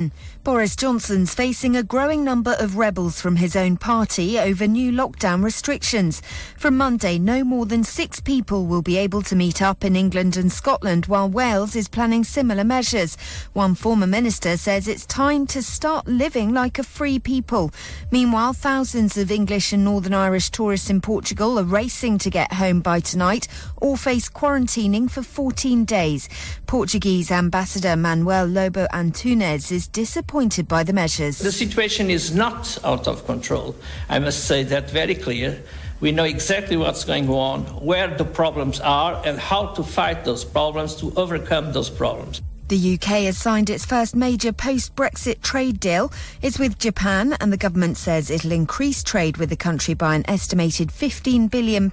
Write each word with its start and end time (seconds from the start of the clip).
Boris 0.44 0.76
Johnson's 0.76 1.34
facing 1.34 1.76
a 1.76 1.82
growing 1.82 2.24
number 2.24 2.56
of 2.58 2.76
rebels 2.76 3.20
from 3.20 3.36
his 3.36 3.56
own 3.56 3.76
party 3.76 4.38
over 4.38 4.66
new 4.66 4.92
lockdown 4.92 5.42
restrictions. 5.44 6.22
From 6.56 6.76
Monday, 6.76 7.18
no 7.18 7.44
more 7.44 7.66
than 7.66 7.84
six 7.84 8.20
people 8.20 8.66
will 8.66 8.82
be 8.82 8.96
able 8.96 9.22
to 9.22 9.36
meet 9.36 9.60
up 9.62 9.84
in 9.84 9.96
England 9.96 10.36
and 10.36 10.50
Scotland, 10.50 11.06
while 11.06 11.28
Wales 11.28 11.76
is 11.76 11.88
planning 11.88 12.24
similar 12.24 12.64
measures. 12.64 13.16
One 13.52 13.74
former 13.74 14.06
minister 14.06 14.56
says 14.56 14.88
it's 14.88 15.06
time 15.06 15.46
to 15.48 15.62
start 15.62 16.06
living 16.06 16.52
like 16.52 16.78
a 16.78 16.84
free 16.84 17.18
people. 17.18 17.70
Meanwhile, 18.10 18.54
thousands 18.54 19.16
of 19.16 19.30
English 19.30 19.72
and 19.72 19.84
Northern 19.84 20.14
Irish 20.14 20.50
tourists 20.50 20.90
in 20.90 21.00
Portugal 21.00 21.58
are 21.58 21.64
racing 21.64 22.18
to 22.18 22.30
get 22.30 22.54
home 22.54 22.80
by 22.80 23.00
tonight 23.00 23.48
or 23.80 23.96
face 23.96 24.28
quarantining 24.28 25.10
for 25.10 25.22
14 25.22 25.84
days. 25.84 26.28
Portuguese 26.66 27.30
Ambassador 27.30 27.96
Manuel 27.96 28.46
Lobo 28.46 28.86
Antunes 28.92 29.72
is 29.72 29.88
disappointed 29.88 30.68
by 30.68 30.84
the 30.84 30.92
measures. 30.92 31.38
The 31.38 31.52
situation 31.52 32.10
is 32.10 32.34
not 32.34 32.78
out 32.84 33.08
of 33.08 33.26
control. 33.26 33.74
I 34.08 34.18
must 34.18 34.44
say 34.44 34.62
that 34.64 34.90
very 34.90 35.14
clear. 35.14 35.62
We 36.00 36.12
know 36.12 36.24
exactly 36.24 36.76
what's 36.76 37.04
going 37.04 37.28
on, 37.28 37.62
where 37.84 38.08
the 38.08 38.24
problems 38.24 38.80
are, 38.80 39.20
and 39.24 39.38
how 39.38 39.66
to 39.74 39.82
fight 39.82 40.24
those 40.24 40.44
problems 40.44 40.96
to 40.96 41.12
overcome 41.16 41.72
those 41.72 41.90
problems. 41.90 42.40
The 42.70 42.94
UK 42.94 43.24
has 43.24 43.36
signed 43.36 43.68
its 43.68 43.84
first 43.84 44.14
major 44.14 44.52
post 44.52 44.94
Brexit 44.94 45.42
trade 45.42 45.80
deal. 45.80 46.12
It's 46.40 46.56
with 46.56 46.78
Japan, 46.78 47.36
and 47.40 47.52
the 47.52 47.56
government 47.56 47.96
says 47.96 48.30
it'll 48.30 48.52
increase 48.52 49.02
trade 49.02 49.38
with 49.38 49.50
the 49.50 49.56
country 49.56 49.92
by 49.92 50.14
an 50.14 50.22
estimated 50.30 50.90
£15 50.90 51.50
billion. 51.50 51.88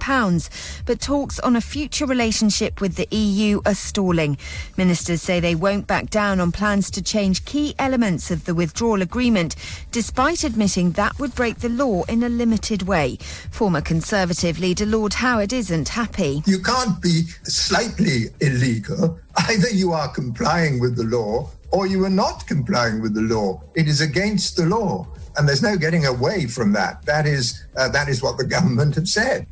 But 0.86 1.00
talks 1.00 1.40
on 1.40 1.56
a 1.56 1.60
future 1.60 2.06
relationship 2.06 2.80
with 2.80 2.94
the 2.94 3.08
EU 3.10 3.60
are 3.66 3.74
stalling. 3.74 4.38
Ministers 4.76 5.20
say 5.20 5.40
they 5.40 5.56
won't 5.56 5.88
back 5.88 6.10
down 6.10 6.38
on 6.38 6.52
plans 6.52 6.92
to 6.92 7.02
change 7.02 7.44
key 7.44 7.74
elements 7.80 8.30
of 8.30 8.44
the 8.44 8.54
withdrawal 8.54 9.02
agreement, 9.02 9.56
despite 9.90 10.44
admitting 10.44 10.92
that 10.92 11.18
would 11.18 11.34
break 11.34 11.58
the 11.58 11.68
law 11.68 12.04
in 12.04 12.22
a 12.22 12.28
limited 12.28 12.82
way. 12.82 13.16
Former 13.50 13.80
Conservative 13.80 14.60
leader 14.60 14.86
Lord 14.86 15.14
Howard 15.14 15.52
isn't 15.52 15.88
happy. 15.88 16.44
You 16.46 16.60
can't 16.60 17.02
be 17.02 17.22
slightly 17.42 18.26
illegal 18.40 19.18
Either 19.48 19.70
you 19.70 19.92
are 19.92 20.08
complying 20.08 20.80
with 20.80 20.96
the 20.96 21.04
law 21.04 21.48
or 21.70 21.86
you 21.86 22.04
are 22.04 22.10
not 22.10 22.46
complying 22.46 23.00
with 23.00 23.14
the 23.14 23.22
law. 23.22 23.62
It 23.74 23.86
is 23.86 24.00
against 24.00 24.56
the 24.56 24.66
law. 24.66 25.06
And 25.36 25.46
there's 25.46 25.62
no 25.62 25.76
getting 25.76 26.06
away 26.06 26.46
from 26.46 26.72
that. 26.72 27.04
That 27.06 27.26
is, 27.26 27.64
uh, 27.76 27.88
that 27.90 28.08
is 28.08 28.22
what 28.22 28.38
the 28.38 28.44
government 28.56 28.96
have 28.96 29.08
said. 29.08 29.46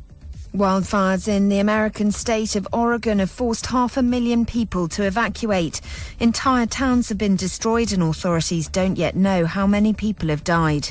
Wildfires 0.53 1.27
in 1.27 1.49
the 1.49 1.59
American 1.59 2.11
state 2.11 2.55
of 2.55 2.67
Oregon 2.73 3.19
have 3.19 3.29
forced 3.29 3.67
half 3.67 3.95
a 3.95 4.01
million 4.01 4.45
people 4.45 4.87
to 4.89 5.03
evacuate. 5.03 5.81
Entire 6.19 6.65
towns 6.65 7.09
have 7.09 7.17
been 7.17 7.35
destroyed, 7.35 7.91
and 7.93 8.01
authorities 8.01 8.67
don't 8.67 8.97
yet 8.97 9.15
know 9.15 9.45
how 9.45 9.67
many 9.67 9.93
people 9.93 10.29
have 10.29 10.43
died. 10.43 10.89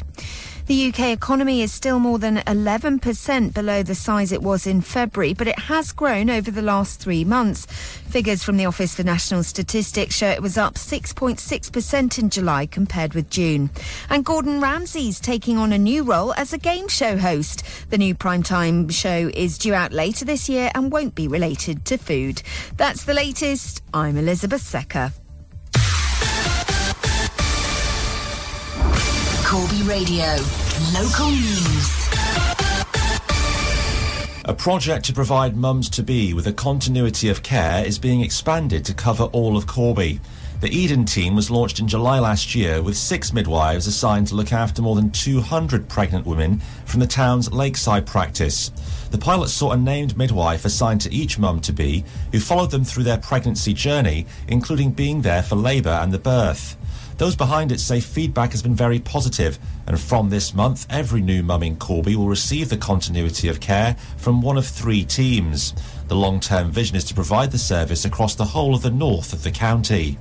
The 0.66 0.88
UK 0.88 1.12
economy 1.12 1.62
is 1.62 1.72
still 1.72 2.00
more 2.00 2.18
than 2.18 2.38
11% 2.38 3.54
below 3.54 3.84
the 3.84 3.94
size 3.94 4.32
it 4.32 4.42
was 4.42 4.66
in 4.66 4.80
February, 4.80 5.32
but 5.32 5.46
it 5.46 5.60
has 5.60 5.92
grown 5.92 6.28
over 6.28 6.50
the 6.50 6.60
last 6.60 6.98
three 6.98 7.24
months. 7.24 7.66
Figures 7.66 8.42
from 8.42 8.56
the 8.56 8.66
Office 8.66 8.92
for 8.92 9.04
National 9.04 9.44
Statistics 9.44 10.16
show 10.16 10.28
it 10.28 10.42
was 10.42 10.58
up 10.58 10.74
6.6% 10.74 12.18
in 12.18 12.30
July 12.30 12.66
compared 12.66 13.14
with 13.14 13.30
June. 13.30 13.70
And 14.10 14.24
Gordon 14.24 14.60
Ramsay's 14.60 15.20
taking 15.20 15.56
on 15.56 15.72
a 15.72 15.78
new 15.78 16.02
role 16.02 16.34
as 16.34 16.52
a 16.52 16.58
game 16.58 16.88
show 16.88 17.16
host. 17.16 17.62
The 17.90 17.98
new 17.98 18.16
primetime 18.16 18.90
show 18.90 19.30
is 19.34 19.58
due 19.58 19.74
out 19.74 19.92
later 19.92 20.24
this 20.24 20.48
year 20.48 20.72
and 20.74 20.90
won't 20.90 21.14
be 21.14 21.28
related 21.28 21.84
to 21.84 21.96
food. 21.96 22.42
That's 22.76 23.04
the 23.04 23.14
latest. 23.14 23.84
I'm 23.94 24.16
Elizabeth 24.16 24.62
Secker. 24.62 25.12
Corby 29.46 29.82
Radio. 29.84 30.26
Local 30.92 31.30
news. 31.30 32.08
A 34.44 34.52
project 34.52 35.04
to 35.04 35.12
provide 35.12 35.56
mums 35.56 35.88
to 35.90 36.02
be 36.02 36.34
with 36.34 36.48
a 36.48 36.52
continuity 36.52 37.28
of 37.28 37.44
care 37.44 37.86
is 37.86 37.96
being 37.96 38.22
expanded 38.22 38.84
to 38.86 38.92
cover 38.92 39.22
all 39.26 39.56
of 39.56 39.68
Corby. 39.68 40.18
The 40.60 40.76
Eden 40.76 41.04
team 41.04 41.36
was 41.36 41.48
launched 41.48 41.78
in 41.78 41.86
July 41.86 42.18
last 42.18 42.56
year 42.56 42.82
with 42.82 42.96
six 42.96 43.32
midwives 43.32 43.86
assigned 43.86 44.26
to 44.28 44.34
look 44.34 44.52
after 44.52 44.82
more 44.82 44.96
than 44.96 45.12
200 45.12 45.88
pregnant 45.88 46.26
women 46.26 46.60
from 46.84 46.98
the 46.98 47.06
town's 47.06 47.52
lakeside 47.52 48.04
practice. 48.04 48.72
The 49.12 49.18
pilot 49.18 49.50
saw 49.50 49.70
a 49.70 49.76
named 49.76 50.16
midwife 50.16 50.64
assigned 50.64 51.02
to 51.02 51.14
each 51.14 51.38
mum 51.38 51.60
to 51.60 51.72
be, 51.72 52.04
who 52.32 52.40
followed 52.40 52.72
them 52.72 52.82
through 52.82 53.04
their 53.04 53.18
pregnancy 53.18 53.74
journey, 53.74 54.26
including 54.48 54.90
being 54.90 55.22
there 55.22 55.44
for 55.44 55.54
labour 55.54 56.00
and 56.02 56.10
the 56.10 56.18
birth. 56.18 56.76
Those 57.18 57.34
behind 57.34 57.72
it 57.72 57.80
say 57.80 58.00
feedback 58.00 58.50
has 58.50 58.62
been 58.62 58.74
very 58.74 59.00
positive, 59.00 59.58
and 59.86 59.98
from 59.98 60.28
this 60.28 60.52
month, 60.52 60.86
every 60.90 61.22
new 61.22 61.42
mum 61.42 61.62
in 61.62 61.76
Corby 61.76 62.14
will 62.14 62.28
receive 62.28 62.68
the 62.68 62.76
continuity 62.76 63.48
of 63.48 63.58
care 63.58 63.96
from 64.18 64.42
one 64.42 64.58
of 64.58 64.66
three 64.66 65.02
teams. 65.02 65.72
The 66.08 66.14
long 66.14 66.40
term 66.40 66.70
vision 66.70 66.94
is 66.94 67.04
to 67.04 67.14
provide 67.14 67.52
the 67.52 67.58
service 67.58 68.04
across 68.04 68.34
the 68.34 68.44
whole 68.44 68.74
of 68.74 68.82
the 68.82 68.90
north 68.90 69.32
of 69.32 69.42
the 69.42 69.50
county. 69.50 70.18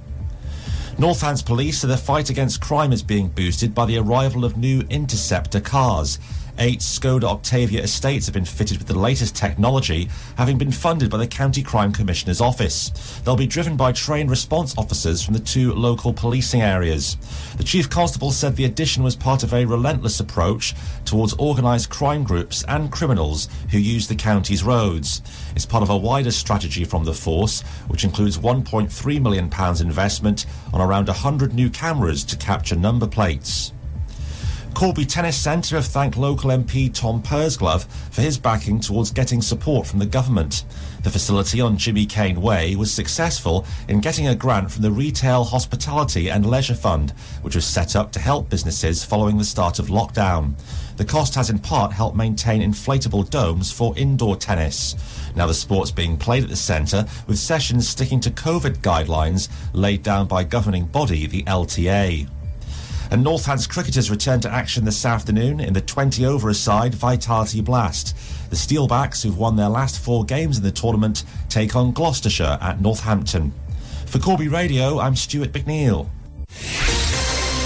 Northants 0.97 1.45
police 1.45 1.79
say 1.79 1.89
the 1.89 1.97
fight 1.97 2.29
against 2.29 2.61
crime 2.61 2.93
is 2.93 3.03
being 3.03 3.27
boosted 3.27 3.75
by 3.75 3.85
the 3.85 3.97
arrival 3.97 4.45
of 4.45 4.55
new 4.55 4.81
Interceptor 4.89 5.59
cars. 5.59 6.17
Eight 6.57 6.79
Skoda 6.79 7.25
Octavia 7.25 7.83
estates 7.83 8.27
have 8.27 8.33
been 8.33 8.45
fitted 8.45 8.77
with 8.77 8.87
the 8.87 8.97
latest 8.97 9.35
technology, 9.35 10.09
having 10.37 10.57
been 10.57 10.71
funded 10.71 11.09
by 11.09 11.17
the 11.17 11.27
County 11.27 11.61
Crime 11.61 11.91
Commissioner's 11.91 12.39
Office. 12.39 13.19
They'll 13.23 13.35
be 13.35 13.45
driven 13.45 13.75
by 13.75 13.91
trained 13.91 14.29
response 14.29 14.73
officers 14.77 15.21
from 15.21 15.33
the 15.33 15.41
two 15.41 15.73
local 15.73 16.13
policing 16.13 16.61
areas. 16.61 17.17
The 17.57 17.63
Chief 17.63 17.89
Constable 17.89 18.31
said 18.31 18.55
the 18.55 18.65
addition 18.65 19.03
was 19.03 19.17
part 19.17 19.43
of 19.43 19.53
a 19.53 19.65
relentless 19.65 20.21
approach 20.21 20.73
towards 21.03 21.37
organised 21.39 21.89
crime 21.89 22.23
groups 22.23 22.63
and 22.69 22.91
criminals 22.91 23.49
who 23.71 23.77
use 23.77 24.07
the 24.07 24.15
county's 24.15 24.63
roads. 24.63 25.21
It's 25.55 25.65
part 25.65 25.83
of 25.83 25.89
a 25.89 25.97
wider 25.97 26.31
strategy 26.31 26.85
from 26.85 27.03
the 27.03 27.13
force, 27.13 27.63
which 27.89 28.05
includes 28.05 28.37
£1.3 28.37 29.21
million 29.21 29.45
investment 29.81 30.45
on 30.73 30.79
around 30.81 31.07
100 31.07 31.53
new 31.53 31.69
cameras 31.69 32.23
to 32.23 32.37
capture 32.37 32.77
number 32.77 33.07
plates. 33.07 33.73
Corby 34.75 35.05
Tennis 35.05 35.37
Centre 35.37 35.77
have 35.77 35.85
thanked 35.85 36.17
local 36.17 36.49
MP 36.49 36.93
Tom 36.93 37.23
Pursglove 37.23 37.87
for 38.11 38.21
his 38.21 38.37
backing 38.37 38.81
towards 38.81 39.09
getting 39.09 39.41
support 39.41 39.87
from 39.87 39.99
the 39.99 40.05
government. 40.05 40.65
The 41.03 41.09
facility 41.09 41.61
on 41.61 41.77
Jimmy 41.77 42.05
Kane 42.05 42.41
Way 42.41 42.75
was 42.75 42.93
successful 42.93 43.65
in 43.87 44.01
getting 44.01 44.27
a 44.27 44.35
grant 44.35 44.69
from 44.69 44.81
the 44.81 44.91
Retail, 44.91 45.45
Hospitality 45.45 46.29
and 46.29 46.45
Leisure 46.45 46.75
Fund, 46.75 47.11
which 47.41 47.55
was 47.55 47.65
set 47.65 47.95
up 47.95 48.11
to 48.11 48.19
help 48.19 48.49
businesses 48.49 49.05
following 49.05 49.37
the 49.37 49.45
start 49.45 49.79
of 49.79 49.87
lockdown. 49.87 50.59
The 50.97 51.05
cost 51.05 51.35
has 51.35 51.49
in 51.49 51.59
part 51.59 51.93
helped 51.93 52.17
maintain 52.17 52.61
inflatable 52.61 53.29
domes 53.29 53.71
for 53.71 53.97
indoor 53.97 54.35
tennis. 54.35 54.95
Now 55.37 55.47
the 55.47 55.53
sport's 55.53 55.91
being 55.91 56.17
played 56.17 56.43
at 56.43 56.49
the 56.49 56.57
centre 56.57 57.05
with 57.27 57.39
sessions 57.39 57.87
sticking 57.87 58.19
to 58.19 58.29
COVID 58.29 58.79
guidelines 58.79 59.47
laid 59.71 60.03
down 60.03 60.27
by 60.27 60.43
governing 60.43 60.85
body, 60.87 61.27
the 61.27 61.43
LTA. 61.43 62.27
And 63.11 63.25
Northants 63.25 63.69
cricketers 63.69 64.09
return 64.09 64.39
to 64.41 64.51
action 64.51 64.85
this 64.85 65.05
afternoon 65.05 65.59
in 65.59 65.73
the 65.73 65.81
20 65.81 66.25
over 66.25 66.53
side 66.53 66.95
Vitality 66.95 67.61
Blast. 67.61 68.15
The 68.49 68.55
Steelbacks, 68.55 69.23
who've 69.23 69.37
won 69.37 69.55
their 69.55 69.69
last 69.69 69.99
four 69.99 70.25
games 70.25 70.57
in 70.57 70.63
the 70.63 70.71
tournament, 70.71 71.23
take 71.49 71.75
on 71.75 71.91
Gloucestershire 71.91 72.57
at 72.61 72.81
Northampton. 72.81 73.53
For 74.05 74.19
Corby 74.19 74.47
Radio, 74.47 74.99
I'm 74.99 75.15
Stuart 75.15 75.51
McNeil. 75.51 76.09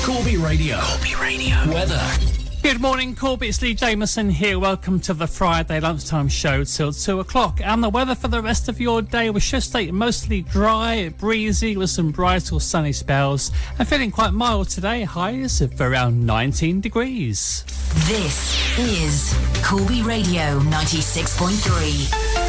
Corby 0.04 0.38
Radio. 0.38 0.80
Corby 0.82 1.16
Radio. 1.16 1.56
Weather. 1.74 2.39
Good 2.62 2.82
morning, 2.82 3.16
Corby. 3.16 3.48
It's 3.48 3.62
Lee 3.62 3.74
Jameson 3.74 4.30
here. 4.30 4.60
Welcome 4.60 5.00
to 5.02 5.14
the 5.14 5.28
Friday 5.28 5.80
lunchtime 5.80 6.28
show 6.28 6.66
till 6.66 6.92
2 6.92 7.22
o'clock. 7.22 7.62
And 7.64 7.82
the 7.82 7.90
weather 7.90 8.16
for 8.16 8.28
the 8.28 8.42
rest 8.42 8.68
of 8.68 8.82
your 8.82 9.02
day 9.02 9.30
was 9.30 9.50
just 9.50 9.70
stay 9.70 9.90
mostly 9.92 10.42
dry, 10.42 11.10
breezy, 11.18 11.78
with 11.78 11.90
some 11.90 12.12
bright 12.12 12.52
or 12.52 12.60
sunny 12.60 12.92
spells. 12.92 13.52
And 13.80 13.88
feeling 13.88 14.12
quite 14.12 14.34
mild 14.34 14.68
today, 14.70 15.04
highs 15.04 15.62
of 15.62 15.80
around 15.80 16.26
19 16.26 16.82
degrees. 16.82 17.64
This 18.08 18.78
is 18.78 19.34
Corby 19.64 20.02
Radio 20.02 20.60
96.3. 20.60 22.49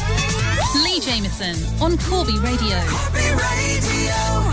Lee 0.75 0.99
Jameson 0.99 1.55
on 1.81 1.97
Corby 1.97 2.37
Radio. 2.39 2.79
Corby 2.87 3.27
Radio. 3.35 4.50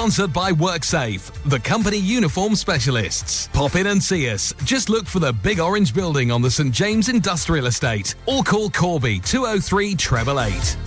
Sponsored 0.00 0.32
by 0.32 0.50
WorkSafe, 0.50 1.30
the 1.50 1.60
company 1.60 1.98
uniform 1.98 2.56
specialists. 2.56 3.50
Pop 3.52 3.74
in 3.74 3.88
and 3.88 4.02
see 4.02 4.30
us. 4.30 4.54
Just 4.64 4.88
look 4.88 5.06
for 5.06 5.18
the 5.18 5.30
big 5.30 5.60
orange 5.60 5.92
building 5.92 6.30
on 6.30 6.40
the 6.40 6.50
St. 6.50 6.72
James 6.72 7.10
Industrial 7.10 7.66
Estate 7.66 8.14
or 8.24 8.42
call 8.42 8.70
Corby 8.70 9.20
203 9.20 9.94
treble 9.96 10.40
eight. 10.40 10.78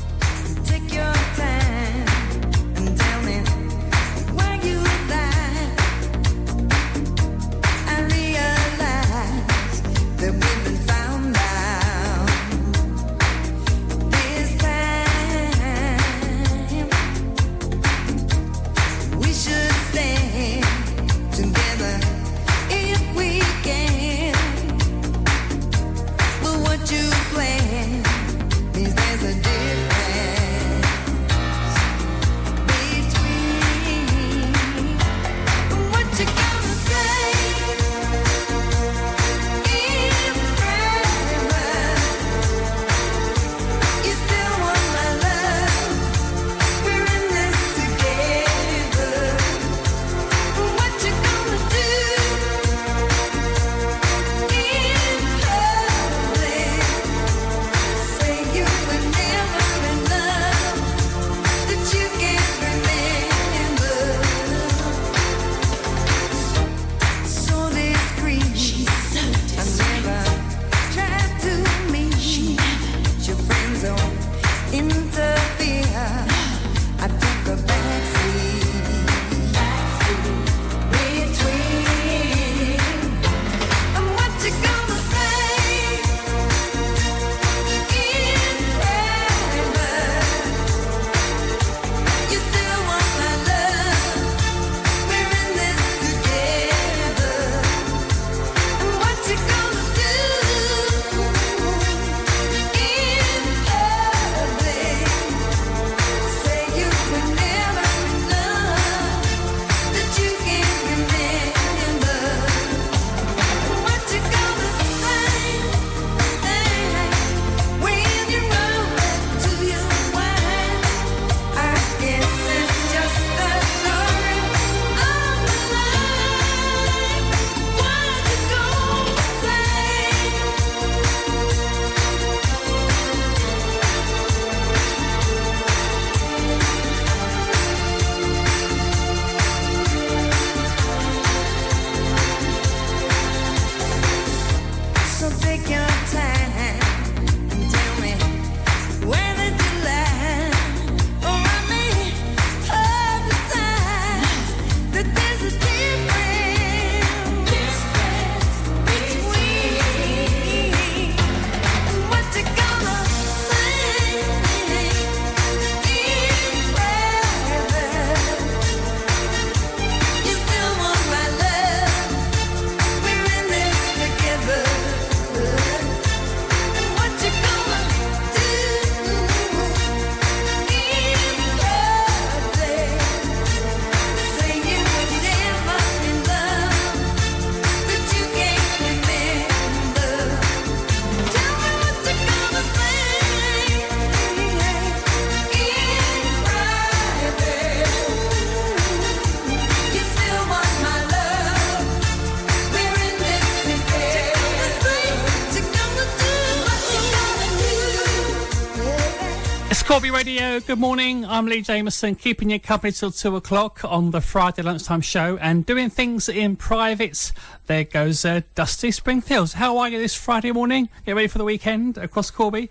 Radio, 210.14 210.60
good 210.60 210.78
morning. 210.78 211.26
I'm 211.26 211.48
Lee 211.48 211.64
Jameson, 211.64 212.14
keeping 212.14 212.52
you 212.52 212.60
company 212.60 212.92
till 212.92 213.10
two 213.10 213.36
o'clock 213.36 213.82
on 213.84 214.12
the 214.12 214.22
Friday 214.22 214.62
lunchtime 214.62 215.02
show 215.02 215.38
and 215.38 215.66
doing 215.66 215.90
things 215.90 216.30
in 216.30 216.56
private. 216.56 217.32
There 217.66 217.84
goes 217.84 218.24
uh, 218.24 218.42
Dusty 218.54 218.92
Springfields. 218.92 219.54
How 219.54 219.80
are 219.80 219.90
you 219.90 219.98
this 219.98 220.14
Friday 220.14 220.52
morning? 220.52 220.88
Get 221.08 221.16
ready 221.16 221.28
for 221.28 221.40
the 221.40 221.44
weekend 221.44 221.98
across 221.98 222.30
Corby. 222.30 222.70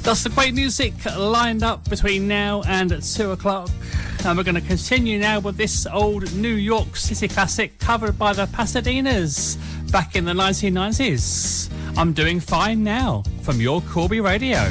That's 0.00 0.22
the 0.22 0.30
great 0.30 0.54
music 0.54 0.94
lined 1.18 1.62
up 1.62 1.86
between 1.90 2.26
now 2.26 2.62
and 2.66 3.02
two 3.02 3.32
o'clock. 3.32 3.68
And 4.24 4.38
we're 4.38 4.44
going 4.44 4.54
to 4.54 4.62
continue 4.62 5.18
now 5.18 5.38
with 5.38 5.58
this 5.58 5.86
old 5.86 6.34
New 6.34 6.54
York 6.54 6.96
City 6.96 7.28
classic 7.28 7.78
covered 7.78 8.18
by 8.18 8.32
the 8.32 8.46
Pasadenas 8.46 9.58
back 9.92 10.16
in 10.16 10.24
the 10.24 10.32
1990s. 10.32 11.70
I'm 11.98 12.14
doing 12.14 12.40
fine 12.40 12.82
now 12.82 13.22
from 13.42 13.60
your 13.60 13.82
Corby 13.82 14.20
Radio. 14.20 14.70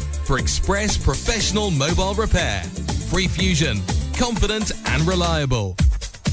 for 0.31 0.37
express 0.37 0.95
professional 0.95 1.69
mobile 1.71 2.13
repair. 2.13 2.63
Free 3.09 3.27
Fusion, 3.27 3.81
confident 4.17 4.71
and 4.85 5.05
reliable. 5.05 5.75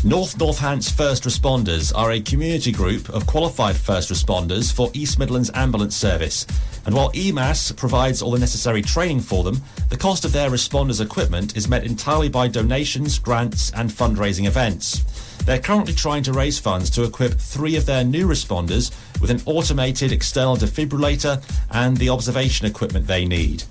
North 0.05 0.39
Northants 0.39 0.89
First 0.89 1.25
Responders 1.25 1.93
are 1.97 2.13
a 2.13 2.21
community 2.21 2.71
group 2.71 3.09
of 3.09 3.27
qualified 3.27 3.75
first 3.75 4.11
responders 4.11 4.73
for 4.73 4.89
East 4.95 5.19
Midlands 5.19 5.51
Ambulance 5.53 5.97
Service. 5.97 6.47
And 6.87 6.95
while 6.95 7.11
EMAS 7.11 7.77
provides 7.77 8.23
all 8.23 8.31
the 8.31 8.39
necessary 8.39 8.83
training 8.83 9.19
for 9.19 9.43
them, 9.43 9.61
the 9.89 9.97
cost 9.97 10.25
of 10.25 10.31
their 10.31 10.49
responders' 10.49 11.05
equipment 11.05 11.57
is 11.57 11.67
met 11.67 11.83
entirely 11.83 12.29
by 12.29 12.47
donations, 12.47 13.19
grants, 13.19 13.73
and 13.73 13.91
fundraising 13.91 14.47
events. 14.47 15.03
They're 15.45 15.59
currently 15.59 15.95
trying 15.95 16.23
to 16.23 16.33
raise 16.33 16.61
funds 16.61 16.89
to 16.91 17.03
equip 17.03 17.33
three 17.33 17.75
of 17.75 17.85
their 17.87 18.05
new 18.05 18.29
responders 18.29 18.93
with 19.21 19.31
an 19.31 19.43
automated 19.45 20.13
external 20.13 20.57
defibrillator 20.57 21.43
and 21.73 21.97
the 21.97 22.11
observation 22.11 22.65
equipment 22.65 23.09
they 23.09 23.25
need. 23.25 23.65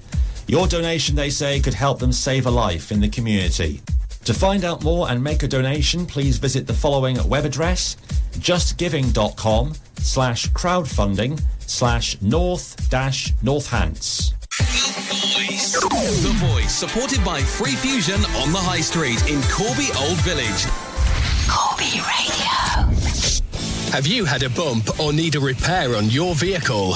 Your 0.47 0.65
donation, 0.65 1.15
they 1.15 1.29
say, 1.29 1.59
could 1.59 1.73
help 1.73 1.99
them 1.99 2.13
save 2.13 2.45
a 2.45 2.51
life 2.51 2.91
in 2.91 3.01
the 3.01 3.09
community. 3.09 3.81
To 4.23 4.33
find 4.33 4.63
out 4.63 4.83
more 4.83 5.09
and 5.09 5.21
make 5.21 5.43
a 5.43 5.47
donation, 5.47 6.05
please 6.05 6.37
visit 6.37 6.67
the 6.67 6.73
following 6.73 7.17
web 7.27 7.43
address 7.43 7.97
justgiving.com 8.39 9.73
slash 9.99 10.49
crowdfunding 10.51 11.41
slash 11.61 12.21
north 12.21 12.89
dash 12.89 13.33
northants. 13.43 14.33
The 14.57 16.33
Voice, 16.35 16.73
supported 16.73 17.23
by 17.25 17.41
Free 17.41 17.75
Fusion 17.75 18.21
on 18.37 18.53
the 18.53 18.59
High 18.59 18.81
Street 18.81 19.29
in 19.29 19.41
Corby 19.51 19.89
Old 19.99 20.17
Village. 20.21 20.65
Corby 21.49 21.99
Radio. 22.07 22.47
Have 23.91 24.07
you 24.07 24.23
had 24.23 24.43
a 24.43 24.49
bump 24.49 24.99
or 24.99 25.11
need 25.11 25.35
a 25.35 25.39
repair 25.39 25.95
on 25.95 26.09
your 26.09 26.35
vehicle? 26.35 26.95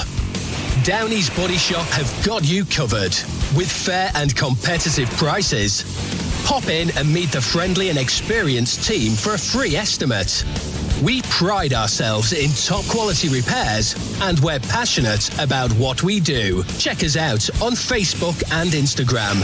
Downey's 0.84 1.28
Body 1.30 1.56
Shop 1.56 1.86
have 1.88 2.24
got 2.24 2.44
you 2.44 2.64
covered 2.64 3.14
with 3.54 3.70
fair 3.70 4.10
and 4.14 4.34
competitive 4.34 5.10
prices. 5.10 5.84
Pop 6.44 6.68
in 6.68 6.90
and 6.96 7.12
meet 7.12 7.30
the 7.30 7.40
friendly 7.40 7.88
and 7.88 7.98
experienced 7.98 8.84
team 8.84 9.12
for 9.12 9.34
a 9.34 9.38
free 9.38 9.76
estimate. 9.76 10.44
We 11.02 11.22
pride 11.22 11.72
ourselves 11.72 12.32
in 12.32 12.50
top 12.50 12.84
quality 12.90 13.28
repairs 13.28 13.94
and 14.20 14.38
we're 14.40 14.60
passionate 14.60 15.36
about 15.40 15.70
what 15.72 16.02
we 16.02 16.20
do. 16.20 16.62
Check 16.78 17.02
us 17.02 17.16
out 17.16 17.48
on 17.60 17.72
Facebook 17.72 18.42
and 18.52 18.70
Instagram. 18.70 19.42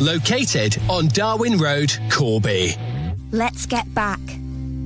Located 0.00 0.80
on 0.88 1.08
Darwin 1.08 1.58
Road, 1.58 1.92
Corby. 2.10 2.74
Let's 3.30 3.66
get 3.66 3.92
back. 3.94 4.20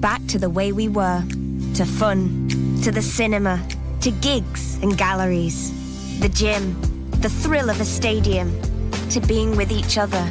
Back 0.01 0.27
to 0.29 0.39
the 0.39 0.51
way 0.51 0.73
we 0.73 0.89
were. 0.89 1.23
To 1.75 1.85
fun. 1.85 2.49
To 2.83 2.93
the 2.93 3.03
cinema. 3.03 3.67
To 4.03 4.11
gigs 4.11 4.77
and 4.83 4.97
galleries. 4.97 5.73
The 6.21 6.29
gym. 6.29 6.96
The 7.21 7.31
thrill 7.31 7.71
of 7.71 7.81
a 7.81 7.85
stadium. 7.85 8.61
To 9.11 9.21
being 9.21 9.57
with 9.57 9.73
each 9.73 9.99
other. 9.99 10.25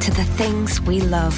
To 0.00 0.10
the 0.10 0.24
things 0.36 0.80
we 0.80 1.00
love. 1.00 1.36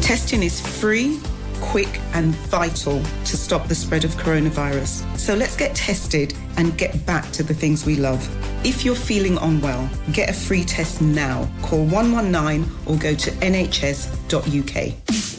Testing 0.00 0.42
is 0.42 0.60
free, 0.60 1.20
quick, 1.60 2.00
and 2.14 2.34
vital 2.34 3.02
to 3.02 3.36
stop 3.36 3.68
the 3.68 3.74
spread 3.74 4.04
of 4.04 4.12
coronavirus. 4.12 5.18
So 5.18 5.34
let's 5.34 5.56
get 5.56 5.76
tested 5.76 6.34
and 6.56 6.76
get 6.78 7.04
back 7.04 7.30
to 7.32 7.42
the 7.42 7.54
things 7.54 7.84
we 7.84 7.96
love. 7.96 8.26
If 8.64 8.84
you're 8.84 8.94
feeling 8.94 9.36
unwell, 9.38 9.88
get 10.12 10.30
a 10.30 10.32
free 10.32 10.64
test 10.64 11.02
now. 11.02 11.48
Call 11.62 11.84
119 11.84 12.64
or 12.86 12.96
go 12.96 13.14
to 13.14 13.30
nhs.uk. 13.30 15.37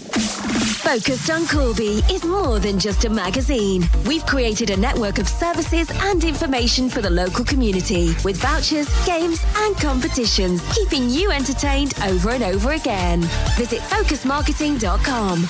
Focused 0.90 1.30
on 1.30 1.46
Corby 1.46 2.02
is 2.10 2.26
more 2.26 2.58
than 2.58 2.80
just 2.80 3.06
a 3.06 3.10
magazine. 3.12 3.88
We've 4.08 4.26
created 4.26 4.72
a 4.72 4.78
network 4.78 5.20
of 5.20 5.30
services 5.30 5.88
and 5.94 6.24
information 6.24 6.90
for 6.90 7.00
the 7.00 7.12
local 7.12 7.46
community 7.46 8.16
with 8.26 8.38
vouchers, 8.38 8.90
games, 9.06 9.40
and 9.58 9.78
competitions, 9.78 10.64
keeping 10.76 11.08
you 11.08 11.30
entertained 11.30 11.94
over 12.06 12.32
and 12.32 12.44
over 12.44 12.72
again. 12.72 13.22
Visit 13.56 13.82
focusmarketing.com. 13.82 15.46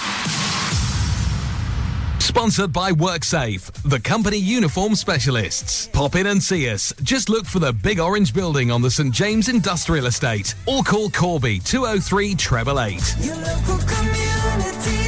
Sponsored 2.20 2.74
by 2.74 2.92
WorkSafe, 2.92 3.72
the 3.84 4.02
company 4.02 4.40
uniform 4.40 4.94
specialists. 4.94 5.88
Pop 5.88 6.16
in 6.16 6.28
and 6.28 6.44
see 6.44 6.70
us. 6.70 6.94
Just 7.02 7.30
look 7.30 7.46
for 7.46 7.60
the 7.60 7.72
big 7.72 8.02
orange 8.02 8.34
building 8.34 8.72
on 8.72 8.82
the 8.82 8.92
St. 8.92 9.14
James 9.14 9.48
Industrial 9.48 10.06
Estate 10.06 10.54
or 10.68 10.84
call 10.84 11.10
Corby 11.10 11.60
203 11.60 12.32
888 12.32 14.99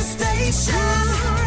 nation. 0.51 1.40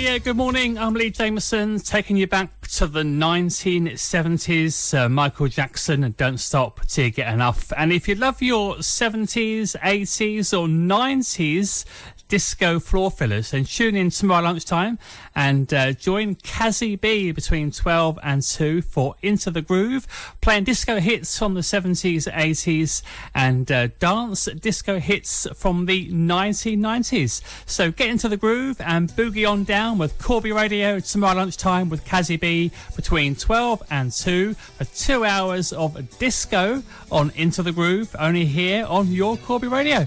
Radio, 0.00 0.18
good 0.18 0.36
morning. 0.38 0.78
I'm 0.78 0.94
Lee 0.94 1.10
Jameson, 1.10 1.78
taking 1.78 2.16
you 2.16 2.26
back 2.26 2.66
to 2.68 2.86
the 2.86 3.02
1970s. 3.02 4.98
Uh, 4.98 5.10
Michael 5.10 5.48
Jackson 5.48 6.14
Don't 6.16 6.38
Stop 6.38 6.80
Till 6.86 7.04
You 7.04 7.10
Get 7.10 7.30
Enough. 7.30 7.70
And 7.76 7.92
if 7.92 8.08
you 8.08 8.14
love 8.14 8.40
your 8.40 8.76
70s, 8.76 9.78
80s, 9.78 10.58
or 10.58 10.68
90s 10.68 11.84
disco 12.30 12.78
floor 12.78 13.10
fillers, 13.10 13.50
then 13.50 13.64
tune 13.64 13.96
in 13.96 14.08
tomorrow 14.08 14.44
lunchtime 14.44 14.98
and 15.34 15.74
uh, 15.74 15.92
join 15.92 16.36
Kazzy 16.36 16.98
B 16.98 17.32
between 17.32 17.72
12 17.72 18.20
and 18.22 18.40
2 18.40 18.82
for 18.82 19.16
Into 19.20 19.50
the 19.50 19.60
Groove, 19.60 20.06
playing 20.40 20.64
disco 20.64 21.00
hits 21.00 21.36
from 21.36 21.54
the 21.54 21.60
70s, 21.60 22.32
80s, 22.32 23.02
and 23.34 23.70
uh, 23.70 23.88
dance 23.98 24.44
disco 24.44 25.00
hits 25.00 25.48
from 25.56 25.86
the 25.86 26.08
1990s. 26.10 27.42
So 27.66 27.90
get 27.90 28.08
into 28.08 28.28
the 28.28 28.36
groove 28.36 28.80
and 28.80 29.10
boogie 29.10 29.50
on 29.50 29.64
down 29.64 29.98
with 29.98 30.16
Corby 30.18 30.52
Radio 30.52 31.00
tomorrow 31.00 31.38
lunchtime 31.38 31.90
with 31.90 32.04
Kazzy 32.04 32.38
B 32.38 32.70
between 32.94 33.34
12 33.34 33.82
and 33.90 34.12
2 34.12 34.54
for 34.54 34.84
two 34.84 35.24
hours 35.24 35.72
of 35.72 36.18
disco 36.20 36.84
on 37.10 37.32
Into 37.34 37.64
the 37.64 37.72
Groove, 37.72 38.14
only 38.20 38.44
here 38.44 38.86
on 38.86 39.08
your 39.08 39.36
Corby 39.36 39.66
Radio. 39.66 40.06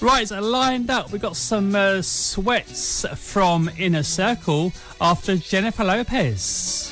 Right, 0.00 0.26
so 0.26 0.40
lined 0.40 0.90
up, 0.90 1.12
we've 1.12 1.20
got 1.20 1.36
some 1.36 1.74
uh, 1.74 2.00
sweats 2.02 3.04
from 3.16 3.70
Inner 3.78 4.02
Circle 4.02 4.72
after 5.00 5.36
Jennifer 5.36 5.84
Lopez. 5.84 6.90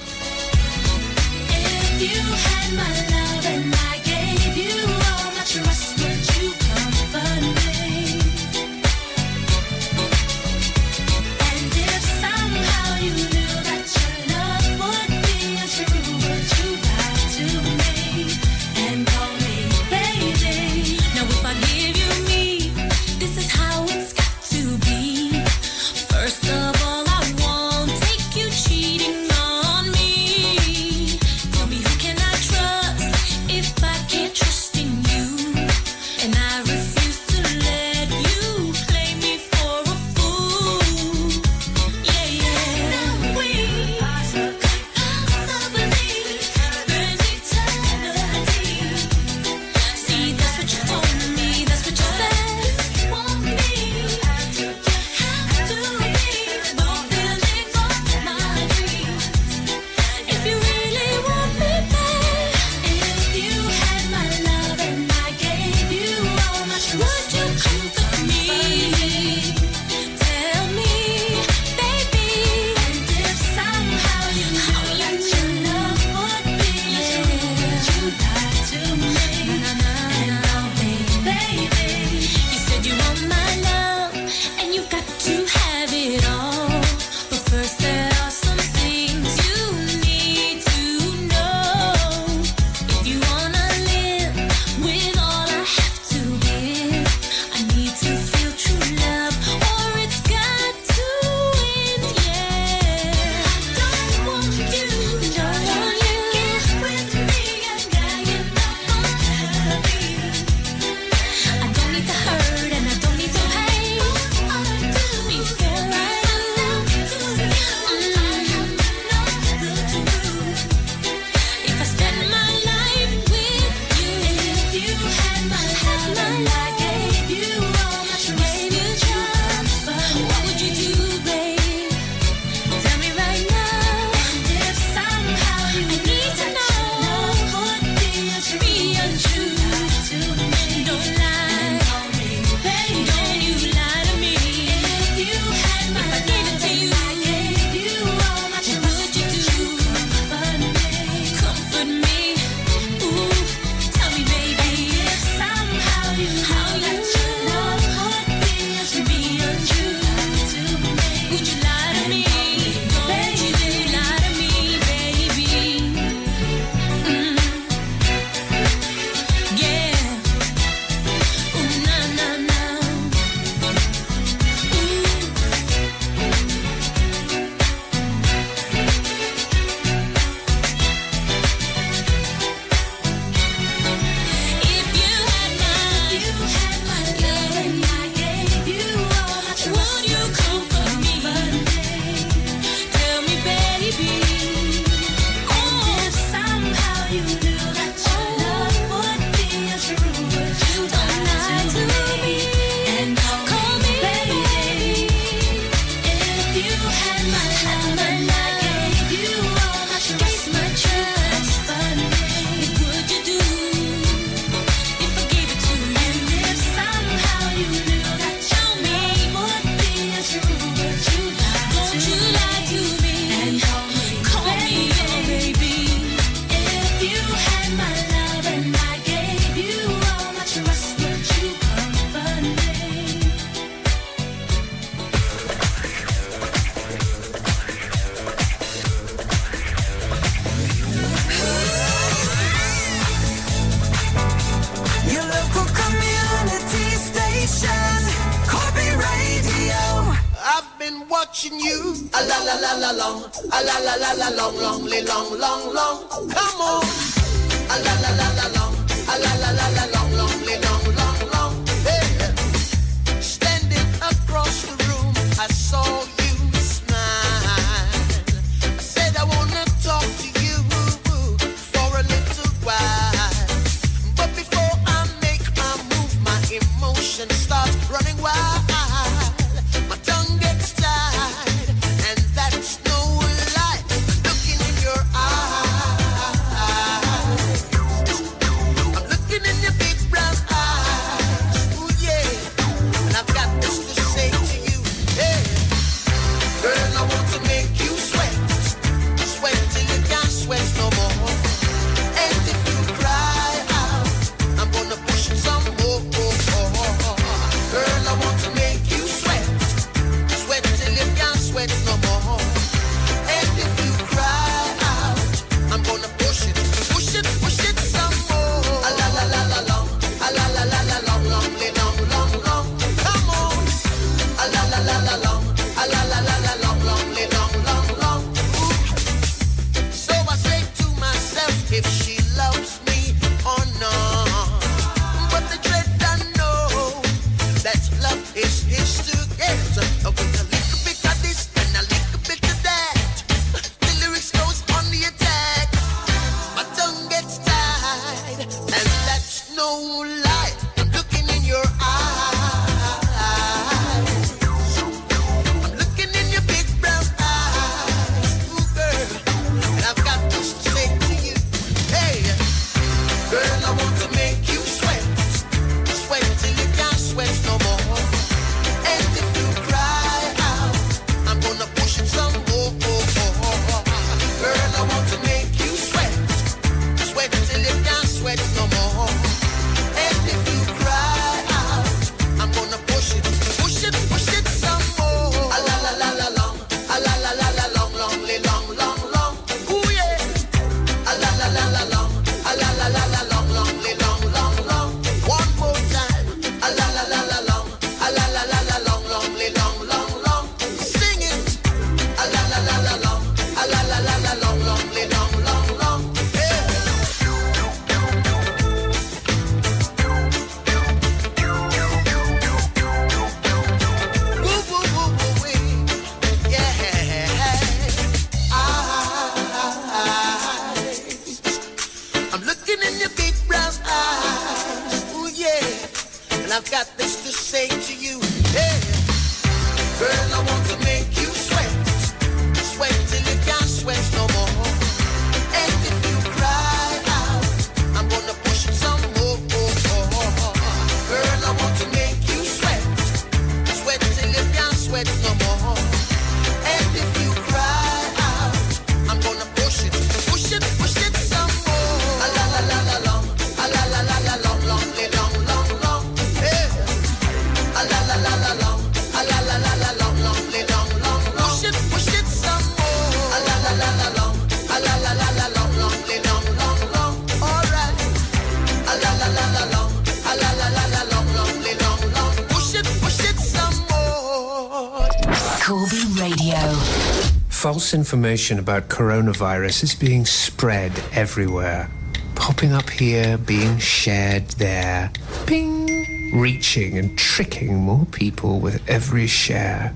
false 477.79 477.95
information 477.95 478.59
about 478.59 478.88
coronavirus 478.88 479.85
is 479.85 479.95
being 479.95 480.27
spread 480.27 480.91
everywhere. 481.12 481.88
Popping 482.35 482.73
up 482.73 482.91
here, 482.91 483.38
being 483.38 483.79
shared 483.79 484.49
there. 484.59 485.12
Bing! 485.47 486.33
Reaching 486.35 486.99
and 486.99 487.17
tricking 487.17 487.77
more 487.77 488.05
people 488.07 488.59
with 488.59 488.83
every 488.91 489.29
share. 489.29 489.95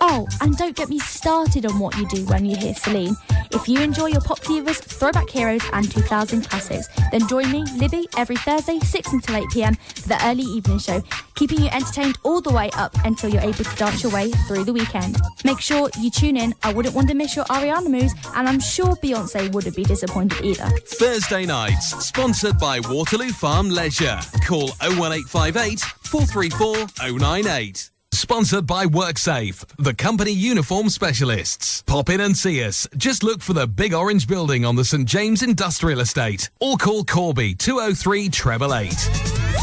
Oh, 0.00 0.26
and 0.40 0.56
don't 0.56 0.76
get 0.76 0.88
me 0.88 0.98
started 0.98 1.66
on 1.66 1.78
what 1.78 1.96
you 1.96 2.06
do 2.08 2.24
when 2.26 2.44
you 2.44 2.56
hear 2.56 2.74
Celine. 2.74 3.16
If 3.52 3.68
you 3.68 3.80
enjoy 3.80 4.06
your 4.06 4.20
pop 4.20 4.40
divas, 4.40 4.76
throwback 4.76 5.28
heroes, 5.28 5.62
and 5.72 5.90
2000 5.90 6.48
classics, 6.48 6.88
then 7.10 7.26
join 7.26 7.50
me, 7.50 7.64
Libby, 7.76 8.08
every 8.16 8.36
Thursday, 8.36 8.78
6 8.78 9.12
until 9.12 9.36
8 9.36 9.50
pm 9.50 9.74
for 9.74 10.08
the 10.08 10.26
early 10.26 10.44
evening 10.44 10.78
show, 10.78 11.02
keeping 11.34 11.60
you 11.60 11.68
entertained 11.68 12.18
all 12.22 12.40
the 12.40 12.52
way 12.52 12.70
up 12.74 12.94
until 13.04 13.30
you're 13.30 13.42
able 13.42 13.64
to 13.64 13.76
dance 13.76 14.02
your 14.02 14.12
way 14.12 14.30
through 14.46 14.64
the 14.64 14.72
weekend. 14.72 15.18
Make 15.44 15.60
sure 15.60 15.90
you 15.98 16.10
tune 16.10 16.36
in. 16.36 16.54
I 16.62 16.72
wouldn't 16.72 16.94
want 16.94 17.08
to 17.08 17.14
miss 17.14 17.34
your 17.34 17.44
Ariana 17.46 17.88
moves, 17.88 18.14
and 18.36 18.48
I'm 18.48 18.60
sure 18.60 18.94
Beyonce 18.96 19.52
wouldn't 19.52 19.76
be 19.76 19.84
disappointed 19.84 20.44
either. 20.44 20.68
Thursday 20.86 21.46
nights, 21.46 22.06
sponsored 22.06 22.58
by 22.58 22.80
Waterloo 22.80 23.32
Farm 23.32 23.70
Leisure. 23.70 24.20
Call 24.46 24.68
01858 24.80 25.80
434 25.80 27.18
098. 27.18 27.90
Sponsored 28.20 28.66
by 28.66 28.84
WorkSafe, 28.84 29.64
the 29.78 29.94
company 29.94 30.30
uniform 30.30 30.90
specialists. 30.90 31.80
Pop 31.86 32.10
in 32.10 32.20
and 32.20 32.36
see 32.36 32.62
us. 32.62 32.86
Just 32.98 33.22
look 33.22 33.40
for 33.40 33.54
the 33.54 33.66
big 33.66 33.94
orange 33.94 34.28
building 34.28 34.66
on 34.66 34.76
the 34.76 34.84
St 34.84 35.08
James 35.08 35.42
Industrial 35.42 36.00
Estate 36.00 36.50
or 36.60 36.76
call 36.76 37.02
Corby 37.02 37.54
203 37.54 38.28
treble 38.28 38.74
eight. 38.74 39.10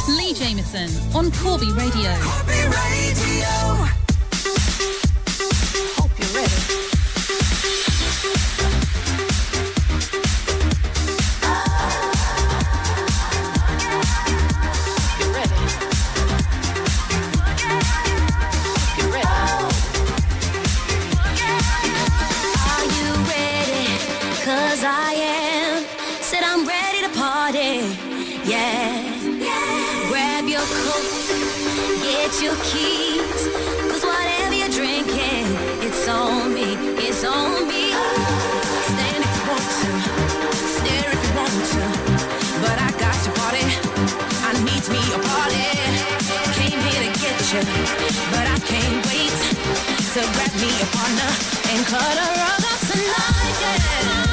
Lee 0.10 0.34
Jameson 0.34 0.90
on 1.16 1.32
Corby 1.34 1.72
Radio. 1.74 2.12
Hope 6.00 6.20
you're 6.20 6.28
ready. 6.28 6.87
Your 30.50 30.62
coat, 30.62 31.04
get 32.04 32.42
your 32.42 32.56
keys. 32.64 33.42
Cause 33.92 34.04
whatever 34.06 34.54
you're 34.54 34.70
drinking, 34.70 35.46
it's 35.84 36.08
on 36.08 36.54
me. 36.54 36.76
It's 37.04 37.24
on 37.26 37.68
me. 37.68 37.92
Stand 38.92 39.24
if 39.28 39.34
you 39.36 39.44
want 39.52 39.68
to, 39.82 39.92
stare 40.78 41.12
if 41.12 41.22
you 41.26 41.34
want 41.36 41.52
to. 41.74 41.84
But 42.64 42.78
I 42.80 42.90
got 42.96 43.16
party. 43.36 43.66
I 44.48 44.54
need 44.64 45.12
a 45.12 45.20
party. 45.20 45.68
Came 46.56 46.80
here 46.80 47.04
to 47.06 47.12
get 47.20 47.40
you, 47.52 47.62
but 48.32 48.46
I 48.48 48.58
can't 48.64 49.06
wait 49.08 49.36
to 50.14 50.22
grab 50.34 50.54
me 50.64 50.72
a 50.80 50.88
partner 50.96 51.32
and 51.72 51.86
cut 51.92 52.16
rug 52.40 52.64
up 52.72 52.80
tonight. 52.88 53.58
Yeah. 53.62 54.27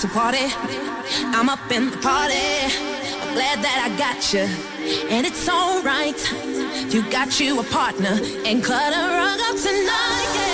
To 0.00 0.08
party. 0.08 0.46
I'm 1.36 1.50
up 1.50 1.70
in 1.70 1.90
the 1.90 1.96
party. 1.98 2.34
I'm 3.20 3.34
glad 3.34 3.58
that 3.62 3.86
I 3.86 3.98
got 3.98 4.32
you, 4.32 4.46
and 5.10 5.26
it's 5.26 5.46
alright. 5.46 6.18
You 6.90 7.02
got 7.10 7.38
you 7.38 7.60
a 7.60 7.64
partner, 7.64 8.18
and 8.46 8.64
cut 8.64 8.94
a 8.94 9.08
rug 9.18 9.40
up 9.40 9.56
tonight. 9.56 10.32
Yeah. 10.34 10.49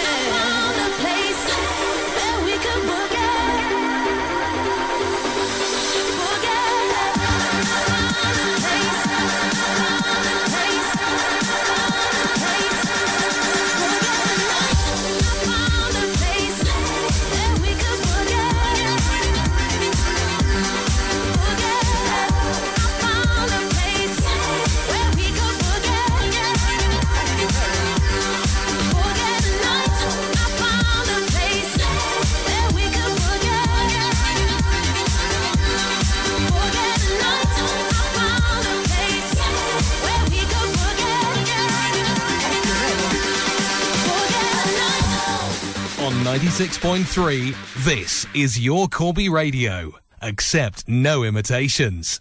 96.3, 46.36 47.84
this 47.86 48.26
is 48.34 48.60
your 48.60 48.88
Corby 48.88 49.30
Radio. 49.30 49.92
Accept 50.20 50.86
no 50.86 51.24
imitations. 51.24 52.20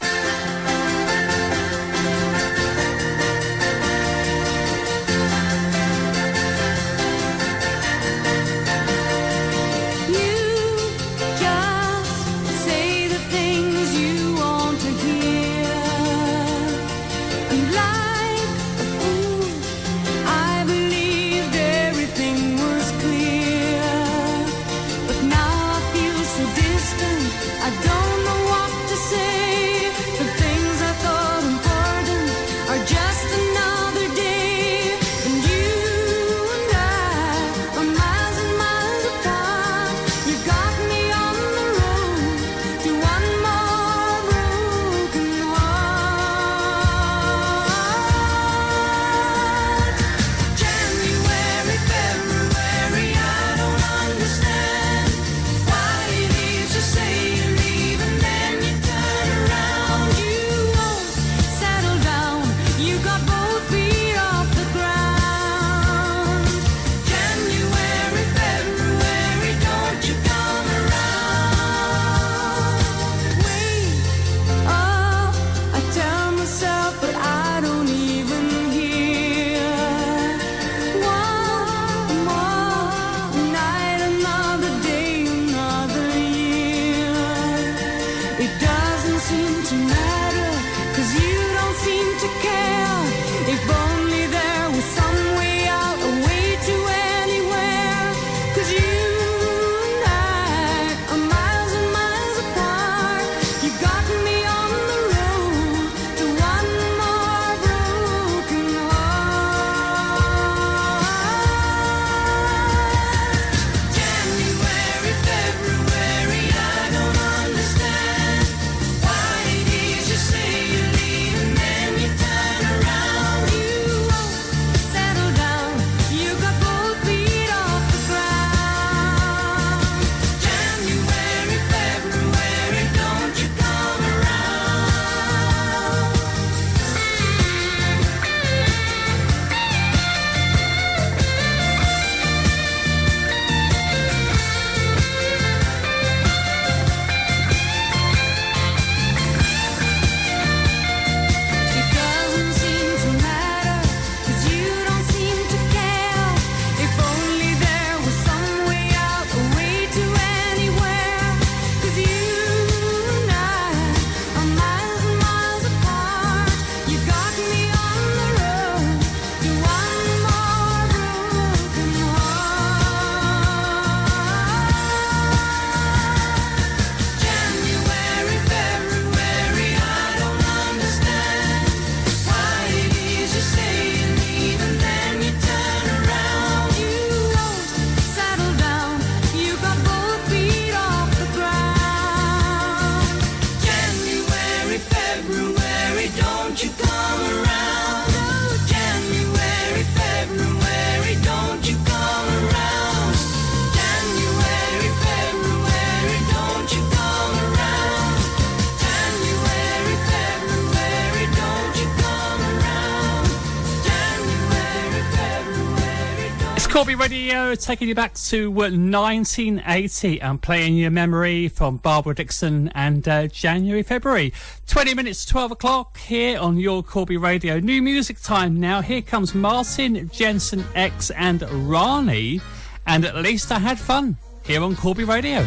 taking 217.56 217.88
you 217.88 217.96
back 217.96 218.14
to 218.14 218.48
uh, 218.48 218.70
1980 218.70 220.22
and 220.22 220.42
playing 220.42 220.76
your 220.76 220.92
memory 220.92 221.48
from 221.48 221.78
Barbara 221.78 222.16
Dickson 222.16 222.70
and 222.76 223.08
uh, 223.08 223.28
January, 223.28 223.84
February. 223.84 224.34
20 224.68 224.94
minutes 224.94 225.26
to 225.26 225.32
12 225.32 225.52
o'clock 225.52 225.98
here 225.98 226.40
on 226.40 226.58
your 226.58 226.84
Corby 226.84 227.18
Radio. 227.18 227.60
New 227.60 227.82
music 227.82 228.22
time 228.22 228.60
now. 228.60 228.82
Here 228.82 229.02
comes 229.02 229.34
Martin, 229.34 230.10
Jensen 230.12 230.64
X, 230.76 231.12
and 231.12 231.42
Rani. 231.70 232.42
And 232.88 233.06
at 233.06 233.16
least 233.16 233.52
I 233.52 233.60
had 233.60 233.80
fun 233.80 234.18
here 234.44 234.62
on 234.62 234.76
Corby 234.76 235.04
Radio. 235.04 235.46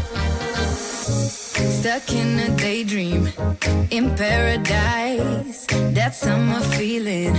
Stuck 1.09 2.13
in 2.13 2.39
a 2.39 2.51
daydream, 2.57 3.29
in 3.91 4.15
paradise. 4.15 5.67
That 5.95 6.15
summer 6.15 6.57
I'm 6.57 6.63
feeling. 6.79 7.35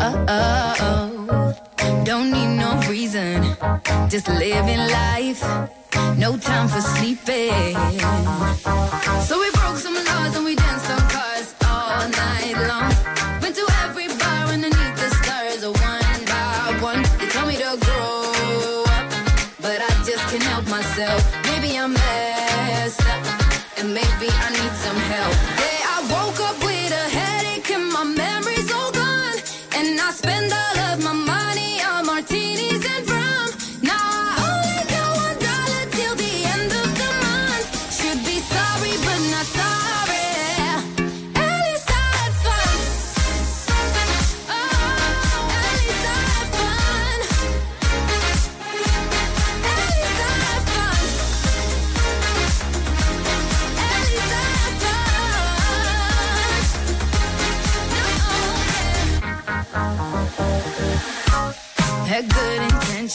Oh, 0.00 0.24
oh, 0.28 0.74
oh. 0.80 2.04
Don't 2.04 2.30
need 2.30 2.56
no 2.56 2.80
reason, 2.88 3.42
just 4.08 4.28
living 4.28 4.80
life. 5.02 5.42
No 6.16 6.38
time 6.38 6.68
for 6.68 6.80
sleeping. 6.80 7.76
So 9.28 9.38
we 9.38 9.50
broke 9.50 9.76
some 9.76 9.94
laws 9.94 10.36
and 10.36 10.44
we 10.44 10.54
danced 10.54 10.90
on 10.90 11.00
cars 11.10 11.54
all 11.68 12.08
night 12.08 12.56
long. 12.68 13.23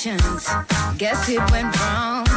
intentions. 0.06 0.48
Guess 0.98 1.28
it 1.30 1.52
went 1.52 1.78
wrong. 1.82 2.29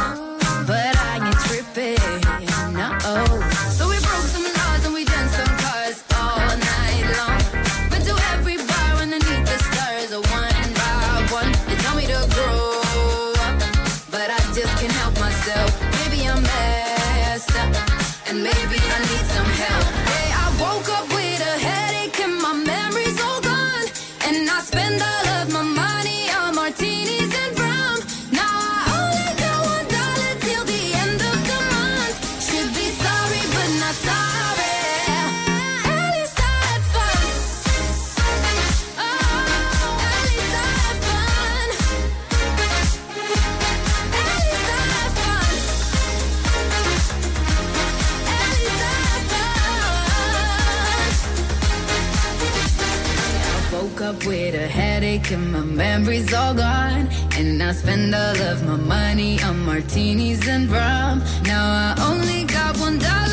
And 55.13 55.51
my 55.51 55.59
memories 55.59 56.33
all 56.33 56.55
gone. 56.55 57.07
And 57.37 57.61
I 57.61 57.71
spend 57.73 58.15
all 58.15 58.35
of 58.49 58.65
my 58.65 58.77
money 58.77 59.39
on 59.43 59.63
martinis 59.63 60.47
and 60.47 60.67
rum. 60.71 61.21
Now 61.43 61.65
I 61.67 61.95
only 62.09 62.45
got 62.45 62.79
one 62.79 62.97
dollar. 62.97 63.32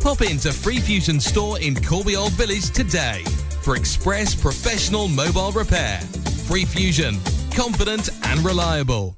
Pop 0.00 0.22
into 0.22 0.52
Free 0.52 0.78
Fusion 0.78 1.18
store 1.18 1.58
in 1.60 1.74
Corby 1.82 2.14
Old 2.14 2.32
Village 2.32 2.70
today 2.70 3.24
for 3.62 3.74
express 3.74 4.34
professional 4.34 5.08
mobile 5.08 5.50
repair. 5.50 6.00
Free 6.46 6.64
Fusion, 6.64 7.18
confident 7.54 8.08
and 8.22 8.40
reliable. 8.40 9.16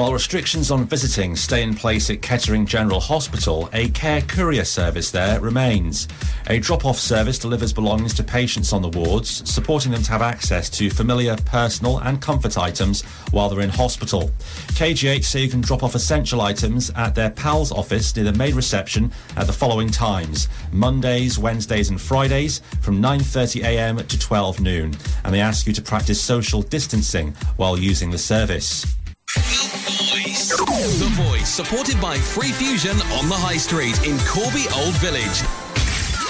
While 0.00 0.14
restrictions 0.14 0.70
on 0.70 0.86
visiting 0.86 1.36
stay 1.36 1.62
in 1.62 1.74
place 1.74 2.08
at 2.08 2.22
Kettering 2.22 2.64
General 2.64 3.00
Hospital, 3.00 3.68
a 3.74 3.90
care 3.90 4.22
courier 4.22 4.64
service 4.64 5.10
there 5.10 5.38
remains. 5.40 6.08
A 6.46 6.58
drop-off 6.58 6.98
service 6.98 7.38
delivers 7.38 7.74
belongings 7.74 8.14
to 8.14 8.24
patients 8.24 8.72
on 8.72 8.80
the 8.80 8.88
wards, 8.88 9.46
supporting 9.46 9.92
them 9.92 10.02
to 10.02 10.10
have 10.10 10.22
access 10.22 10.70
to 10.70 10.88
familiar, 10.88 11.36
personal 11.44 11.98
and 11.98 12.18
comfort 12.22 12.56
items 12.56 13.02
while 13.30 13.50
they're 13.50 13.60
in 13.60 13.68
hospital. 13.68 14.30
KGH 14.68 15.22
say 15.22 15.42
you 15.42 15.50
can 15.50 15.60
drop 15.60 15.82
off 15.82 15.94
essential 15.94 16.40
items 16.40 16.90
at 16.96 17.14
their 17.14 17.28
PALS 17.28 17.70
office 17.70 18.16
near 18.16 18.24
the 18.24 18.32
maid 18.32 18.54
reception 18.54 19.12
at 19.36 19.46
the 19.46 19.52
following 19.52 19.90
times. 19.90 20.48
Mondays, 20.72 21.38
Wednesdays 21.38 21.90
and 21.90 22.00
Fridays 22.00 22.62
from 22.80 23.02
9.30am 23.02 24.06
to 24.08 24.18
12 24.18 24.60
noon. 24.60 24.96
And 25.24 25.34
they 25.34 25.40
ask 25.40 25.66
you 25.66 25.74
to 25.74 25.82
practice 25.82 26.22
social 26.22 26.62
distancing 26.62 27.34
while 27.58 27.78
using 27.78 28.10
the 28.10 28.16
service. 28.16 28.86
The 29.34 31.08
Voice, 31.12 31.48
supported 31.48 32.00
by 32.00 32.16
Free 32.16 32.50
Fusion 32.50 32.96
on 33.12 33.28
the 33.28 33.36
High 33.36 33.58
Street 33.58 33.96
in 34.04 34.18
Corby 34.26 34.66
Old 34.74 34.94
Village. 34.94 35.42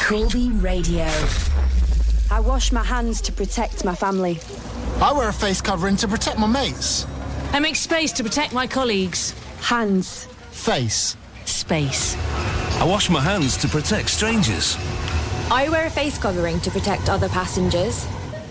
Corby 0.06 0.50
Radio. 0.50 1.06
I 2.30 2.40
wash 2.40 2.72
my 2.72 2.82
hands 2.84 3.22
to 3.22 3.32
protect 3.32 3.84
my 3.86 3.94
family. 3.94 4.38
I 5.00 5.12
wear 5.12 5.30
a 5.30 5.32
face 5.32 5.62
covering 5.62 5.96
to 5.96 6.08
protect 6.08 6.38
my 6.38 6.46
mates. 6.46 7.06
I 7.52 7.58
make 7.58 7.76
space 7.76 8.12
to 8.12 8.22
protect 8.22 8.52
my 8.52 8.66
colleagues. 8.66 9.32
Hands. 9.60 10.26
Face. 10.50 11.16
Space. 11.46 12.16
I 12.80 12.84
wash 12.84 13.08
my 13.08 13.20
hands 13.20 13.56
to 13.58 13.68
protect 13.68 14.10
strangers. 14.10 14.76
I 15.50 15.68
wear 15.70 15.86
a 15.86 15.90
face 15.90 16.18
covering 16.18 16.60
to 16.60 16.70
protect 16.70 17.08
other 17.08 17.30
passengers. 17.30 18.06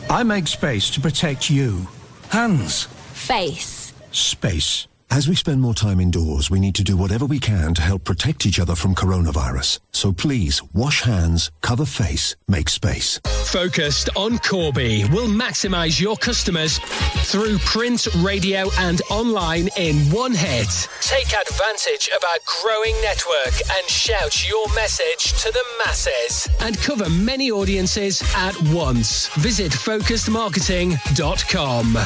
I 0.09 0.23
make 0.23 0.47
space 0.47 0.89
to 0.91 0.99
protect 0.99 1.51
you. 1.51 1.87
Hands. 2.29 2.85
Face. 3.13 3.78
Space. 4.11 4.87
As 5.11 5.27
we 5.27 5.33
spend 5.33 5.59
more 5.59 5.73
time 5.73 5.99
indoors, 5.99 6.51
we 6.51 6.59
need 6.59 6.75
to 6.75 6.83
do 6.83 6.95
whatever 6.95 7.25
we 7.25 7.39
can 7.39 7.73
to 7.73 7.81
help 7.81 8.03
protect 8.03 8.45
each 8.45 8.59
other 8.59 8.75
from 8.75 8.93
coronavirus. 8.93 9.79
So 9.91 10.11
please, 10.11 10.61
wash 10.71 11.01
hands, 11.01 11.49
cover 11.61 11.85
face, 11.85 12.35
make 12.47 12.69
space. 12.69 13.19
Focused 13.45 14.11
on 14.15 14.37
Corby 14.37 15.05
will 15.05 15.27
maximise 15.27 15.99
your 15.99 16.15
customers 16.15 16.77
through 17.25 17.57
print, 17.59 18.07
radio, 18.17 18.69
and 18.77 19.01
online 19.09 19.69
in 19.77 19.95
one 20.11 20.35
hit. 20.35 20.69
Take 21.01 21.33
advantage 21.33 22.07
of 22.15 22.23
our 22.23 22.37
growing 22.61 22.93
network 23.01 23.53
and 23.77 23.89
shout 23.89 24.47
your 24.47 24.71
message 24.75 25.33
to 25.41 25.51
the 25.51 25.63
masses 25.83 26.47
and 26.61 26.77
cover 26.77 27.09
many 27.09 27.49
audiences 27.49 28.21
at 28.35 28.55
once. 28.71 29.27
Visit 29.37 29.71
focusedmarketing.com. 29.71 31.97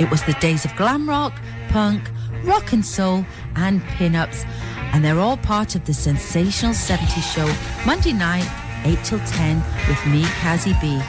It 0.00 0.10
was 0.10 0.22
the 0.24 0.34
days 0.34 0.64
of 0.64 0.74
glam 0.76 1.08
rock, 1.08 1.32
punk, 1.68 2.02
rock 2.44 2.72
and 2.72 2.84
soul, 2.84 3.24
and 3.56 3.82
pin-ups, 3.82 4.44
and 4.92 5.04
they're 5.04 5.18
all 5.18 5.36
part 5.36 5.74
of 5.74 5.84
the 5.84 5.94
sensational 5.94 6.72
70s 6.72 7.22
show 7.34 7.48
Monday 7.86 8.12
night, 8.12 8.48
8 8.84 8.98
till 9.04 9.20
10, 9.20 9.62
with 9.88 10.06
me, 10.06 10.22
Kazzy 10.40 10.78
B. 10.80 11.00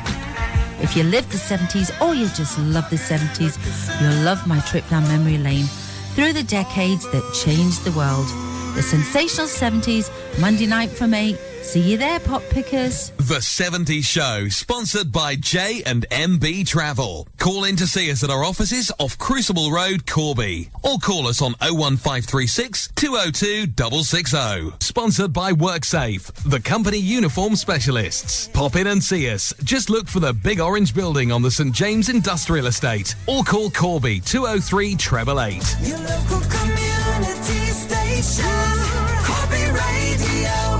If 0.84 0.96
you 0.96 1.04
lived 1.04 1.32
the 1.32 1.38
70s 1.38 1.90
or 2.02 2.16
you 2.16 2.26
just 2.30 2.58
love 2.60 2.90
the 2.90 2.96
70s, 2.96 3.58
you'll 4.02 4.24
love 4.24 4.46
my 4.48 4.60
trip 4.62 4.88
down 4.90 5.04
memory 5.04 5.38
lane 5.38 5.66
through 6.16 6.34
the 6.34 6.44
decades 6.44 7.10
that 7.12 7.24
changed 7.46 7.84
the 7.84 7.92
world. 7.92 8.28
The 8.76 8.82
sensational 8.82 9.48
70s, 9.48 10.10
Monday 10.40 10.66
night 10.66 10.90
from 10.90 11.14
8. 11.14 11.38
See 11.62 11.80
you 11.80 11.98
there, 11.98 12.20
pop 12.20 12.42
pickers. 12.50 13.12
The 13.18 13.36
70s 13.40 14.04
Show, 14.04 14.50
sponsored 14.50 15.12
by 15.12 15.36
J 15.36 15.84
and 15.86 16.06
MB 16.10 16.68
Travel. 16.68 17.28
Call 17.38 17.64
in 17.66 17.76
to 17.78 17.88
see 17.88 18.12
us 18.12 18.24
at 18.24 18.30
our 18.30 18.44
offices 18.44 18.92
off 19.00 19.18
Crucible 19.18 19.72
Road, 19.72 20.06
Corby, 20.06 20.70
or 20.84 20.98
call 20.98 21.28
us 21.28 21.42
on 21.42 21.54
01536 21.62 22.90
202 22.96 23.74
660. 24.04 24.76
Sponsored 24.86 25.32
by 25.32 25.54
WorkSafe, 25.54 26.32
the 26.50 26.60
company 26.60 26.98
uniform 26.98 27.56
specialists. 27.56 28.48
Pop 28.50 28.76
in 28.76 28.88
and 28.88 29.02
see 29.04 29.30
us. 29.30 29.54
Just 29.64 29.90
look 29.90 30.08
for 30.08 30.20
the 30.20 30.34
big 30.34 30.60
orange 30.60 30.94
building 30.96 31.32
on 31.32 31.42
the 31.42 31.52
St 31.52 31.74
James 31.74 32.10
Industrial 32.10 32.66
Estate, 32.66 33.16
or 33.28 33.44
call 33.44 33.70
Corby 33.70 34.20
203 34.20 34.94
888. 34.94 35.88
Your 35.88 36.00
local 36.00 36.42
community 36.50 37.66
station. 37.72 38.46
Corby 39.24 39.72
Radio. 39.72 40.71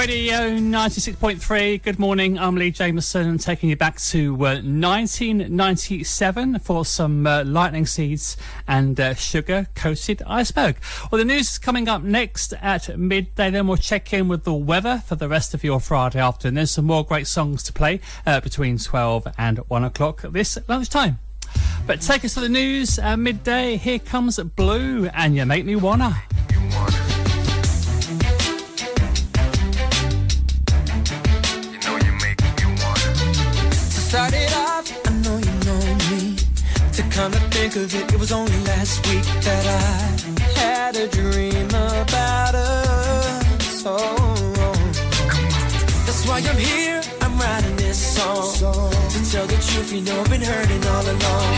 Radio 0.00 0.56
96.3. 0.56 1.82
Good 1.82 1.98
morning. 1.98 2.38
I'm 2.38 2.54
Lee 2.54 2.70
Jameson, 2.70 3.36
taking 3.36 3.68
you 3.68 3.76
back 3.76 4.00
to 4.00 4.34
uh, 4.34 4.56
1997 4.62 6.58
for 6.60 6.86
some 6.86 7.26
uh, 7.26 7.44
lightning 7.44 7.84
seeds 7.84 8.38
and 8.66 8.98
uh, 8.98 9.12
sugar 9.12 9.66
coated 9.74 10.22
iceberg. 10.26 10.76
Well, 11.12 11.18
the 11.18 11.26
news 11.26 11.50
is 11.50 11.58
coming 11.58 11.86
up 11.86 12.02
next 12.02 12.54
at 12.62 12.98
midday. 12.98 13.50
Then 13.50 13.66
we'll 13.66 13.76
check 13.76 14.14
in 14.14 14.26
with 14.26 14.44
the 14.44 14.54
weather 14.54 15.02
for 15.04 15.16
the 15.16 15.28
rest 15.28 15.52
of 15.52 15.62
your 15.62 15.80
Friday 15.80 16.18
afternoon. 16.18 16.54
There's 16.54 16.70
some 16.70 16.86
more 16.86 17.04
great 17.04 17.26
songs 17.26 17.62
to 17.64 17.72
play 17.74 18.00
uh, 18.24 18.40
between 18.40 18.78
12 18.78 19.28
and 19.36 19.58
1 19.58 19.84
o'clock 19.84 20.22
this 20.22 20.56
lunchtime. 20.66 21.18
But 21.86 22.00
take 22.00 22.24
us 22.24 22.32
to 22.34 22.40
the 22.40 22.48
news 22.48 22.98
at 22.98 23.16
midday. 23.18 23.76
Here 23.76 23.98
comes 23.98 24.38
Blue, 24.38 25.10
and 25.12 25.36
you 25.36 25.44
make 25.44 25.66
me 25.66 25.76
wanna. 25.76 26.22
Think 37.70 37.84
of 37.84 37.94
it, 37.94 38.14
it 38.14 38.18
was 38.18 38.32
only 38.32 38.58
last 38.64 39.06
week 39.08 39.24
that 39.42 39.64
I 39.66 40.58
had 40.58 40.96
a 40.96 41.06
dream 41.08 41.68
about 41.68 42.54
us. 42.54 43.82
Oh, 43.86 44.72
that's 46.06 46.26
why 46.26 46.38
I'm 46.38 46.56
here. 46.56 47.00
I'm 47.20 47.38
writing 47.38 47.76
this 47.76 47.98
song 48.16 48.82
to 49.10 49.30
tell 49.30 49.46
the 49.46 49.58
truth. 49.68 49.92
You 49.92 50.00
know, 50.00 50.20
I've 50.20 50.30
been 50.30 50.42
hurting 50.42 50.84
all 50.86 51.04
along. 51.14 51.56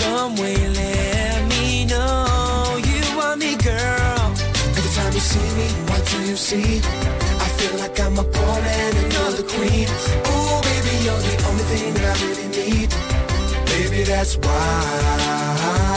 Some 0.00 0.36
way, 0.36 0.56
let 0.56 1.48
me 1.50 1.84
know 1.84 2.78
you 2.90 3.02
want 3.16 3.40
me, 3.40 3.56
girl. 3.56 4.22
Every 4.78 4.92
time 4.98 5.12
you 5.12 5.24
see 5.32 5.48
me, 5.60 5.68
what 5.90 6.06
do 6.06 6.22
you 6.30 6.36
see? 6.36 6.80
I 7.44 7.48
feel 7.58 7.78
like 7.80 8.00
I'm 8.00 8.18
a 8.18 8.24
pawn 8.24 8.62
and 8.64 8.96
another 9.04 9.42
queen. 9.42 9.88
Oh, 10.24 10.60
baby, 10.64 10.94
you're 11.04 11.22
the 11.28 11.36
only 11.48 11.64
thing 11.70 11.94
that 11.94 12.04
I 12.12 12.24
really 12.24 12.48
need. 12.48 13.05
That's 14.06 14.36
why. 14.36 15.96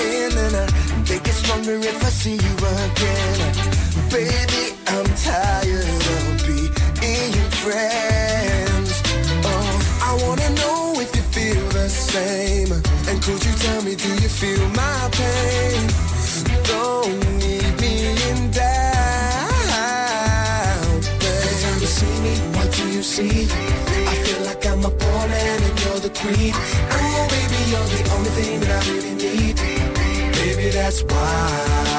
End 0.00 0.34
and 0.34 0.56
I 0.56 0.66
think 1.04 1.26
it's 1.28 1.38
stronger 1.38 1.76
if 1.76 2.04
I 2.04 2.10
see 2.10 2.36
you 2.46 2.54
again. 2.56 3.38
Baby, 4.10 4.74
I'm 4.86 5.06
tired 5.28 6.02
of 6.16 6.46
being 6.46 7.32
your 7.38 7.50
friends. 7.62 9.02
Oh, 9.44 9.72
I 10.08 10.10
wanna 10.22 10.50
know 10.60 11.00
if 11.00 11.14
you 11.16 11.22
feel 11.36 11.68
the 11.70 11.88
same. 11.88 12.72
And 13.08 13.22
could 13.22 13.44
you 13.44 13.52
tell 13.64 13.82
me, 13.82 13.94
do 13.94 14.08
you 14.22 14.28
feel 14.28 14.64
my 14.70 15.08
pain? 15.12 15.82
Don't 16.64 17.20
leave 17.40 17.80
me 17.80 17.94
in 18.28 18.50
doubt. 18.50 19.70
Every 21.22 21.56
time 21.62 21.78
you 21.80 21.90
see 21.98 22.14
me, 22.26 22.34
what 22.56 22.68
do 22.72 22.84
you 22.88 23.02
see? 23.02 23.48
I 24.12 24.14
feel 24.24 24.40
like 24.44 24.64
I'm 24.66 24.84
a 24.84 24.90
pawn 24.90 25.30
and 25.30 25.80
you're 25.80 26.00
the 26.00 26.10
queen. 26.20 26.54
That's 30.90 31.04
why. 31.04 31.89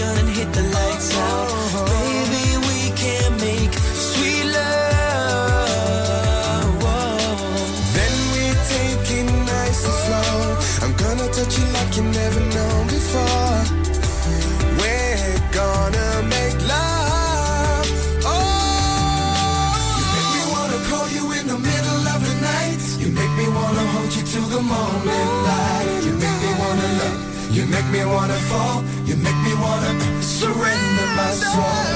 And 0.00 0.28
hit 0.28 0.52
the 0.52 0.62
lights 0.62 1.16
out. 1.16 1.48
Baby, 1.86 2.56
we 2.68 2.90
can 2.96 3.36
make 3.36 3.72
sweet 4.12 4.44
love. 4.44 5.82
Then 7.96 8.14
we 8.32 8.44
take 8.72 9.10
it 9.18 9.28
nice 9.46 9.84
and 9.84 9.98
slow. 10.04 10.32
I'm 10.82 10.92
gonna 10.96 11.28
touch 11.32 11.58
you 11.58 11.66
like 11.76 11.96
you 11.96 12.04
never 12.04 12.40
known 12.56 12.86
before. 12.86 13.58
We're 14.80 15.40
gonna 15.52 16.22
make 16.28 16.56
love. 16.66 17.86
Oh, 18.24 18.32
you 19.98 20.04
make 20.16 20.30
me 20.36 20.42
wanna 20.54 20.80
call 20.90 21.06
you 21.16 21.24
in 21.38 21.46
the 21.52 21.58
middle 21.58 22.02
of 22.14 22.20
the 22.28 22.34
night. 22.40 22.82
You 22.98 23.08
make 23.12 23.32
me 23.40 23.46
wanna 23.48 23.84
hold 23.94 24.10
you 24.16 24.22
till 24.22 24.48
the 24.56 24.62
morning 24.62 25.28
light. 25.48 26.00
You 26.06 26.12
make 26.24 26.38
me 26.44 26.50
wanna 26.62 26.88
love. 27.00 27.18
You 27.52 27.66
make 27.66 27.88
me 27.92 28.04
wanna 28.04 28.38
fall. 28.50 28.82
Wanna 29.62 30.22
surrender 30.22 31.06
my 31.14 31.30
soul. 31.30 31.91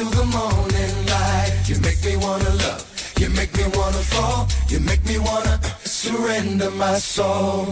Till 0.00 0.10
the 0.10 0.24
morning 0.38 0.94
light. 1.12 1.52
You 1.66 1.76
make 1.80 2.02
me 2.04 2.16
wanna 2.16 2.50
love. 2.64 2.82
You 3.18 3.28
make 3.30 3.52
me 3.56 3.64
wanna 3.74 4.02
fall. 4.12 4.48
You 4.68 4.80
make 4.80 5.04
me 5.04 5.18
wanna 5.18 5.60
surrender 5.84 6.70
my 6.70 6.96
soul. 6.98 7.66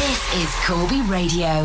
This 0.00 0.20
is 0.40 0.50
Corby 0.66 1.00
Radio 1.02 1.64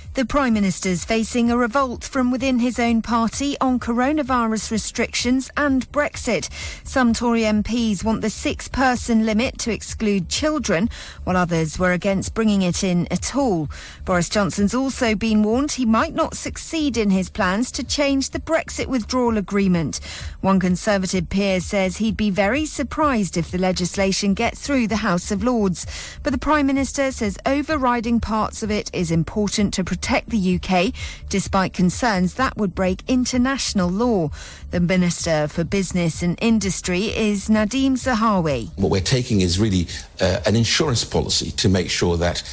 the 0.13 0.25
Prime 0.25 0.53
Minister's 0.53 1.05
facing 1.05 1.49
a 1.49 1.55
revolt 1.55 2.03
from 2.03 2.31
within 2.31 2.59
his 2.59 2.77
own 2.79 3.01
party 3.01 3.55
on 3.61 3.79
coronavirus 3.79 4.69
restrictions 4.69 5.49
and 5.55 5.89
Brexit. 5.93 6.49
Some 6.83 7.13
Tory 7.13 7.43
MPs 7.43 8.03
want 8.03 8.21
the 8.21 8.29
six 8.29 8.67
person 8.67 9.25
limit 9.25 9.57
to 9.59 9.71
exclude 9.71 10.27
children, 10.27 10.89
while 11.23 11.37
others 11.37 11.79
were 11.79 11.93
against 11.93 12.33
bringing 12.33 12.61
it 12.61 12.83
in 12.83 13.07
at 13.09 13.37
all. 13.37 13.69
Boris 14.03 14.27
Johnson's 14.27 14.75
also 14.75 15.15
been 15.15 15.43
warned 15.43 15.71
he 15.71 15.85
might 15.85 16.13
not 16.13 16.35
succeed 16.35 16.97
in 16.97 17.09
his 17.09 17.29
plans 17.29 17.71
to 17.71 17.83
change 17.83 18.31
the 18.31 18.39
Brexit 18.39 18.87
withdrawal 18.87 19.37
agreement. 19.37 20.01
One 20.41 20.59
Conservative 20.59 21.29
peer 21.29 21.61
says 21.61 21.97
he'd 21.97 22.17
be 22.17 22.29
very 22.29 22.65
surprised 22.65 23.37
if 23.37 23.49
the 23.49 23.57
legislation 23.57 24.33
gets 24.33 24.59
through 24.59 24.87
the 24.87 24.97
House 24.97 25.31
of 25.31 25.41
Lords. 25.41 25.85
But 26.21 26.33
the 26.33 26.37
Prime 26.37 26.67
Minister 26.67 27.13
says 27.13 27.37
overriding 27.45 28.19
parts 28.19 28.61
of 28.61 28.69
it 28.69 28.89
is 28.93 29.09
important 29.09 29.73
to 29.75 29.85
protect 29.85 30.00
the 30.01 30.59
UK, 30.59 30.93
despite 31.29 31.73
concerns 31.73 32.35
that 32.35 32.57
would 32.57 32.73
break 32.75 33.03
international 33.07 33.89
law. 33.89 34.29
The 34.71 34.79
Minister 34.79 35.47
for 35.47 35.63
Business 35.63 36.21
and 36.23 36.37
Industry 36.41 37.15
is 37.15 37.49
Nadhim 37.49 37.93
Zahawi. 37.93 38.69
What 38.77 38.91
we're 38.91 39.01
taking 39.01 39.41
is 39.41 39.59
really 39.59 39.87
uh, 40.19 40.41
an 40.45 40.55
insurance 40.55 41.03
policy 41.03 41.51
to 41.51 41.69
make 41.69 41.89
sure 41.89 42.17
that 42.17 42.43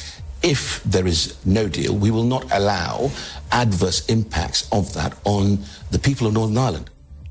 if 0.41 0.81
there 0.83 1.05
is 1.05 1.35
no 1.45 1.67
deal, 1.67 1.95
we 1.95 2.11
will 2.11 2.23
not 2.23 2.45
allow 2.51 3.11
adverse 3.51 4.05
impacts 4.07 4.69
of 4.71 4.93
that 4.93 5.17
on 5.25 5.59
the 5.91 5.99
people 5.99 6.27
of 6.27 6.33
Northern 6.33 6.57
Ireland. 6.57 6.89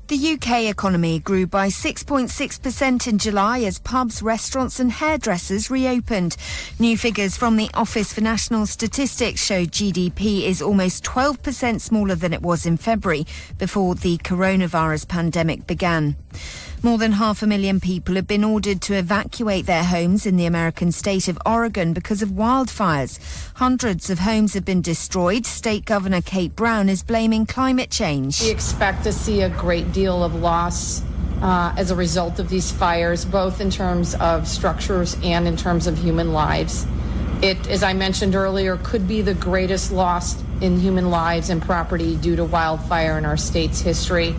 The 0.09 0.33
UK 0.33 0.63
economy 0.63 1.19
grew 1.19 1.45
by 1.45 1.67
6.6% 1.67 3.07
in 3.07 3.19
July 3.19 3.59
as 3.59 3.77
pubs, 3.77 4.23
restaurants 4.23 4.79
and 4.79 4.91
hairdressers 4.91 5.69
reopened. 5.69 6.35
New 6.79 6.97
figures 6.97 7.37
from 7.37 7.57
the 7.57 7.69
Office 7.75 8.11
for 8.11 8.21
National 8.21 8.65
Statistics 8.65 9.39
show 9.39 9.65
GDP 9.65 10.45
is 10.45 10.63
almost 10.63 11.03
12% 11.03 11.79
smaller 11.79 12.15
than 12.15 12.33
it 12.33 12.41
was 12.41 12.65
in 12.65 12.75
February 12.77 13.27
before 13.59 13.93
the 13.93 14.17
coronavirus 14.17 15.07
pandemic 15.07 15.67
began. 15.67 16.15
More 16.81 16.97
than 16.97 17.11
half 17.11 17.43
a 17.43 17.47
million 17.47 17.81
people 17.81 18.15
have 18.15 18.25
been 18.25 18.45
ordered 18.45 18.81
to 18.83 18.93
evacuate 18.93 19.65
their 19.65 19.83
homes 19.83 20.25
in 20.25 20.37
the 20.37 20.45
American 20.45 20.93
state 20.93 21.27
of 21.27 21.37
Oregon 21.45 21.91
because 21.91 22.21
of 22.21 22.29
wildfires. 22.29 23.19
Hundreds 23.55 24.09
of 24.09 24.19
homes 24.19 24.53
have 24.53 24.63
been 24.63 24.81
destroyed. 24.81 25.45
State 25.45 25.83
Governor 25.83 26.21
Kate 26.21 26.55
Brown 26.55 26.87
is 26.87 27.03
blaming 27.03 27.45
climate 27.45 27.91
change. 27.91 28.41
We 28.41 28.49
expect 28.49 29.03
to 29.03 29.11
see 29.11 29.41
a 29.41 29.49
great 29.49 29.91
deal 29.91 30.23
of 30.23 30.35
loss 30.35 31.03
uh, 31.41 31.73
as 31.77 31.91
a 31.91 31.95
result 31.97 32.39
of 32.39 32.47
these 32.47 32.71
fires, 32.71 33.25
both 33.25 33.59
in 33.59 33.69
terms 33.69 34.15
of 34.15 34.47
structures 34.47 35.17
and 35.21 35.49
in 35.49 35.57
terms 35.57 35.85
of 35.85 35.97
human 35.97 36.31
lives. 36.31 36.87
It, 37.41 37.67
as 37.67 37.83
I 37.83 37.91
mentioned 37.91 38.35
earlier, 38.35 38.77
could 38.77 39.05
be 39.05 39.21
the 39.21 39.33
greatest 39.33 39.91
loss 39.91 40.41
in 40.61 40.79
human 40.79 41.09
lives 41.09 41.49
and 41.49 41.61
property 41.61 42.15
due 42.15 42.37
to 42.37 42.45
wildfire 42.45 43.17
in 43.17 43.25
our 43.25 43.37
state's 43.37 43.81
history. 43.81 44.33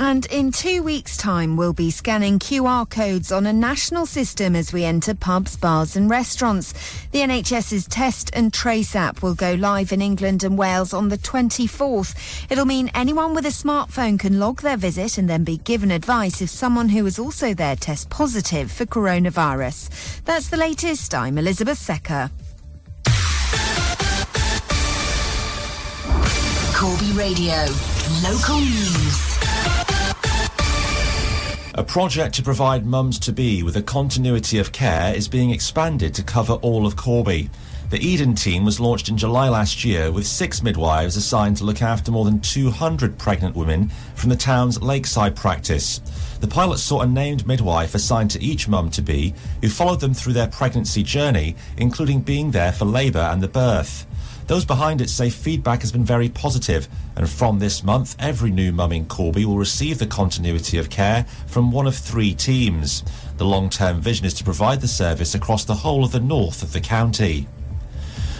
And 0.00 0.26
in 0.26 0.52
two 0.52 0.84
weeks' 0.84 1.16
time, 1.16 1.56
we'll 1.56 1.72
be 1.72 1.90
scanning 1.90 2.38
QR 2.38 2.88
codes 2.88 3.32
on 3.32 3.46
a 3.46 3.52
national 3.52 4.06
system 4.06 4.54
as 4.54 4.72
we 4.72 4.84
enter 4.84 5.12
pubs, 5.12 5.56
bars, 5.56 5.96
and 5.96 6.08
restaurants. 6.08 6.72
The 7.10 7.20
NHS's 7.20 7.88
Test 7.88 8.30
and 8.32 8.52
Trace 8.52 8.94
app 8.94 9.22
will 9.22 9.34
go 9.34 9.54
live 9.54 9.90
in 9.90 10.00
England 10.00 10.44
and 10.44 10.56
Wales 10.56 10.94
on 10.94 11.08
the 11.08 11.18
24th. 11.18 12.46
It'll 12.48 12.64
mean 12.64 12.92
anyone 12.94 13.34
with 13.34 13.44
a 13.46 13.48
smartphone 13.48 14.20
can 14.20 14.38
log 14.38 14.62
their 14.62 14.76
visit 14.76 15.18
and 15.18 15.28
then 15.28 15.42
be 15.42 15.58
given 15.58 15.90
advice 15.90 16.40
if 16.40 16.50
someone 16.50 16.90
who 16.90 17.04
is 17.04 17.18
also 17.18 17.52
there 17.52 17.76
tests 17.76 18.06
positive 18.08 18.70
for 18.70 18.86
coronavirus. 18.86 20.22
That's 20.24 20.48
the 20.48 20.56
latest. 20.56 21.12
I'm 21.12 21.38
Elizabeth 21.38 21.78
Secker. 21.78 22.30
Corby 26.72 27.10
Radio. 27.12 27.66
Local 28.22 28.60
news. 28.60 29.77
A 31.78 31.84
project 31.84 32.34
to 32.34 32.42
provide 32.42 32.84
mums 32.84 33.20
to 33.20 33.30
be 33.30 33.62
with 33.62 33.76
a 33.76 33.82
continuity 33.82 34.58
of 34.58 34.72
care 34.72 35.14
is 35.14 35.28
being 35.28 35.50
expanded 35.50 36.12
to 36.14 36.24
cover 36.24 36.54
all 36.54 36.84
of 36.84 36.96
Corby. 36.96 37.50
The 37.90 38.04
Eden 38.04 38.34
team 38.34 38.64
was 38.64 38.80
launched 38.80 39.08
in 39.08 39.16
July 39.16 39.48
last 39.48 39.84
year 39.84 40.10
with 40.10 40.26
six 40.26 40.60
midwives 40.60 41.14
assigned 41.14 41.56
to 41.58 41.64
look 41.64 41.80
after 41.80 42.10
more 42.10 42.24
than 42.24 42.40
200 42.40 43.16
pregnant 43.16 43.54
women 43.54 43.90
from 44.16 44.28
the 44.28 44.34
town's 44.34 44.82
lakeside 44.82 45.36
practice. 45.36 46.00
The 46.40 46.48
pilot 46.48 46.78
saw 46.78 47.02
a 47.02 47.06
named 47.06 47.46
midwife 47.46 47.94
assigned 47.94 48.32
to 48.32 48.42
each 48.42 48.66
mum 48.66 48.90
to 48.90 49.00
be 49.00 49.32
who 49.62 49.68
followed 49.68 50.00
them 50.00 50.14
through 50.14 50.32
their 50.32 50.48
pregnancy 50.48 51.04
journey, 51.04 51.54
including 51.76 52.22
being 52.22 52.50
there 52.50 52.72
for 52.72 52.86
labour 52.86 53.20
and 53.20 53.40
the 53.40 53.46
birth. 53.46 54.04
Those 54.48 54.64
behind 54.64 55.02
it 55.02 55.10
say 55.10 55.28
feedback 55.28 55.82
has 55.82 55.92
been 55.92 56.06
very 56.06 56.30
positive, 56.30 56.88
and 57.16 57.28
from 57.28 57.58
this 57.58 57.84
month, 57.84 58.16
every 58.18 58.50
new 58.50 58.72
mum 58.72 58.92
in 58.92 59.04
Corby 59.04 59.44
will 59.44 59.58
receive 59.58 59.98
the 59.98 60.06
continuity 60.06 60.78
of 60.78 60.88
care 60.88 61.26
from 61.46 61.70
one 61.70 61.86
of 61.86 61.94
three 61.94 62.32
teams. 62.32 63.04
The 63.36 63.44
long 63.44 63.68
term 63.68 64.00
vision 64.00 64.24
is 64.24 64.32
to 64.34 64.44
provide 64.44 64.80
the 64.80 64.88
service 64.88 65.34
across 65.34 65.66
the 65.66 65.74
whole 65.74 66.02
of 66.02 66.12
the 66.12 66.20
north 66.20 66.62
of 66.62 66.72
the 66.72 66.80
county. 66.80 67.46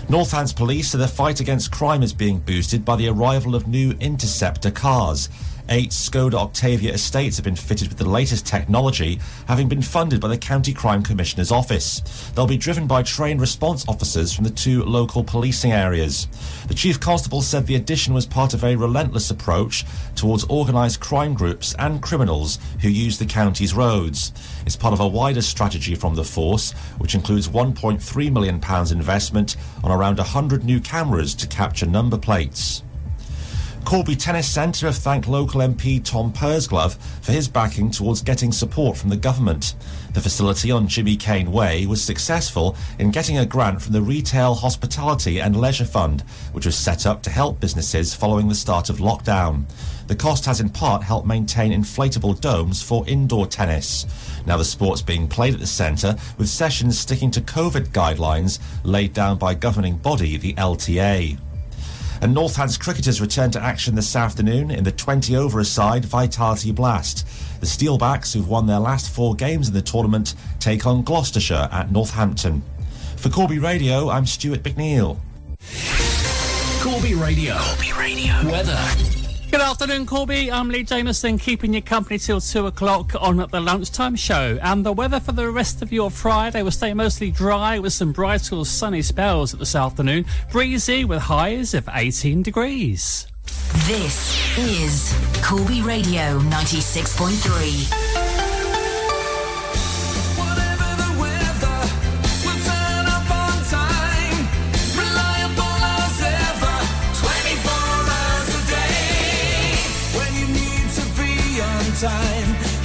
Northants 0.08 0.56
police 0.56 0.92
say 0.92 0.96
the 0.98 1.06
fight 1.06 1.40
against 1.40 1.70
crime 1.70 2.02
is 2.02 2.14
being 2.14 2.38
boosted 2.38 2.86
by 2.86 2.96
the 2.96 3.08
arrival 3.08 3.54
of 3.54 3.68
new 3.68 3.90
Interceptor 4.00 4.70
cars. 4.70 5.28
Eight 5.70 5.90
Skoda 5.90 6.34
Octavia 6.34 6.92
estates 6.94 7.36
have 7.36 7.44
been 7.44 7.54
fitted 7.54 7.88
with 7.88 7.98
the 7.98 8.08
latest 8.08 8.46
technology, 8.46 9.20
having 9.46 9.68
been 9.68 9.82
funded 9.82 10.18
by 10.18 10.28
the 10.28 10.38
County 10.38 10.72
Crime 10.72 11.02
Commissioner's 11.02 11.52
Office. 11.52 12.00
They'll 12.34 12.46
be 12.46 12.56
driven 12.56 12.86
by 12.86 13.02
trained 13.02 13.40
response 13.40 13.86
officers 13.86 14.32
from 14.32 14.44
the 14.44 14.50
two 14.50 14.82
local 14.84 15.22
policing 15.22 15.72
areas. 15.72 16.26
The 16.68 16.74
Chief 16.74 16.98
Constable 16.98 17.42
said 17.42 17.66
the 17.66 17.74
addition 17.74 18.14
was 18.14 18.24
part 18.24 18.54
of 18.54 18.64
a 18.64 18.76
relentless 18.76 19.30
approach 19.30 19.84
towards 20.14 20.48
organised 20.48 21.00
crime 21.00 21.34
groups 21.34 21.74
and 21.78 22.00
criminals 22.00 22.58
who 22.80 22.88
use 22.88 23.18
the 23.18 23.26
county's 23.26 23.74
roads. 23.74 24.32
It's 24.64 24.76
part 24.76 24.94
of 24.94 25.00
a 25.00 25.08
wider 25.08 25.42
strategy 25.42 25.94
from 25.94 26.14
the 26.14 26.24
force, 26.24 26.72
which 26.96 27.14
includes 27.14 27.48
£1.3 27.48 28.32
million 28.32 28.54
investment 28.90 29.56
on 29.84 29.90
around 29.90 30.16
100 30.16 30.64
new 30.64 30.80
cameras 30.80 31.34
to 31.34 31.46
capture 31.46 31.86
number 31.86 32.16
plates. 32.16 32.82
Corby 33.88 34.16
Tennis 34.16 34.46
Centre 34.46 34.84
have 34.84 34.98
thanked 34.98 35.28
local 35.28 35.62
MP 35.62 36.04
Tom 36.04 36.30
Pursglove 36.30 36.98
for 37.22 37.32
his 37.32 37.48
backing 37.48 37.90
towards 37.90 38.20
getting 38.20 38.52
support 38.52 38.98
from 38.98 39.08
the 39.08 39.16
government. 39.16 39.76
The 40.12 40.20
facility 40.20 40.70
on 40.70 40.86
Jimmy 40.86 41.16
Kane 41.16 41.50
Way 41.50 41.86
was 41.86 42.04
successful 42.04 42.76
in 42.98 43.10
getting 43.10 43.38
a 43.38 43.46
grant 43.46 43.80
from 43.80 43.94
the 43.94 44.02
Retail, 44.02 44.54
Hospitality 44.54 45.40
and 45.40 45.58
Leisure 45.58 45.86
Fund, 45.86 46.20
which 46.52 46.66
was 46.66 46.76
set 46.76 47.06
up 47.06 47.22
to 47.22 47.30
help 47.30 47.60
businesses 47.60 48.14
following 48.14 48.46
the 48.46 48.54
start 48.54 48.90
of 48.90 48.98
lockdown. 48.98 49.64
The 50.06 50.16
cost 50.16 50.44
has 50.44 50.60
in 50.60 50.68
part 50.68 51.02
helped 51.02 51.26
maintain 51.26 51.72
inflatable 51.72 52.42
domes 52.42 52.82
for 52.82 53.08
indoor 53.08 53.46
tennis. 53.46 54.04
Now 54.44 54.58
the 54.58 54.66
sport's 54.66 55.00
being 55.00 55.26
played 55.26 55.54
at 55.54 55.60
the 55.60 55.66
centre 55.66 56.14
with 56.36 56.50
sessions 56.50 56.98
sticking 56.98 57.30
to 57.30 57.40
COVID 57.40 57.88
guidelines 57.88 58.58
laid 58.84 59.14
down 59.14 59.38
by 59.38 59.54
governing 59.54 59.96
body, 59.96 60.36
the 60.36 60.52
LTA. 60.52 61.38
And 62.20 62.36
Northants 62.36 62.78
cricketers 62.78 63.20
return 63.20 63.50
to 63.52 63.62
action 63.62 63.94
this 63.94 64.16
afternoon 64.16 64.70
in 64.70 64.84
the 64.84 64.92
20 64.92 65.36
over 65.36 65.62
side 65.64 66.04
Vitality 66.04 66.72
Blast. 66.72 67.26
The 67.60 67.66
Steelbacks, 67.66 68.34
who've 68.34 68.48
won 68.48 68.66
their 68.66 68.78
last 68.78 69.10
four 69.10 69.34
games 69.34 69.68
in 69.68 69.74
the 69.74 69.82
tournament, 69.82 70.34
take 70.60 70.86
on 70.86 71.02
Gloucestershire 71.02 71.68
at 71.70 71.92
Northampton. 71.92 72.62
For 73.16 73.28
Corby 73.28 73.58
Radio, 73.58 74.10
I'm 74.10 74.26
Stuart 74.26 74.62
McNeil. 74.62 75.18
Corby 76.80 77.14
Radio. 77.14 77.56
Corby 77.58 77.92
Radio. 77.92 78.32
Weather. 78.50 79.17
Good 79.50 79.62
afternoon, 79.62 80.04
Corby. 80.04 80.52
I'm 80.52 80.68
Lee 80.68 80.82
Jameson, 80.82 81.38
keeping 81.38 81.72
you 81.72 81.80
company 81.80 82.18
till 82.18 82.38
2 82.38 82.66
o'clock 82.66 83.14
on 83.18 83.38
the 83.50 83.60
lunchtime 83.60 84.14
show. 84.14 84.58
And 84.62 84.84
the 84.84 84.92
weather 84.92 85.20
for 85.20 85.32
the 85.32 85.50
rest 85.50 85.80
of 85.80 85.90
your 85.90 86.10
Friday 86.10 86.62
will 86.62 86.70
stay 86.70 86.92
mostly 86.92 87.30
dry 87.30 87.78
with 87.78 87.94
some 87.94 88.12
bright 88.12 88.52
or 88.52 88.66
sunny 88.66 89.00
spells 89.00 89.52
this 89.52 89.74
afternoon. 89.74 90.26
Breezy 90.52 91.06
with 91.06 91.22
highs 91.22 91.72
of 91.72 91.88
18 91.90 92.42
degrees. 92.42 93.26
This 93.86 94.58
is 94.58 95.14
Corby 95.42 95.80
Radio 95.80 96.40
96.3. 96.40 98.07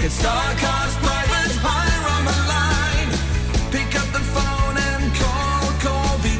It's 0.05 0.19
Starcast 0.19 0.99
Private 0.99 1.55
Hire 1.63 2.05
on 2.11 2.25
the 2.27 2.35
line. 2.51 3.07
Pick 3.71 3.95
up 3.95 4.11
the 4.11 4.19
phone 4.35 4.75
and 4.75 5.15
call 5.15 5.63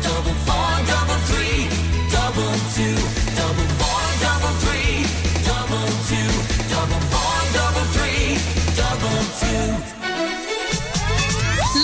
double 0.03 0.35
four 0.43 0.71
double 0.83 1.19
three 1.31 1.71
double 2.11 2.51
two 2.75 2.91
double 3.39 3.67
four 3.79 4.03
double 4.19 4.51
three 4.67 5.07
double 5.47 5.87
two 6.11 6.27
double 6.75 6.99
four 7.07 7.35
double 7.55 7.87
three 7.95 8.35
double 8.75 9.23
two. 9.39 9.79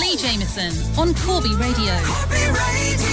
Lee 0.04 0.20
Jameson 0.20 0.76
on 1.00 1.16
Corby 1.16 1.56
Radio. 1.56 1.96
Corby 2.04 2.44
Radio. 2.60 3.09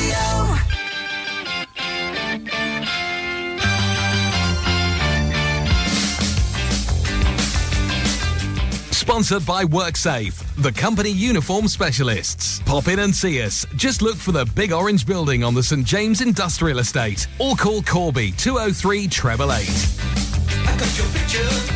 Sponsored 9.16 9.46
by 9.46 9.64
WorkSafe, 9.64 10.62
the 10.62 10.70
company 10.70 11.10
uniform 11.10 11.68
specialists. 11.68 12.60
Pop 12.66 12.88
in 12.88 12.98
and 12.98 13.16
see 13.16 13.40
us. 13.40 13.64
Just 13.74 14.02
look 14.02 14.16
for 14.16 14.32
the 14.32 14.44
big 14.44 14.74
orange 14.74 15.06
building 15.06 15.42
on 15.42 15.54
the 15.54 15.62
St. 15.62 15.86
James 15.86 16.20
Industrial 16.20 16.80
Estate 16.80 17.26
or 17.38 17.56
call 17.56 17.80
Corby 17.80 18.32
203 18.32 19.04
888. 19.04 21.75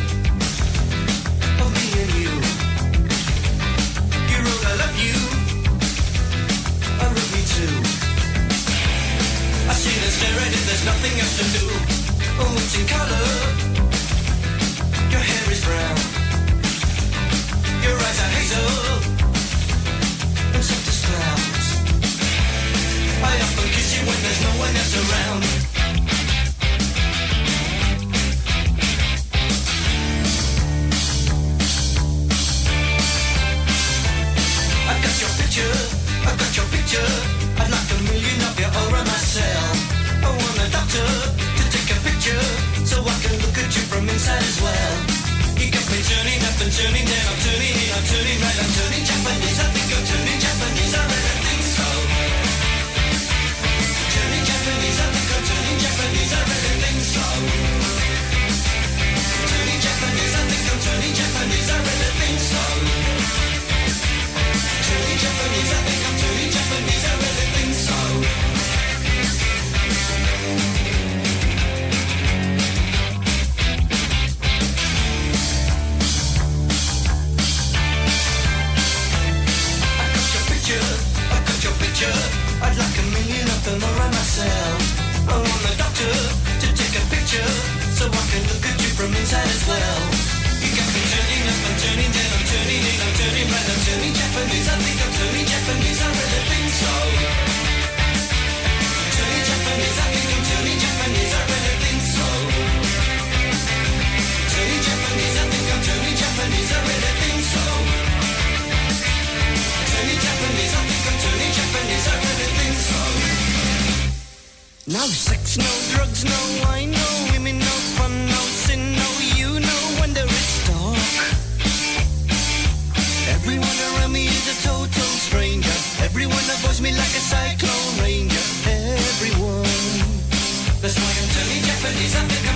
y 132.03 132.09
se 132.09 132.17
acerca 132.17 132.50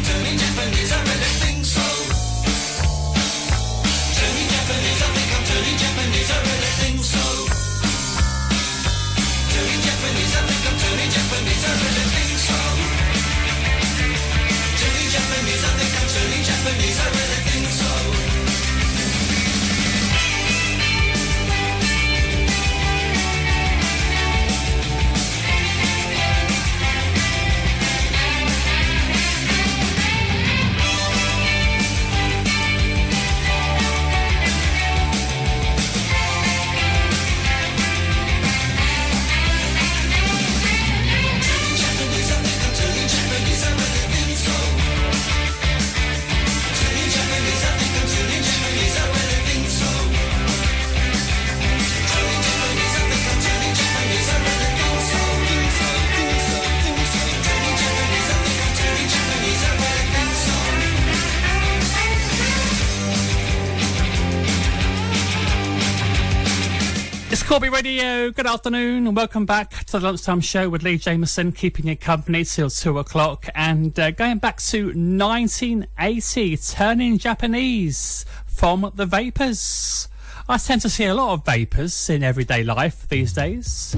good 68.36 68.45
afternoon 68.47 69.07
and 69.07 69.16
welcome 69.16 69.45
back 69.45 69.86
to 69.86 69.93
the 69.93 70.01
Lunchtime 70.01 70.41
Show 70.41 70.67
with 70.67 70.83
Lee 70.83 70.97
Jameson, 70.97 71.53
keeping 71.53 71.87
you 71.87 71.95
company 71.95 72.43
till 72.43 72.70
2 72.70 72.99
o'clock 72.99 73.47
and 73.55 73.97
uh, 73.97 74.12
going 74.12 74.39
back 74.39 74.57
to 74.63 74.87
1980, 74.87 76.57
turning 76.57 77.17
Japanese 77.17 78.25
from 78.45 78.91
the 78.93 79.05
Vapors. 79.05 80.09
I 80.49 80.57
tend 80.57 80.82
to 80.82 80.89
see 80.89 81.05
a 81.05 81.13
lot 81.13 81.32
of 81.32 81.45
vapors 81.45 82.09
in 82.09 82.24
everyday 82.24 82.62
life 82.62 83.07
these 83.07 83.32
days. 83.32 83.95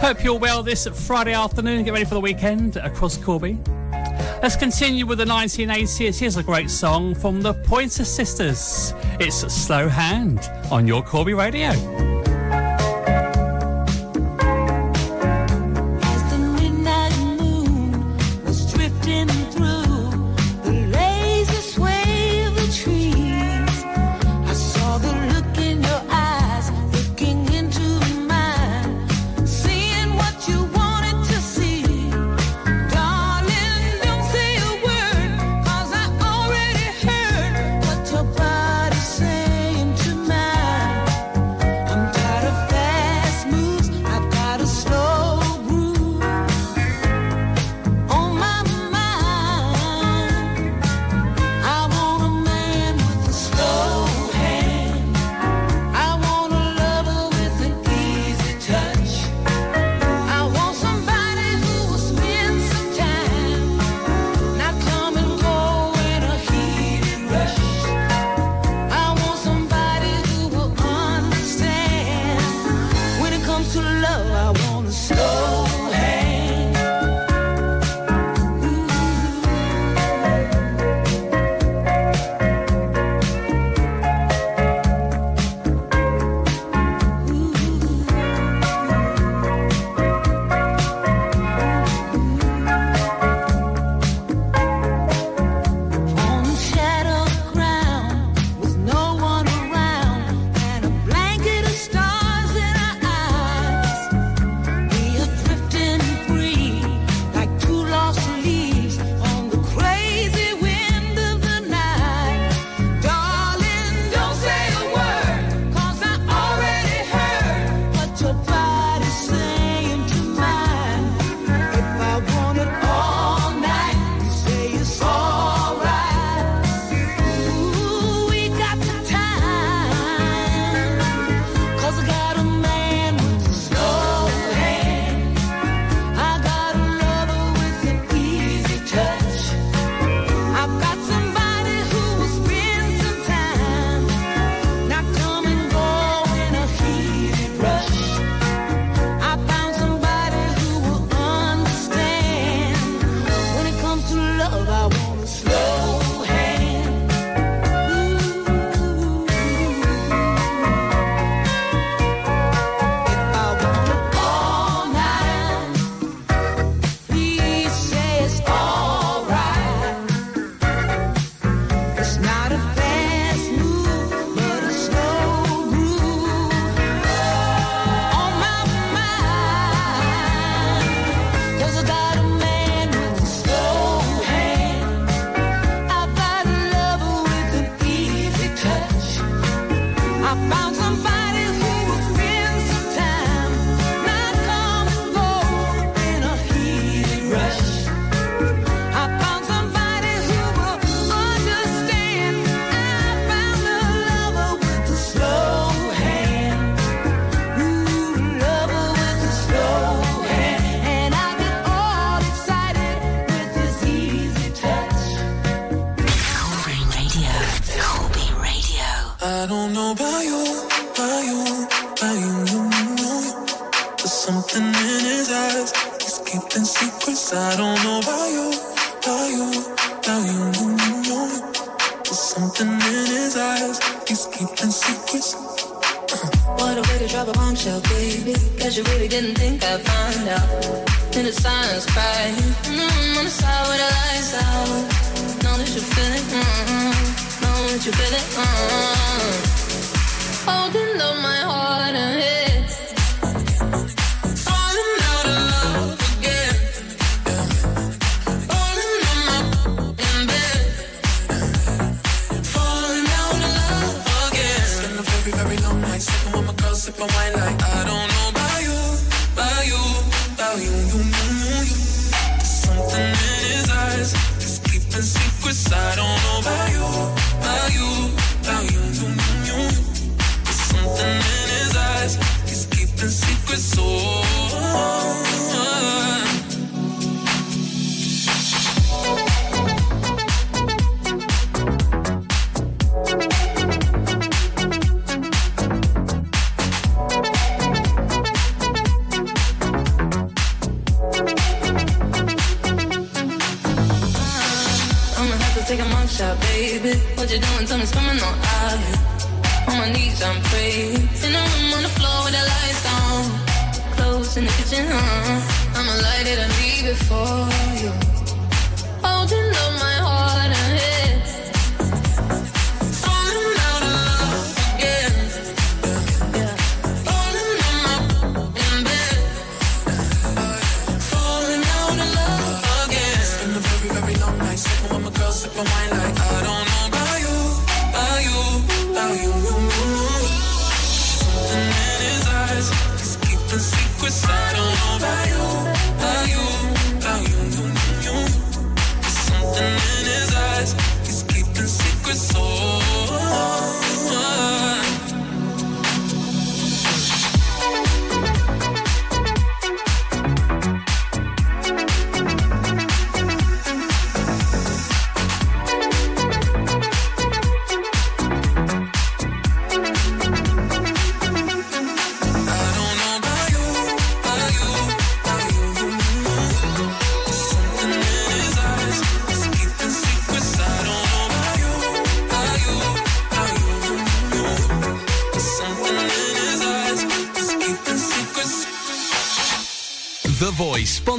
Hope 0.00 0.24
you're 0.24 0.40
well 0.40 0.64
this 0.64 0.88
Friday 1.06 1.34
afternoon. 1.34 1.84
Get 1.84 1.92
ready 1.92 2.04
for 2.04 2.14
the 2.14 2.20
weekend 2.20 2.78
across 2.78 3.16
Corby. 3.16 3.60
Let's 4.42 4.56
continue 4.56 5.06
with 5.06 5.18
the 5.18 5.24
1980s. 5.24 6.18
Here's 6.18 6.36
a 6.36 6.42
great 6.42 6.70
song 6.70 7.14
from 7.14 7.42
the 7.42 7.54
Pointer 7.54 8.04
Sisters. 8.04 8.92
It's 9.20 9.36
Slow 9.36 9.88
Hand 9.88 10.50
on 10.72 10.88
your 10.88 11.02
Corby 11.04 11.34
Radio. 11.34 12.17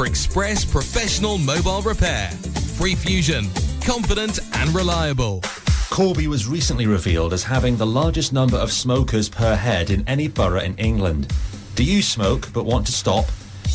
for 0.00 0.06
express 0.06 0.64
professional 0.64 1.36
mobile 1.36 1.82
repair. 1.82 2.30
Free 2.78 2.94
Fusion, 2.94 3.50
confident 3.84 4.38
and 4.54 4.74
reliable. 4.74 5.42
Corby 5.90 6.26
was 6.26 6.48
recently 6.48 6.86
revealed 6.86 7.34
as 7.34 7.44
having 7.44 7.76
the 7.76 7.84
largest 7.84 8.32
number 8.32 8.56
of 8.56 8.72
smokers 8.72 9.28
per 9.28 9.54
head 9.54 9.90
in 9.90 10.02
any 10.08 10.26
borough 10.26 10.60
in 10.60 10.74
England. 10.76 11.30
Do 11.74 11.84
you 11.84 12.00
smoke 12.00 12.50
but 12.54 12.64
want 12.64 12.86
to 12.86 12.92
stop? 12.92 13.26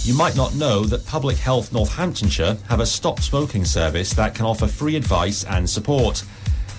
You 0.02 0.16
might 0.16 0.36
not 0.36 0.56
know 0.56 0.84
that 0.86 1.06
Public 1.06 1.38
Health 1.38 1.72
Northamptonshire 1.72 2.58
have 2.70 2.80
a 2.80 2.88
stop 2.88 3.20
smoking 3.20 3.64
service 3.64 4.12
that 4.14 4.34
can 4.34 4.48
offer 4.48 4.66
free 4.66 4.96
advice 4.96 5.44
and 5.44 5.70
support. 5.70 6.24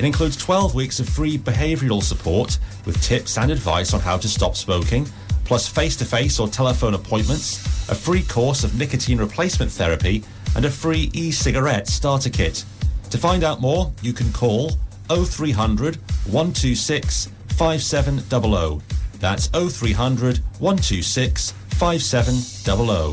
It 0.00 0.04
includes 0.04 0.36
12 0.38 0.74
weeks 0.74 0.98
of 0.98 1.08
free 1.08 1.38
behavioural 1.38 2.02
support 2.02 2.58
with 2.84 3.00
tips 3.00 3.38
and 3.38 3.52
advice 3.52 3.94
on 3.94 4.00
how 4.00 4.16
to 4.16 4.28
stop 4.28 4.56
smoking, 4.56 5.06
plus 5.44 5.68
face 5.68 5.94
to 5.98 6.04
face 6.04 6.40
or 6.40 6.48
telephone 6.48 6.94
appointments, 6.94 7.64
a 7.88 7.94
free 7.94 8.22
course 8.22 8.64
of 8.64 8.78
nicotine 8.78 9.18
replacement 9.18 9.70
therapy, 9.70 10.22
and 10.54 10.64
a 10.64 10.70
free 10.70 11.10
e 11.12 11.30
cigarette 11.30 11.88
starter 11.88 12.30
kit. 12.30 12.64
To 13.10 13.18
find 13.18 13.44
out 13.44 13.60
more, 13.60 13.92
you 14.02 14.12
can 14.12 14.32
call 14.32 14.72
0300 15.08 15.96
126 16.26 17.28
5700. 17.48 18.82
That's 19.20 19.48
0300 19.48 20.38
126 20.58 21.52
5700. 21.52 23.12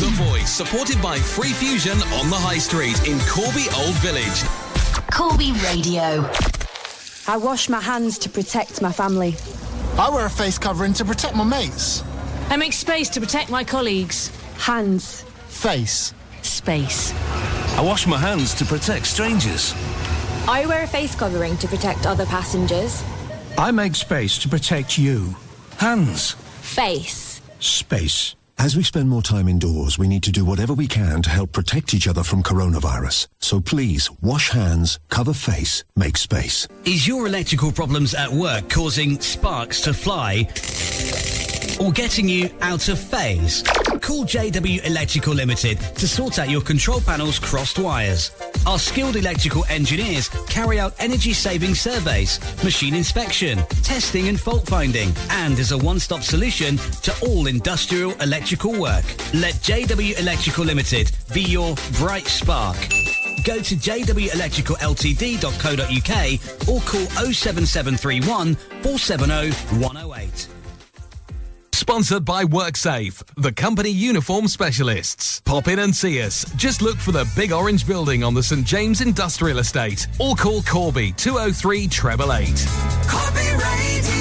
The 0.00 0.10
Voice, 0.12 0.50
supported 0.50 1.02
by 1.02 1.18
Free 1.18 1.52
Fusion 1.52 1.98
on 2.14 2.30
the 2.30 2.36
High 2.36 2.58
Street 2.58 2.96
in 3.08 3.18
Corby 3.20 3.66
Old 3.76 3.94
Village. 3.96 4.44
Corby 5.12 5.52
Radio. 5.64 6.30
I 7.26 7.36
wash 7.36 7.68
my 7.68 7.80
hands 7.80 8.18
to 8.18 8.28
protect 8.28 8.80
my 8.80 8.92
family. 8.92 9.36
I 9.98 10.08
wear 10.10 10.26
a 10.26 10.30
face 10.30 10.58
covering 10.58 10.92
to 10.94 11.04
protect 11.04 11.34
my 11.34 11.44
mates. 11.44 12.02
I 12.50 12.56
make 12.56 12.72
space 12.72 13.08
to 13.10 13.20
protect 13.20 13.48
my 13.48 13.62
colleagues. 13.62 14.26
Hands. 14.56 15.22
Face. 15.46 16.12
Space. 16.42 17.14
I 17.76 17.80
wash 17.80 18.08
my 18.08 18.18
hands 18.18 18.54
to 18.54 18.64
protect 18.64 19.06
strangers. 19.06 19.72
I 20.48 20.66
wear 20.66 20.82
a 20.82 20.86
face 20.88 21.14
covering 21.14 21.56
to 21.58 21.68
protect 21.68 22.06
other 22.06 22.26
passengers. 22.26 23.04
I 23.56 23.70
make 23.70 23.94
space 23.94 24.36
to 24.38 24.48
protect 24.48 24.98
you. 24.98 25.36
Hands. 25.78 26.32
Face. 26.32 27.40
Space. 27.60 28.34
As 28.58 28.76
we 28.76 28.82
spend 28.82 29.08
more 29.08 29.22
time 29.22 29.46
indoors, 29.46 29.96
we 29.96 30.08
need 30.08 30.24
to 30.24 30.32
do 30.32 30.44
whatever 30.44 30.74
we 30.74 30.88
can 30.88 31.22
to 31.22 31.30
help 31.30 31.52
protect 31.52 31.94
each 31.94 32.08
other 32.08 32.24
from 32.24 32.42
coronavirus. 32.42 33.28
So 33.38 33.60
please, 33.60 34.10
wash 34.20 34.50
hands, 34.50 34.98
cover 35.08 35.32
face, 35.32 35.84
make 35.94 36.16
space. 36.16 36.66
Is 36.84 37.06
your 37.06 37.28
electrical 37.28 37.70
problems 37.70 38.12
at 38.12 38.30
work 38.30 38.68
causing 38.68 39.20
sparks 39.20 39.80
to 39.82 39.94
fly 39.94 40.48
or 41.80 41.92
getting 41.92 42.28
you 42.28 42.50
out 42.60 42.88
of 42.88 42.98
phase? 42.98 43.62
Call 44.00 44.24
JW 44.24 44.84
Electrical 44.86 45.34
Limited 45.34 45.80
to 45.80 46.06
sort 46.06 46.38
out 46.38 46.48
your 46.48 46.60
control 46.60 47.00
panel's 47.00 47.38
crossed 47.38 47.78
wires. 47.78 48.30
Our 48.66 48.78
skilled 48.78 49.16
electrical 49.16 49.64
engineers 49.68 50.28
carry 50.48 50.78
out 50.78 50.94
energy 50.98 51.32
saving 51.32 51.74
surveys, 51.74 52.38
machine 52.62 52.94
inspection, 52.94 53.58
testing 53.82 54.28
and 54.28 54.38
fault 54.38 54.66
finding, 54.66 55.12
and 55.30 55.58
is 55.58 55.72
a 55.72 55.78
one-stop 55.78 56.22
solution 56.22 56.76
to 56.76 57.14
all 57.26 57.46
industrial 57.46 58.12
electrical 58.20 58.78
work. 58.78 59.04
Let 59.34 59.54
JW 59.54 60.20
Electrical 60.20 60.64
Limited 60.64 61.10
be 61.32 61.42
your 61.42 61.74
bright 61.98 62.26
spark 62.26 62.76
go 63.44 63.60
to 63.60 63.74
jwelectricalltd.co.uk 63.74 66.68
or 66.68 66.80
call 66.82 67.06
07731 67.32 68.54
470 68.54 69.50
108. 69.80 70.59
Sponsored 71.90 72.24
by 72.24 72.44
WorkSafe, 72.44 73.20
the 73.34 73.50
company 73.50 73.90
uniform 73.90 74.46
specialists. 74.46 75.40
Pop 75.40 75.66
in 75.66 75.80
and 75.80 75.94
see 75.94 76.22
us. 76.22 76.44
Just 76.54 76.82
look 76.82 76.98
for 76.98 77.10
the 77.10 77.28
big 77.34 77.50
orange 77.50 77.84
building 77.84 78.22
on 78.22 78.32
the 78.32 78.44
St. 78.44 78.64
James 78.64 79.00
Industrial 79.00 79.58
Estate 79.58 80.06
or 80.20 80.36
call 80.36 80.62
Corby 80.62 81.10
203 81.10 81.86
888. 81.86 82.68
Corby 83.10 83.64
Radio. 83.64 84.19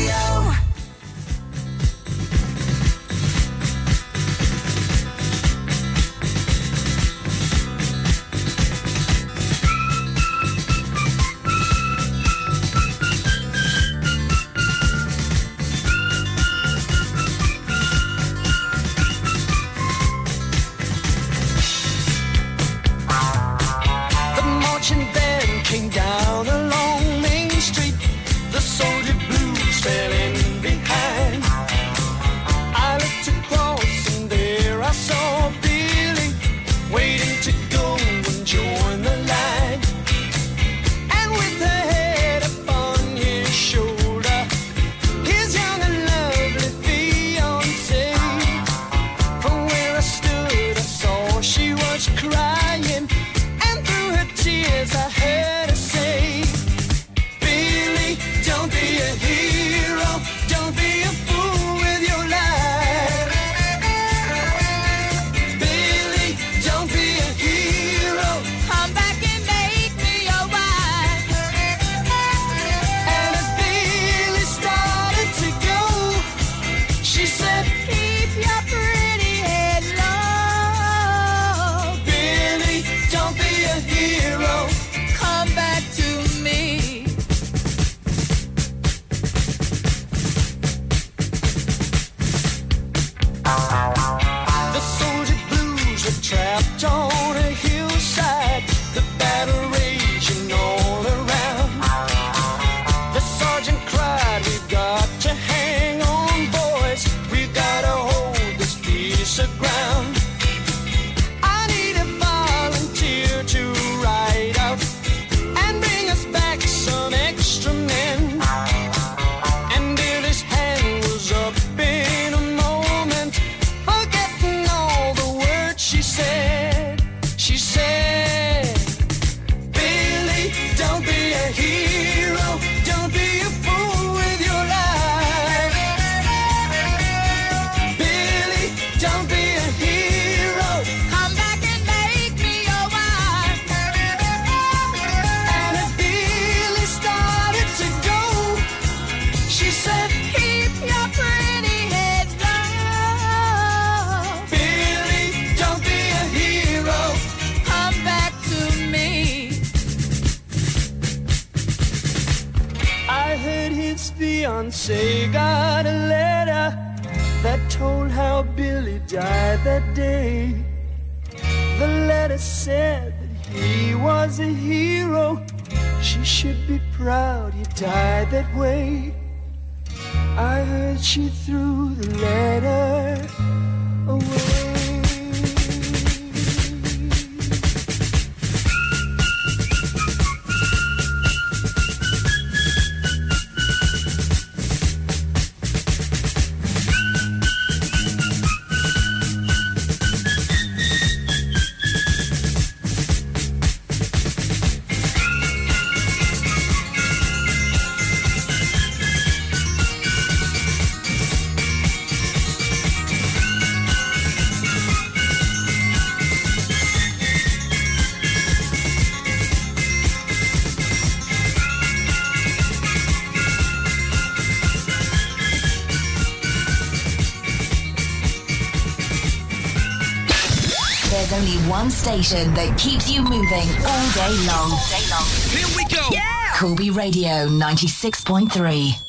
station 232.23 232.53
that 232.53 232.77
keeps 232.77 233.09
you 233.09 233.21
moving 233.21 233.67
all 233.87 234.11
day 234.11 234.35
long. 234.47 234.71
All 234.71 234.89
day 234.89 235.03
long. 235.09 235.25
Here 235.55 235.67
we 235.77 235.85
go. 235.85 236.05
Yeah. 236.11 236.53
Corby 236.55 236.89
Radio 236.89 237.47
96.3. 237.47 239.08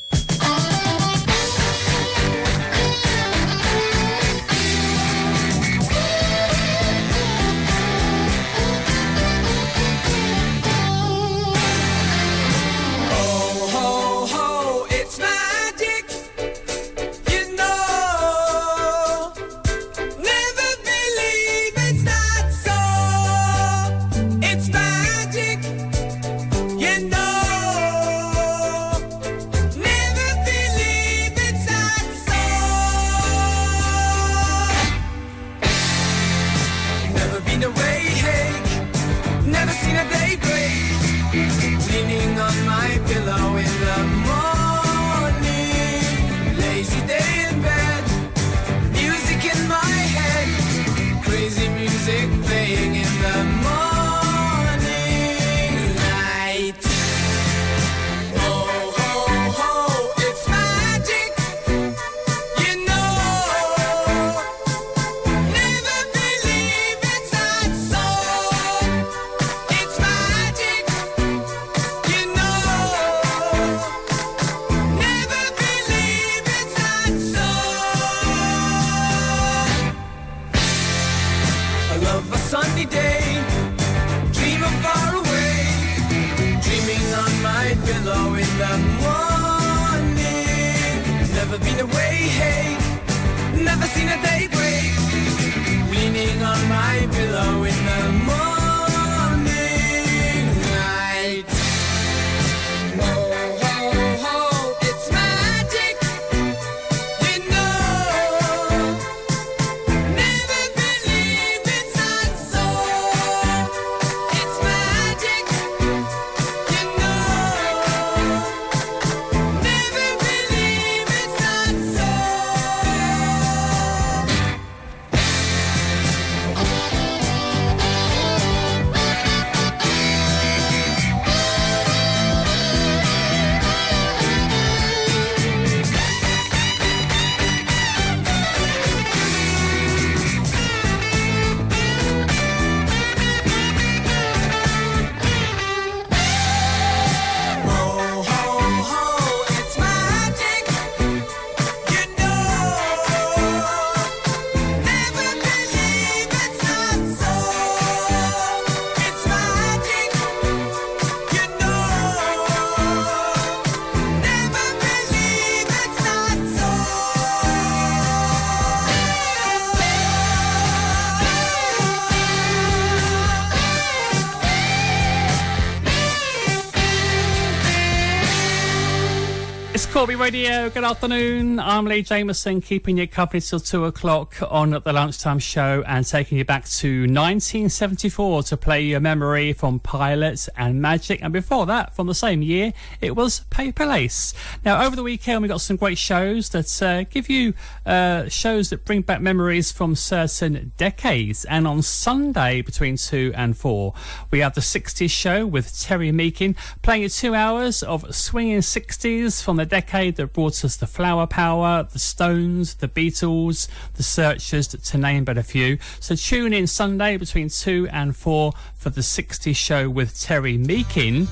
Corby 180.01 180.15
Radio. 180.15 180.67
Good 180.67 180.83
afternoon. 180.83 181.59
I'm 181.59 181.85
Lee 181.85 182.01
Jameson, 182.01 182.61
keeping 182.61 182.97
you 182.97 183.07
company 183.07 183.39
till 183.39 183.59
two 183.59 183.85
o'clock 183.85 184.35
on 184.49 184.71
the 184.71 184.91
lunchtime 184.91 185.37
show 185.37 185.83
and 185.85 186.03
taking 186.03 186.39
you 186.39 186.43
back 186.43 186.67
to 186.69 187.01
1974 187.01 188.41
to 188.41 188.57
play 188.57 188.81
your 188.81 188.99
memory 188.99 189.53
from 189.53 189.79
Pilots 189.79 190.49
and 190.57 190.81
Magic. 190.81 191.21
And 191.21 191.31
before 191.31 191.67
that, 191.67 191.95
from 191.95 192.07
the 192.07 192.15
same 192.15 192.41
year, 192.41 192.73
it 192.99 193.15
was 193.15 193.41
Paper 193.51 193.85
Lace. 193.85 194.33
Now, 194.65 194.83
over 194.83 194.95
the 194.95 195.03
weekend, 195.03 195.43
we 195.43 195.47
got 195.47 195.61
some 195.61 195.77
great 195.77 195.99
shows 195.99 196.49
that 196.49 196.81
uh, 196.81 197.03
give 197.03 197.29
you 197.29 197.53
uh, 197.85 198.27
shows 198.27 198.71
that 198.71 198.85
bring 198.85 199.03
back 199.03 199.21
memories 199.21 199.71
from 199.71 199.93
certain 199.93 200.71
decades. 200.77 201.45
And 201.45 201.67
on 201.67 201.83
Sunday, 201.83 202.63
between 202.63 202.97
two 202.97 203.33
and 203.35 203.55
four, 203.55 203.93
we 204.31 204.39
have 204.39 204.55
the 204.55 204.61
60s 204.61 205.11
show 205.11 205.45
with 205.45 205.79
Terry 205.79 206.11
Meakin 206.11 206.55
playing 206.81 207.03
you 207.03 207.09
two 207.09 207.35
hours 207.35 207.83
of 207.83 208.15
swinging 208.15 208.61
60s 208.61 209.43
from 209.43 209.57
the 209.57 209.65
decade 209.67 209.90
that 209.91 210.31
brought 210.31 210.63
us 210.63 210.77
the 210.77 210.87
Flower 210.87 211.27
Power, 211.27 211.85
the 211.91 211.99
Stones, 211.99 212.75
the 212.75 212.87
Beatles, 212.87 213.67
the 213.95 214.03
Searchers, 214.03 214.69
to 214.69 214.97
name 214.97 215.25
but 215.25 215.37
a 215.37 215.43
few. 215.43 215.77
So 215.99 216.15
tune 216.15 216.53
in 216.53 216.65
Sunday 216.65 217.17
between 217.17 217.49
2 217.49 217.89
and 217.91 218.15
4 218.15 218.53
for 218.73 218.89
the 218.89 219.01
60s 219.01 219.53
show 219.55 219.89
with 219.89 220.17
Terry 220.17 220.57
Meakin. 220.57 221.27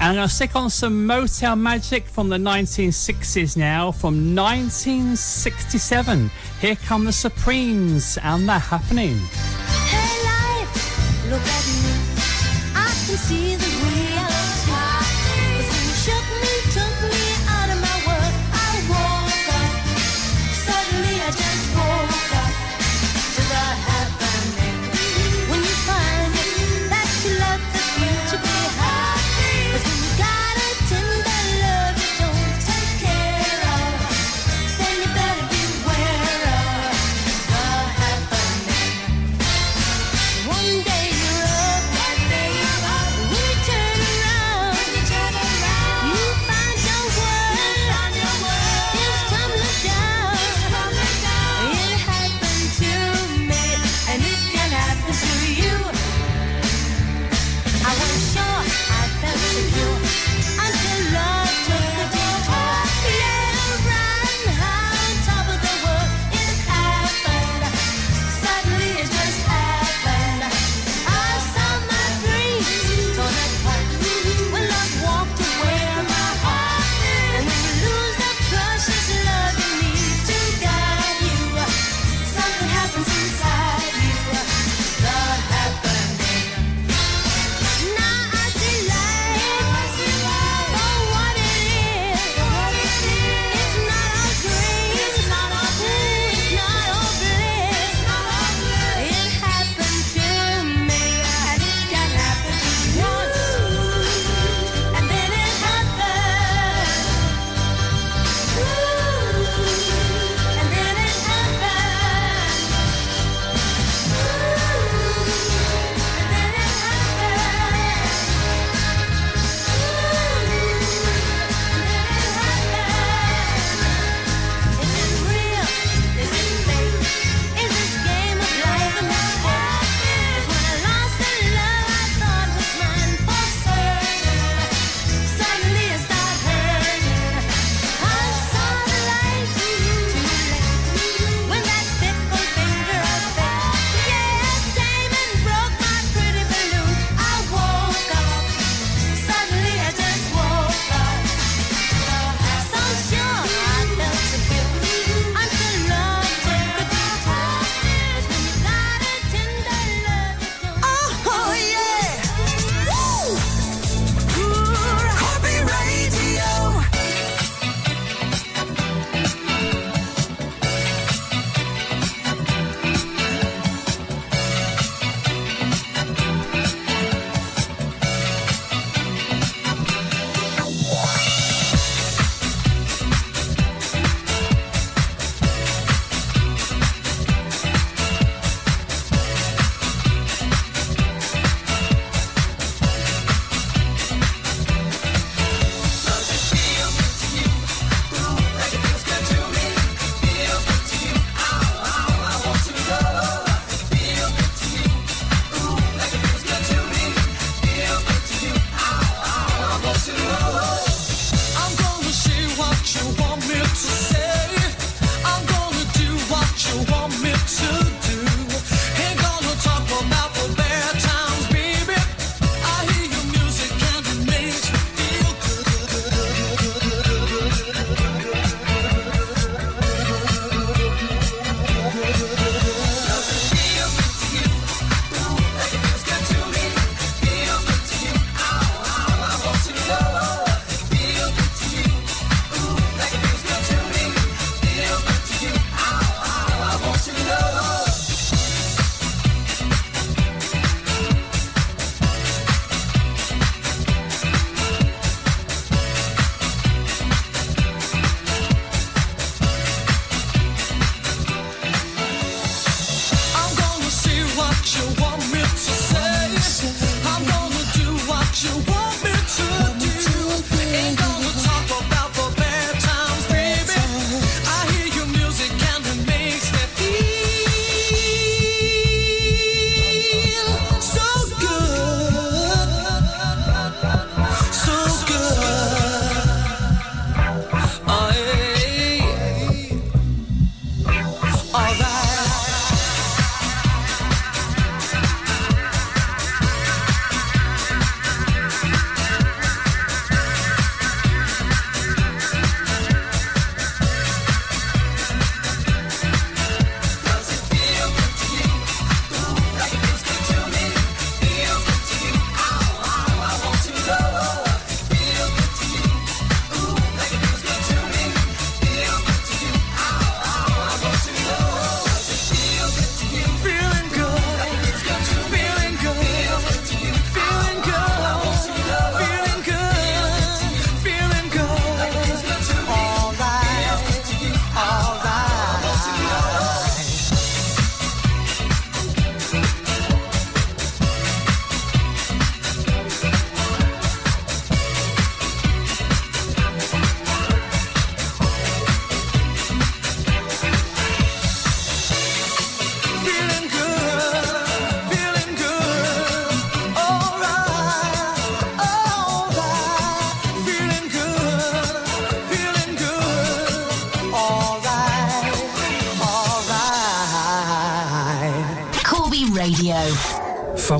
And 0.00 0.16
to 0.16 0.28
stick 0.30 0.56
on 0.56 0.70
some 0.70 1.06
Motown 1.06 1.60
Magic 1.60 2.06
from 2.06 2.30
the 2.30 2.38
1960s 2.38 3.54
now, 3.54 3.92
from 3.92 4.34
1967. 4.34 6.30
Here 6.62 6.76
come 6.76 7.04
the 7.04 7.12
Supremes, 7.12 8.16
and 8.22 8.48
they're 8.48 8.58
happening. 8.58 9.18
Hey 9.18 10.24
life, 10.24 11.30
look 11.30 11.42
at 11.42 11.66
me. 11.84 11.92
I 12.74 12.86
can 12.86 13.18
see 13.18 13.56
the 13.56 13.69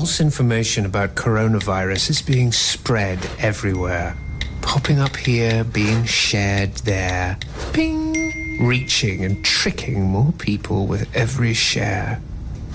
False 0.01 0.19
information 0.19 0.87
about 0.87 1.13
coronavirus 1.13 2.09
is 2.09 2.23
being 2.23 2.51
spread 2.51 3.19
everywhere. 3.37 4.17
Popping 4.63 4.97
up 4.97 5.15
here, 5.15 5.63
being 5.63 6.05
shared 6.05 6.73
there. 6.77 7.37
Ping! 7.71 8.57
Reaching 8.67 9.23
and 9.23 9.45
tricking 9.45 10.01
more 10.01 10.31
people 10.31 10.87
with 10.87 11.07
every 11.15 11.53
share. 11.53 12.19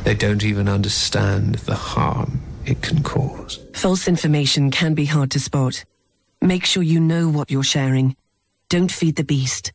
They 0.05 0.15
don't 0.15 0.45
even 0.45 0.69
understand 0.69 1.57
the 1.57 1.75
harm 1.75 2.43
it 2.65 2.81
can 2.81 3.03
cause. 3.03 3.59
False 3.75 4.07
information 4.07 4.71
can 4.71 4.95
be 4.95 5.07
hard 5.07 5.33
to 5.33 5.41
spot. 5.41 5.85
Make 6.41 6.65
sure 6.65 6.85
you 6.85 7.01
know 7.01 7.29
what 7.29 7.51
you're 7.51 7.65
sharing. 7.65 8.15
Don't 8.69 8.93
feed 8.93 9.17
the 9.17 9.25
beast. 9.25 9.73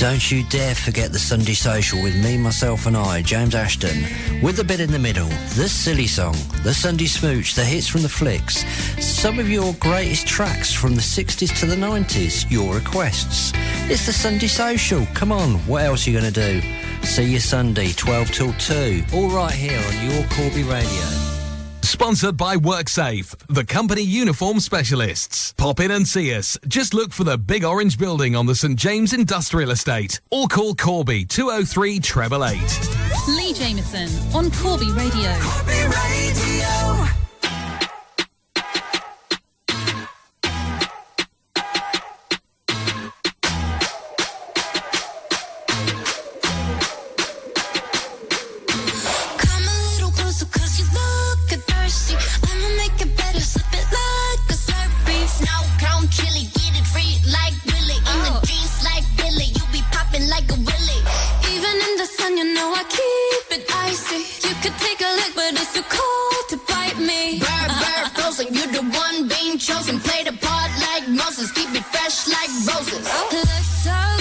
Don't 0.00 0.30
you 0.30 0.44
dare 0.44 0.74
forget 0.74 1.12
the 1.12 1.18
Sunday 1.18 1.52
Social 1.52 2.02
with 2.02 2.16
me, 2.24 2.38
myself, 2.38 2.86
and 2.86 2.96
I, 2.96 3.20
James 3.20 3.54
Ashton. 3.54 4.06
With 4.42 4.58
a 4.58 4.64
bit 4.64 4.80
in 4.80 4.90
the 4.90 4.98
middle, 4.98 5.28
the 5.56 5.68
silly 5.68 6.06
song, 6.06 6.34
the 6.62 6.72
Sunday 6.72 7.04
Smooch, 7.04 7.54
the 7.54 7.62
hits 7.62 7.86
from 7.86 8.00
the 8.00 8.08
flicks, 8.08 8.64
some 8.98 9.38
of 9.38 9.50
your 9.50 9.74
greatest 9.74 10.26
tracks 10.26 10.72
from 10.72 10.94
the 10.94 11.02
60s 11.02 11.54
to 11.60 11.66
the 11.66 11.76
90s, 11.76 12.50
your 12.50 12.76
requests. 12.76 13.52
It's 13.90 14.06
the 14.06 14.14
Sunday 14.14 14.46
Social. 14.46 15.04
Come 15.12 15.32
on, 15.32 15.56
what 15.66 15.82
else 15.82 16.06
are 16.06 16.10
you 16.10 16.18
going 16.18 16.32
to 16.32 16.60
do? 16.60 17.06
See 17.06 17.24
you 17.24 17.38
Sunday, 17.38 17.92
12 17.92 18.28
till 18.30 18.52
2, 18.54 19.04
all 19.12 19.28
right 19.28 19.52
here 19.52 19.78
on 19.86 20.10
your 20.10 20.24
Corby 20.30 20.62
Radio. 20.62 21.29
Sponsored 21.90 22.36
by 22.36 22.54
WorkSafe, 22.54 23.34
the 23.48 23.64
company 23.64 24.02
uniform 24.02 24.60
specialists. 24.60 25.52
Pop 25.54 25.80
in 25.80 25.90
and 25.90 26.06
see 26.06 26.32
us. 26.32 26.56
Just 26.68 26.94
look 26.94 27.12
for 27.12 27.24
the 27.24 27.36
big 27.36 27.64
orange 27.64 27.98
building 27.98 28.36
on 28.36 28.46
the 28.46 28.54
St 28.54 28.78
James 28.78 29.12
Industrial 29.12 29.72
Estate 29.72 30.20
or 30.30 30.46
call 30.46 30.76
Corby 30.76 31.24
203 31.24 31.98
treble 31.98 32.44
eight. 32.44 32.80
Lee 33.26 33.52
Jameson 33.52 34.08
on 34.32 34.52
Corby 34.52 34.92
Radio. 34.92 35.34
Come 35.40 36.49
frozen, 68.40 68.54
you 68.54 68.66
the 68.72 68.82
one 68.98 69.28
being 69.28 69.58
chosen. 69.58 70.00
Play 70.00 70.24
the 70.24 70.32
part 70.32 70.70
like 70.80 71.08
Moses, 71.08 71.50
keep 71.52 71.68
it 71.74 71.84
fresh 71.84 72.28
like 72.28 72.48
roses. 72.66 73.06
Look 73.32 73.48
so 73.84 74.19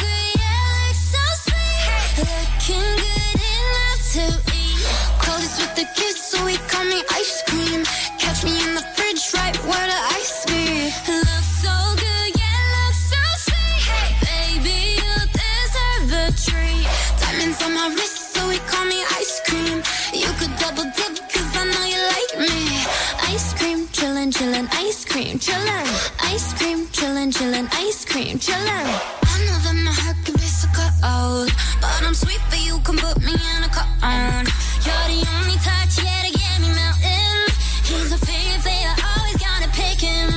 chillin', 24.40 24.70
ice 24.72 25.04
cream, 25.04 25.38
chillin', 25.38 25.88
ice 26.32 26.54
cream, 26.54 26.88
chillin', 26.96 27.30
chillin', 27.30 27.68
ice 27.74 28.06
cream, 28.06 28.40
chillin'. 28.40 28.88
I 29.32 29.36
know 29.46 29.58
that 29.66 29.76
my 29.84 29.92
heart 29.92 30.16
can 30.24 30.36
be 30.36 30.48
so 30.48 30.68
cold, 30.80 31.52
but 31.82 32.00
I'm 32.08 32.16
sweet, 32.16 32.40
but 32.50 32.62
you 32.64 32.80
can 32.88 32.96
put 32.96 33.20
me 33.20 33.36
in 33.36 33.62
a 33.68 33.72
cone. 33.78 34.48
You're 34.88 35.08
the 35.12 35.20
only 35.36 35.60
touch, 35.60 36.00
yet 36.00 36.24
to 36.24 36.32
get 36.32 36.56
me 36.64 36.72
melting. 36.72 37.52
He's 37.84 38.12
a 38.16 38.20
favorite, 38.24 38.88
I 38.88 39.08
always 39.12 39.38
gotta 39.44 39.70
pick 39.76 40.00
him. 40.00 40.32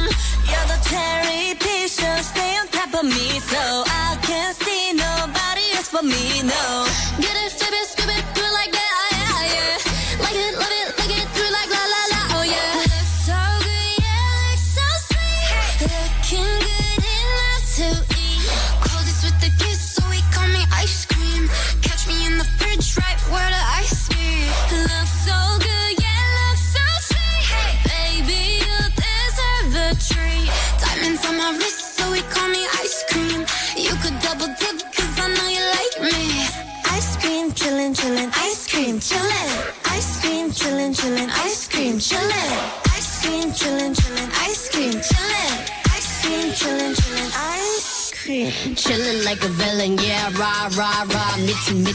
You're 0.50 0.66
the 0.72 0.78
cherry 0.90 1.54
picture, 1.62 2.18
stay 2.26 2.58
on 2.58 2.66
top 2.74 2.90
of 2.98 3.06
me, 3.06 3.38
so 3.38 3.62
I 3.86 4.18
can't 4.26 4.56
see 4.66 4.98
nobody 4.98 5.64
else 5.78 5.90
but 5.94 6.02
me, 6.02 6.42
no. 6.42 6.66
Get 7.22 7.36
it, 7.38 7.52
flip 7.54 7.70
it, 7.70 7.86
skip 7.86 8.10
it. 8.18 8.31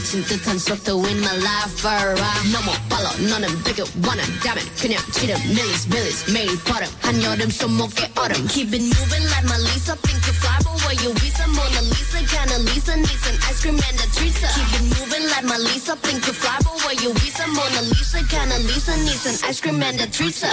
미친, 0.07 0.13
미친 0.13 0.23
듯한 0.25 0.59
속도 0.59 1.03
in 1.05 1.19
my 1.19 1.35
life, 1.37 1.85
alright. 1.85 2.51
너무 2.51 2.71
빨라, 2.89 3.11
너는 3.17 3.63
되게 3.63 3.83
원한다면 4.05 4.63
그냥 4.79 5.01
지름, 5.11 5.35
millies, 5.49 5.87
millies, 5.87 6.31
매일 6.31 6.57
버릇. 6.63 6.89
한여름 7.01 7.49
손목에 7.49 8.11
얼음. 8.15 8.47
Keep 8.47 8.73
it 8.73 8.83
moving 8.83 9.25
like 9.27 9.45
my 9.45 9.57
Lisa. 9.57 9.95
Think 10.03 10.21
you 10.27 10.33
fly, 10.33 10.57
but 10.63 10.75
where 10.85 10.97
you 11.03 11.13
visa? 11.15 11.47
Mona 11.47 11.81
Lisa, 11.81 12.19
kinda 12.23 12.57
Lisa, 12.59 12.95
needs 12.95 13.25
an 13.27 13.37
ice 13.49 13.61
cream 13.61 13.79
and 13.79 13.99
a 13.99 14.07
treatza. 14.13 14.47
Keep 14.53 14.71
it 14.77 14.85
moving 14.99 15.25
like 15.29 15.45
my 15.45 15.57
Lisa. 15.57 15.95
Think 15.97 16.25
you 16.27 16.33
fly, 16.33 16.57
but 16.63 16.75
where 16.85 16.97
you 17.01 17.13
visa? 17.13 17.47
Mona 17.47 17.81
Lisa, 17.81 18.23
kinda 18.29 18.59
Lisa, 18.69 18.95
needs 18.97 19.25
an 19.25 19.35
ice 19.49 19.59
cream 19.61 19.81
and 19.81 19.99
a 19.99 20.07
treatza. 20.07 20.51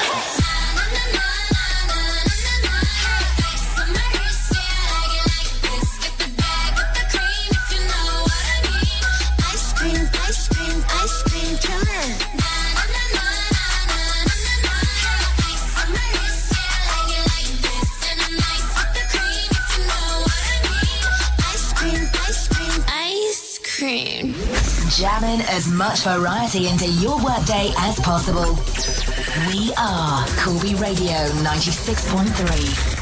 Jamming 25.35 25.47
as 25.47 25.67
much 25.67 26.03
variety 26.03 26.67
into 26.67 26.87
your 26.87 27.21
workday 27.23 27.73
as 27.77 27.99
possible. 27.99 28.57
We 29.47 29.73
are 29.77 30.25
Corby 30.37 30.75
Radio 30.75 31.29
96.3. 31.43 32.94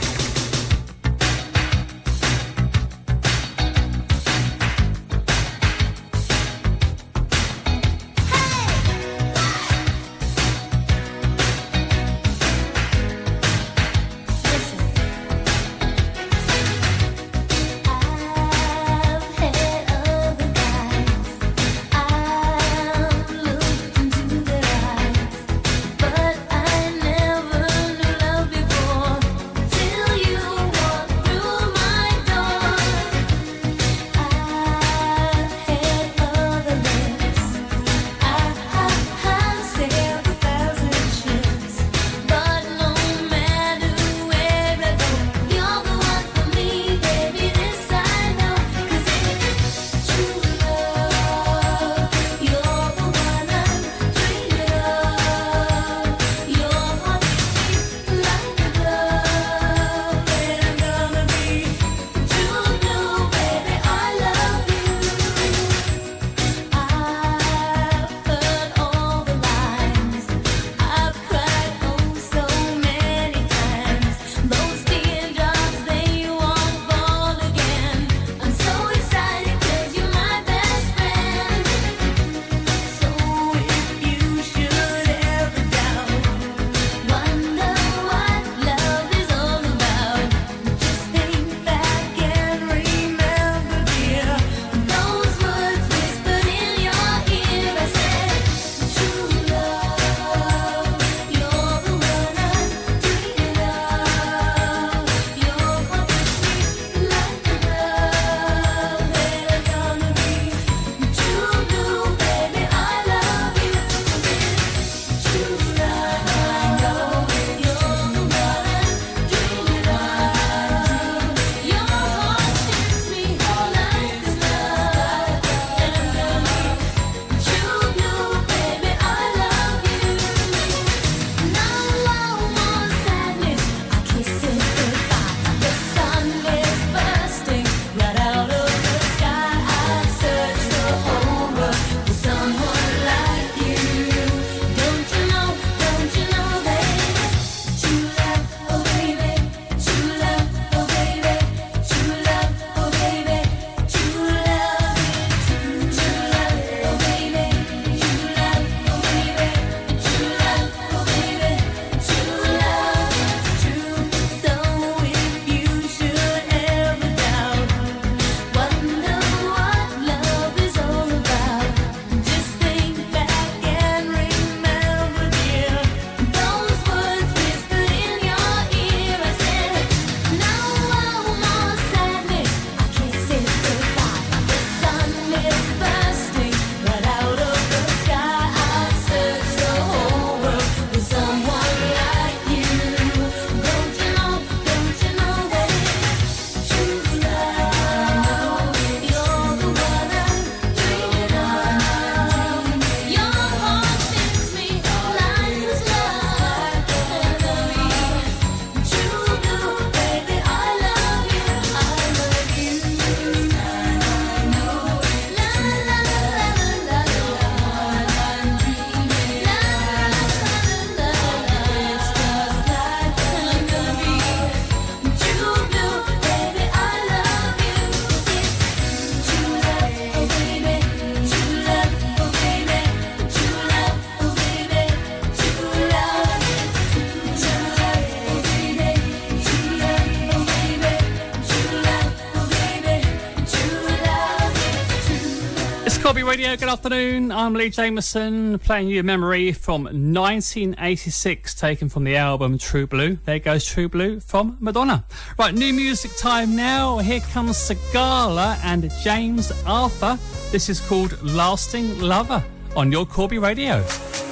Radio, 246.43 246.57
good 246.57 246.73
afternoon. 246.73 247.31
I'm 247.31 247.53
Lee 247.53 247.69
Jameson, 247.69 248.59
playing 248.59 248.89
you 248.89 248.99
a 248.99 249.03
memory 249.03 249.53
from 249.53 249.85
1986, 249.85 251.53
taken 251.55 251.87
from 251.87 252.03
the 252.03 252.17
album 252.17 252.57
True 252.57 252.85
Blue. 252.85 253.17
There 253.23 253.39
goes 253.39 253.63
True 253.63 253.87
Blue 253.87 254.19
from 254.19 254.57
Madonna. 254.59 255.05
Right, 255.39 255.53
new 255.53 255.71
music 255.71 256.11
time 256.17 256.53
now. 256.53 256.97
Here 256.97 257.21
comes 257.31 257.55
Sigala 257.55 258.59
and 258.61 258.91
James 259.01 259.53
Arthur. 259.65 260.19
This 260.51 260.67
is 260.67 260.81
called 260.81 261.17
Lasting 261.23 262.01
Lover 262.01 262.43
on 262.75 262.91
your 262.91 263.05
Corby 263.05 263.39
Radio. 263.39 263.81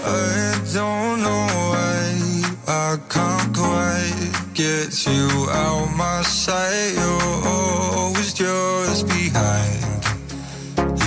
I 0.03 0.61
don't 0.73 1.21
know 1.21 1.47
why 1.69 2.57
I 2.67 2.97
can't 3.07 3.55
quite 3.55 4.53
get 4.53 5.05
you 5.05 5.47
out 5.49 5.95
my 5.95 6.23
sight. 6.23 6.91
You're 6.93 7.47
always 7.47 8.33
just 8.33 9.07
behind. 9.07 9.90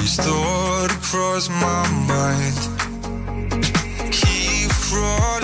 Each 0.05 0.17
thought 0.17 0.91
across 0.91 1.49
my 1.49 1.89
mind. 2.07 2.59
Keep 4.13 4.71
crawling 4.71 5.44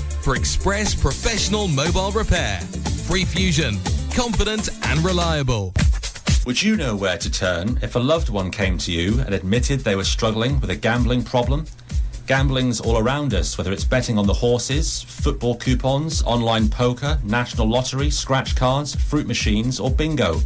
for 0.21 0.35
express 0.35 0.93
professional 0.93 1.67
mobile 1.67 2.11
repair. 2.11 2.59
Free 3.07 3.25
Fusion, 3.25 3.79
confident 4.13 4.69
and 4.83 5.03
reliable. 5.03 5.73
Would 6.45 6.61
you 6.61 6.75
know 6.75 6.95
where 6.95 7.17
to 7.17 7.29
turn 7.29 7.79
if 7.81 7.95
a 7.95 7.99
loved 7.99 8.29
one 8.29 8.51
came 8.51 8.77
to 8.79 8.91
you 8.91 9.19
and 9.21 9.33
admitted 9.33 9.81
they 9.81 9.95
were 9.95 10.03
struggling 10.03 10.59
with 10.59 10.69
a 10.69 10.75
gambling 10.75 11.23
problem? 11.23 11.65
Gambling's 12.27 12.79
all 12.79 12.97
around 12.97 13.33
us, 13.33 13.57
whether 13.57 13.71
it's 13.71 13.83
betting 13.83 14.17
on 14.17 14.25
the 14.25 14.33
horses, 14.33 15.03
football 15.03 15.55
coupons, 15.55 16.23
online 16.23 16.69
poker, 16.69 17.19
national 17.23 17.67
lottery, 17.67 18.09
scratch 18.09 18.55
cards, 18.55 18.95
fruit 18.95 19.27
machines, 19.27 19.79
or 19.79 19.91
bingo. 19.91 20.39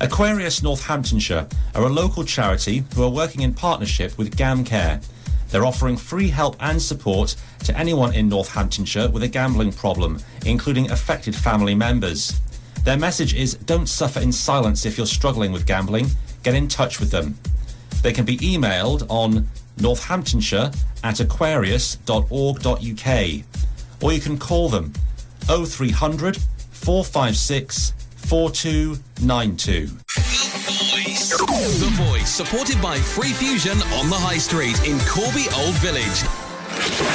Aquarius 0.00 0.62
Northamptonshire 0.62 1.46
are 1.74 1.84
a 1.84 1.88
local 1.88 2.24
charity 2.24 2.84
who 2.94 3.04
are 3.04 3.10
working 3.10 3.42
in 3.42 3.54
partnership 3.54 4.18
with 4.18 4.36
GamCare. 4.36 5.02
They're 5.54 5.64
offering 5.64 5.96
free 5.96 6.28
help 6.30 6.56
and 6.58 6.82
support 6.82 7.36
to 7.60 7.78
anyone 7.78 8.12
in 8.12 8.28
Northamptonshire 8.28 9.08
with 9.10 9.22
a 9.22 9.28
gambling 9.28 9.70
problem, 9.70 10.18
including 10.44 10.90
affected 10.90 11.32
family 11.32 11.76
members. 11.76 12.40
Their 12.82 12.96
message 12.96 13.34
is 13.34 13.54
don't 13.54 13.86
suffer 13.86 14.18
in 14.18 14.32
silence 14.32 14.84
if 14.84 14.98
you're 14.98 15.06
struggling 15.06 15.52
with 15.52 15.64
gambling. 15.64 16.08
Get 16.42 16.56
in 16.56 16.66
touch 16.66 16.98
with 16.98 17.12
them. 17.12 17.38
They 18.02 18.12
can 18.12 18.24
be 18.24 18.36
emailed 18.38 19.06
on 19.08 19.48
Northamptonshire 19.78 20.72
at 21.04 21.20
aquarius.org.uk. 21.20 23.44
Or 24.02 24.12
you 24.12 24.20
can 24.20 24.36
call 24.36 24.68
them 24.68 24.92
0300 25.46 26.36
456 26.72 27.94
4292. 28.16 30.43
The 31.64 31.88
Voice, 31.92 32.30
supported 32.30 32.80
by 32.82 32.98
Free 32.98 33.32
Fusion 33.32 33.80
on 33.94 34.10
the 34.10 34.16
High 34.16 34.36
Street 34.36 34.86
in 34.86 34.98
Corby 35.08 35.46
Old 35.56 35.74
Village. 35.76 36.22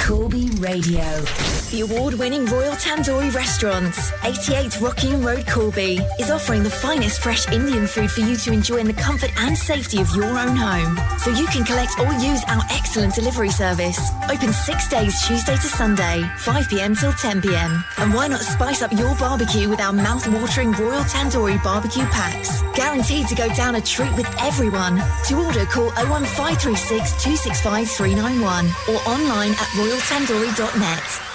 Corby 0.04 0.50
Radio. 0.58 1.59
The 1.72 1.82
award-winning 1.82 2.48
Royal 2.48 2.74
Tandoori 2.74 3.32
Restaurant, 3.32 3.96
88 4.24 4.82
Rockingham 4.82 5.24
Road, 5.24 5.46
Corby, 5.48 6.00
is 6.20 6.32
offering 6.32 6.64
the 6.64 6.70
finest 6.72 7.22
fresh 7.22 7.48
Indian 7.52 7.86
food 7.86 8.10
for 8.10 8.22
you 8.22 8.38
to 8.38 8.52
enjoy 8.52 8.78
in 8.78 8.88
the 8.88 8.94
comfort 8.94 9.30
and 9.38 9.56
safety 9.56 10.02
of 10.02 10.10
your 10.16 10.26
own 10.26 10.56
home. 10.56 10.98
So 11.20 11.30
you 11.30 11.46
can 11.46 11.64
collect 11.64 12.00
or 12.00 12.12
use 12.14 12.44
our 12.48 12.64
excellent 12.72 13.14
delivery 13.14 13.52
service. 13.52 14.00
Open 14.32 14.52
six 14.52 14.90
days, 14.90 15.14
Tuesday 15.28 15.54
to 15.58 15.62
Sunday, 15.62 16.28
5 16.40 16.70
p.m. 16.70 16.96
till 16.96 17.14
10 17.14 17.44
p.m. 17.44 17.84
And 18.00 18.16
why 18.16 18.28
not 18.30 18.42
spice 18.42 18.82
up 18.82 18.92
your 18.92 19.14
barbecue 19.18 19.70
with 19.70 19.80
our 19.80 19.94
mouth-watering 19.94 20.72
Royal 20.72 21.04
Tandoori 21.04 21.64
barbecue 21.64 22.06
packs? 22.06 22.64
Guaranteed 22.74 23.28
to 23.28 23.36
go 23.36 23.48
down 23.54 23.76
a 23.76 23.82
treat 23.82 24.16
with 24.18 24.28
everyone. 24.42 25.00
To 25.26 25.36
order, 25.36 25.66
call 25.68 25.92
01536 25.92 27.22
265 27.22 27.88
391 27.92 28.66
or 28.90 28.98
online 29.08 29.52
at 29.52 29.70
royaltandoori.net. 29.78 31.29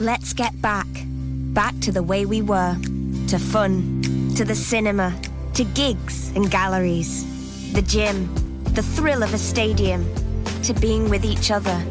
Let's 0.00 0.32
get 0.32 0.60
back. 0.62 0.86
Back 1.54 1.78
to 1.80 1.92
the 1.92 2.02
way 2.02 2.26
we 2.26 2.42
were. 2.42 2.76
To 3.28 3.38
fun. 3.38 4.02
To 4.36 4.44
the 4.44 4.54
cinema. 4.54 5.14
To 5.54 5.64
gigs 5.64 6.30
and 6.36 6.50
galleries. 6.50 7.24
The 7.72 7.82
gym. 7.82 8.32
The 8.74 8.82
thrill 8.82 9.22
of 9.22 9.34
a 9.34 9.38
stadium. 9.38 10.06
To 10.64 10.72
being 10.74 11.10
with 11.10 11.24
each 11.24 11.50
other. 11.50 11.84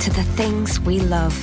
To 0.00 0.10
the 0.10 0.24
things 0.36 0.80
we 0.80 1.00
love. 1.00 1.36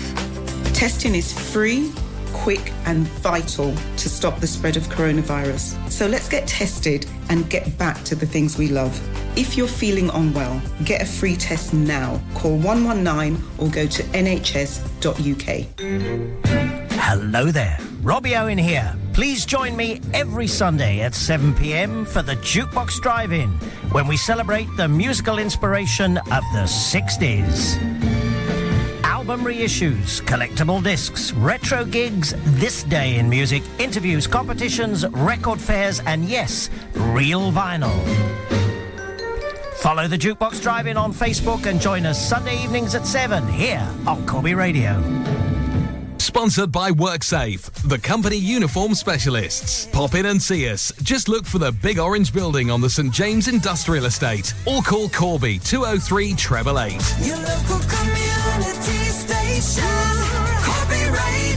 Testing 0.74 1.14
is 1.14 1.32
free, 1.52 1.92
quick, 2.34 2.72
and 2.86 3.08
vital 3.22 3.74
to 3.98 4.10
stop 4.10 4.40
the 4.40 4.48
spread 4.48 4.78
of 4.78 4.84
coronavirus. 4.84 5.92
So 5.92 6.08
let's 6.08 6.30
get 6.30 6.48
tested 6.48 7.06
and 7.30 7.50
get 7.50 7.78
back 7.78 8.04
to 8.06 8.16
the 8.16 8.26
things 8.26 8.58
we 8.58 8.70
love. 8.70 9.00
If 9.40 9.56
you're 9.56 9.68
feeling 9.70 10.10
unwell, 10.10 10.62
get 10.84 11.02
a 11.02 11.06
free 11.06 11.38
test 11.38 11.74
now. 11.74 12.20
Call 12.36 12.58
119 12.58 13.42
or 13.58 13.70
go 13.70 13.88
to 13.88 14.04
nhs.uk. 14.04 15.66
Hello 17.00 17.46
there, 17.46 17.80
Robbie 18.02 18.36
Owen 18.36 18.58
here. 18.58 18.94
Please 19.14 19.46
join 19.46 19.78
me 19.78 20.02
every 20.14 20.46
Sunday 20.46 21.00
at 21.00 21.16
7 21.16 21.56
pm 21.56 22.04
for 22.04 22.22
the 22.22 22.36
Jukebox 22.36 23.00
Drive 23.02 23.32
In, 23.32 23.52
when 23.94 24.08
we 24.08 24.18
celebrate 24.18 24.68
the 24.76 24.90
musical 24.90 25.40
inspiration 25.40 26.18
of 26.18 26.44
the 26.52 26.68
60s. 26.68 27.78
Album 29.06 29.40
reissues, 29.46 30.22
collectible 30.24 30.84
discs, 30.84 31.32
retro 31.32 31.86
gigs, 31.86 32.34
this 32.60 32.84
day 32.84 33.16
in 33.18 33.30
music, 33.30 33.64
interviews, 33.80 34.28
competitions, 34.28 35.08
record 35.08 35.62
fairs, 35.62 36.02
and 36.02 36.26
yes, 36.26 36.70
real 36.94 37.54
vinyl. 37.54 38.59
Follow 39.80 40.10
the 40.10 40.18
Jukebox 40.18 40.62
Drive 40.62 40.88
In 40.88 40.98
on 40.98 41.14
Facebook 41.14 41.66
and 41.66 41.80
join 41.80 42.06
us 42.06 42.28
Sunday 42.28 42.62
evenings 42.62 42.96
at 42.96 43.08
7 43.08 43.48
here 43.48 43.88
on 44.06 44.26
Corby 44.26 44.54
Radio. 44.54 45.02
Sponsored 46.18 46.70
by 46.70 46.92
WorkSafe, 46.92 47.88
the 47.88 47.98
company 47.98 48.36
uniform 48.36 48.94
specialists. 48.94 49.86
Pop 49.88 50.16
in 50.16 50.26
and 50.26 50.42
see 50.42 50.68
us. 50.70 50.92
Just 51.02 51.30
look 51.30 51.46
for 51.46 51.60
the 51.60 51.72
big 51.72 51.98
orange 51.98 52.34
building 52.34 52.70
on 52.70 52.82
the 52.82 52.90
St 52.90 53.12
James 53.14 53.48
Industrial 53.48 54.04
Estate 54.06 54.54
or 54.68 54.82
call 54.82 55.08
Corby 55.10 55.60
203 55.60 56.34
treble 56.36 56.78
eight. 56.82 57.02
Your 57.22 57.38
local 57.38 57.80
community 57.80 59.06
station, 59.16 59.84
Corby 60.62 61.10
Radio. 61.10 61.49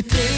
They 0.00 0.37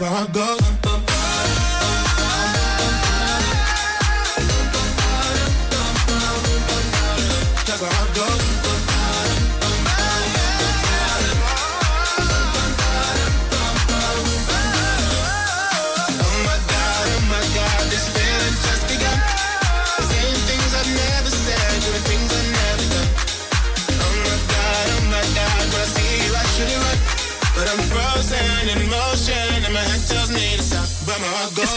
My 0.00 0.26
goes. 0.32 0.69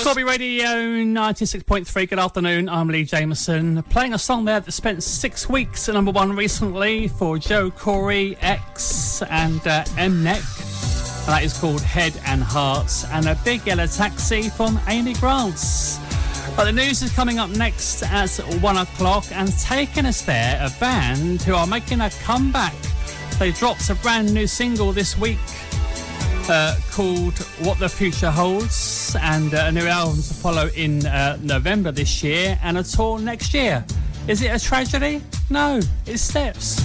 Corby 0.03 0.25
Radio 0.25 0.67
96.3. 0.67 2.09
Good 2.09 2.19
afternoon. 2.19 2.67
I'm 2.67 2.89
Lee 2.89 3.05
Jameson. 3.05 3.81
Playing 3.83 4.13
a 4.13 4.19
song 4.19 4.43
there 4.43 4.59
that 4.59 4.71
spent 4.73 5.01
six 5.01 5.47
weeks 5.47 5.87
at 5.87 5.95
number 5.95 6.11
one 6.11 6.35
recently 6.35 7.07
for 7.07 7.37
Joel 7.37 7.71
Corry, 7.71 8.37
X, 8.41 9.23
and 9.29 9.65
uh. 9.65 9.85
And 9.97 10.25
that 10.25 11.39
is 11.41 11.57
called 11.57 11.81
Head 11.81 12.19
and 12.25 12.43
Hearts. 12.43 13.05
And 13.11 13.27
a 13.27 13.39
big 13.45 13.65
yellow 13.65 13.87
taxi 13.87 14.49
from 14.49 14.77
Amy 14.89 15.13
Grants. 15.13 15.99
But 16.57 16.65
the 16.65 16.73
news 16.73 17.01
is 17.01 17.13
coming 17.13 17.39
up 17.39 17.51
next 17.51 18.03
at 18.03 18.37
one 18.61 18.75
o'clock, 18.75 19.23
and 19.31 19.57
taking 19.59 20.05
us 20.05 20.21
there, 20.23 20.59
a 20.61 20.79
band 20.81 21.43
who 21.43 21.55
are 21.55 21.65
making 21.65 22.01
a 22.01 22.09
comeback. 22.09 22.75
They 23.39 23.53
dropped 23.53 23.89
a 23.89 23.95
brand 23.95 24.33
new 24.33 24.47
single 24.47 24.91
this 24.91 25.17
week 25.17 25.39
uh, 26.49 26.75
called 26.91 27.37
What 27.59 27.79
the 27.79 27.89
Future 27.89 28.31
Holds, 28.31 29.15
and 29.21 29.53
uh, 29.53 29.65
a 29.67 29.71
new 29.71 29.85
album 29.85 30.17
to 30.17 30.33
follow 30.33 30.67
in 30.75 31.05
uh, 31.05 31.37
November 31.41 31.91
this 31.91 32.23
year, 32.23 32.59
and 32.63 32.77
a 32.77 32.83
tour 32.83 33.19
next 33.19 33.53
year. 33.53 33.85
Is 34.27 34.41
it 34.41 34.49
a 34.49 34.59
tragedy? 34.59 35.21
No, 35.49 35.79
it's 36.05 36.21
steps. 36.21 36.81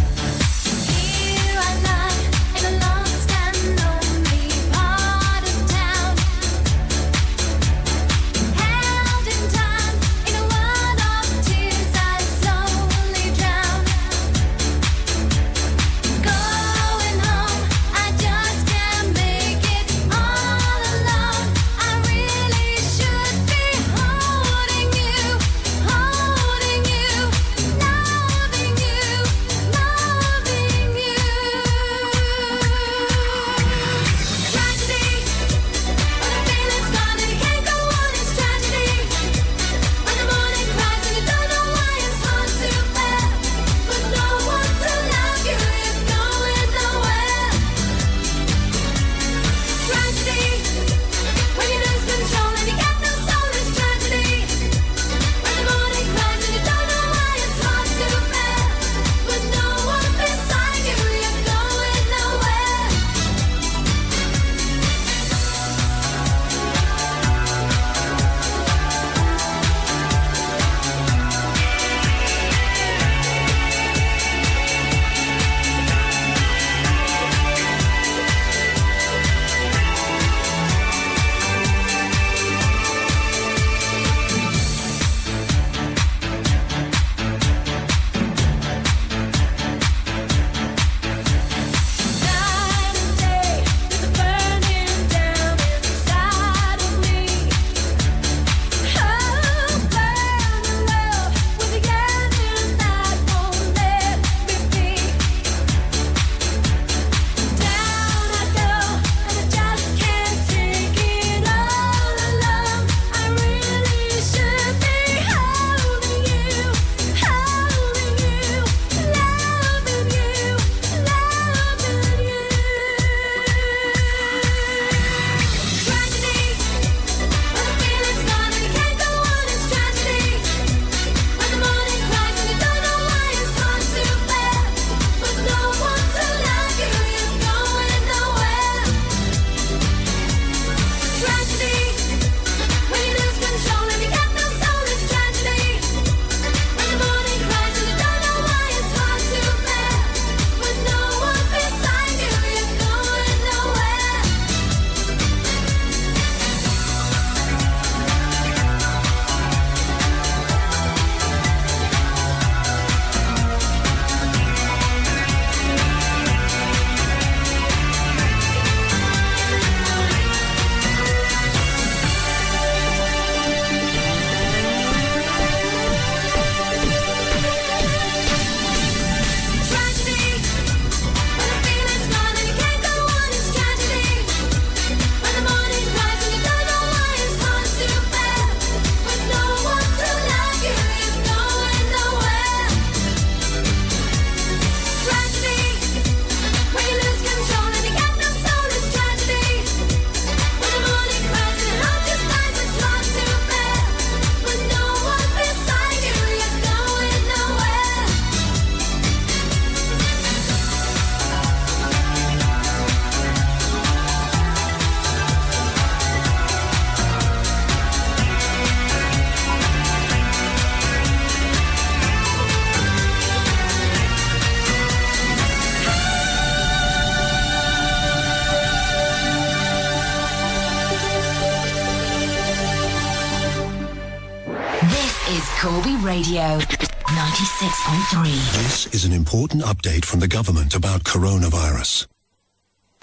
Radio 236.19 236.59
96.3. 236.59 238.25
This 238.65 238.93
is 238.93 239.05
an 239.05 239.13
important 239.13 239.63
update 239.63 240.05
from 240.05 240.19
the 240.19 240.27
government 240.27 240.75
about 240.75 241.05
coronavirus. 241.05 242.09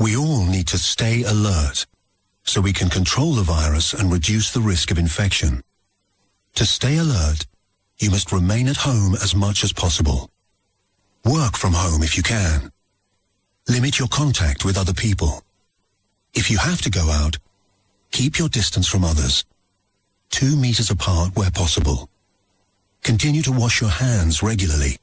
We 0.01 0.17
all 0.17 0.43
need 0.45 0.67
to 0.67 0.77
stay 0.77 1.23
alert 1.23 1.85
so 2.43 2.59
we 2.59 2.73
can 2.73 2.89
control 2.89 3.31
the 3.31 3.41
virus 3.41 3.93
and 3.93 4.11
reduce 4.11 4.51
the 4.51 4.59
risk 4.59 4.91
of 4.91 4.97
infection. 4.97 5.63
To 6.55 6.65
stay 6.65 6.97
alert, 6.97 7.45
you 7.99 8.11
must 8.11 8.33
remain 8.33 8.67
at 8.67 8.75
home 8.75 9.15
as 9.15 9.33
much 9.33 9.63
as 9.63 9.71
possible. 9.71 10.29
Work 11.23 11.55
from 11.55 11.71
home 11.71 12.03
if 12.03 12.17
you 12.17 12.23
can. 12.23 12.69
Limit 13.69 13.97
your 13.97 14.09
contact 14.09 14.65
with 14.65 14.77
other 14.77 14.93
people. 14.93 15.41
If 16.33 16.51
you 16.51 16.57
have 16.57 16.81
to 16.81 16.89
go 16.89 17.09
out, 17.11 17.37
keep 18.11 18.37
your 18.37 18.49
distance 18.49 18.89
from 18.89 19.05
others. 19.05 19.45
Two 20.31 20.57
meters 20.57 20.89
apart 20.89 21.37
where 21.37 21.49
possible. 21.49 22.09
Continue 23.06 23.44
to 23.44 23.52
wash 23.52 23.82
your 23.82 23.91
hands 23.91 24.41
regularly. 24.41 24.98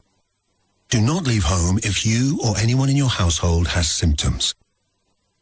Do 0.89 1.01
not 1.01 1.25
leave 1.25 1.45
home 1.45 1.79
if 1.85 2.05
you 2.05 2.41
or 2.45 2.59
anyone 2.59 2.89
in 2.89 2.97
your 2.97 3.09
household 3.09 3.69
has 3.69 3.89
symptoms. 3.89 4.57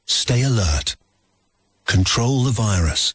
Stay 0.05 0.43
alert. 0.43 0.95
Control 1.87 2.45
the 2.45 2.51
virus. 2.51 3.15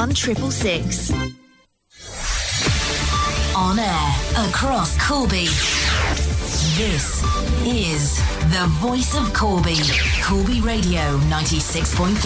666. 0.09 1.11
On 3.55 3.77
air 3.77 4.15
across 4.47 4.97
Corby. 5.07 5.45
This 6.75 7.21
is 7.63 8.17
the 8.49 8.65
voice 8.79 9.15
of 9.15 9.31
Corby. 9.31 9.77
Corby 10.23 10.59
Radio 10.61 11.19
96.3. 11.29 12.17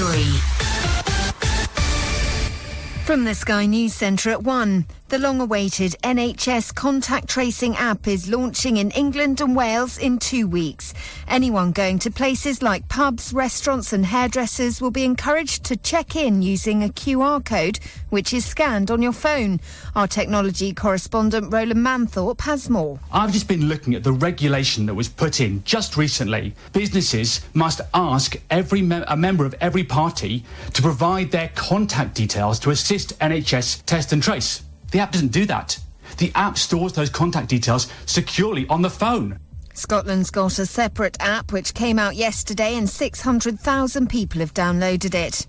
From 3.04 3.26
the 3.26 3.36
Sky 3.36 3.66
News 3.66 3.94
Centre 3.94 4.30
at 4.30 4.44
1, 4.44 4.86
the 5.16 5.22
long 5.22 5.40
awaited 5.40 5.96
NHS 6.04 6.76
contact 6.76 7.30
tracing 7.30 7.78
app 7.78 8.06
is 8.06 8.28
launching 8.28 8.76
in 8.76 8.92
England 8.92 9.40
and 9.40 9.56
Wales 9.56 9.98
in 9.98 10.20
two 10.20 10.46
weeks. 10.46 10.94
Anyone 11.26 11.72
going 11.72 12.00
to 12.00 12.12
places 12.12 12.62
like 12.62 12.90
pubs, 12.90 13.32
restaurants, 13.32 13.94
and 13.94 14.06
hairdressers 14.06 14.82
will 14.82 14.92
be 14.92 15.06
encouraged 15.06 15.64
to 15.66 15.78
check 15.78 16.18
in 16.18 16.42
using 16.42 16.84
a 16.84 16.90
QR 16.90 17.46
code, 17.46 17.80
which 18.10 18.34
is 18.34 18.44
scanned 18.44 18.92
on 18.92 19.02
your 19.02 19.14
phone. 19.14 19.62
Our 19.96 20.06
technology 20.06 20.74
correspondent 20.74 21.54
Rowland 21.54 21.80
Manthorpe 21.80 22.42
has 22.42 22.70
more. 22.70 23.00
I've 23.10 23.32
just 23.32 23.48
been 23.48 23.70
looking 23.70 23.96
at 23.96 24.04
the 24.04 24.12
regulation 24.12 24.86
that 24.88 24.96
was 24.96 25.08
put 25.08 25.40
in 25.40 25.64
just 25.64 25.96
recently. 25.96 26.54
Businesses 26.74 27.40
must 27.54 27.80
ask 27.94 28.36
every 28.50 28.82
a 28.82 29.16
member 29.16 29.46
of 29.46 29.56
every 29.62 29.86
party 29.86 30.44
to 30.74 30.82
provide 30.82 31.32
their 31.32 31.52
contact 31.56 32.16
details 32.16 32.60
to 32.60 32.72
assist 32.72 33.18
NHS 33.20 33.86
test 33.86 34.12
and 34.12 34.22
trace. 34.22 34.65
The 34.92 35.00
app 35.00 35.12
doesn't 35.12 35.32
do 35.32 35.46
that. 35.46 35.80
The 36.18 36.32
app 36.36 36.58
stores 36.58 36.94
those 36.94 37.10
contact 37.10 37.50
details 37.50 37.92
securely 38.06 38.68
on 38.68 38.82
the 38.82 38.90
phone. 38.90 39.40
Scotland's 39.74 40.32
got 40.32 40.58
a 40.58 40.66
separate 40.66 41.18
app 41.20 41.52
which 41.52 41.74
came 41.74 42.00
out 42.00 42.16
yesterday 42.16 42.76
and 42.76 42.90
600,000 42.90 44.10
people 44.10 44.40
have 44.40 44.54
downloaded 44.54 45.14
it. 45.14 45.46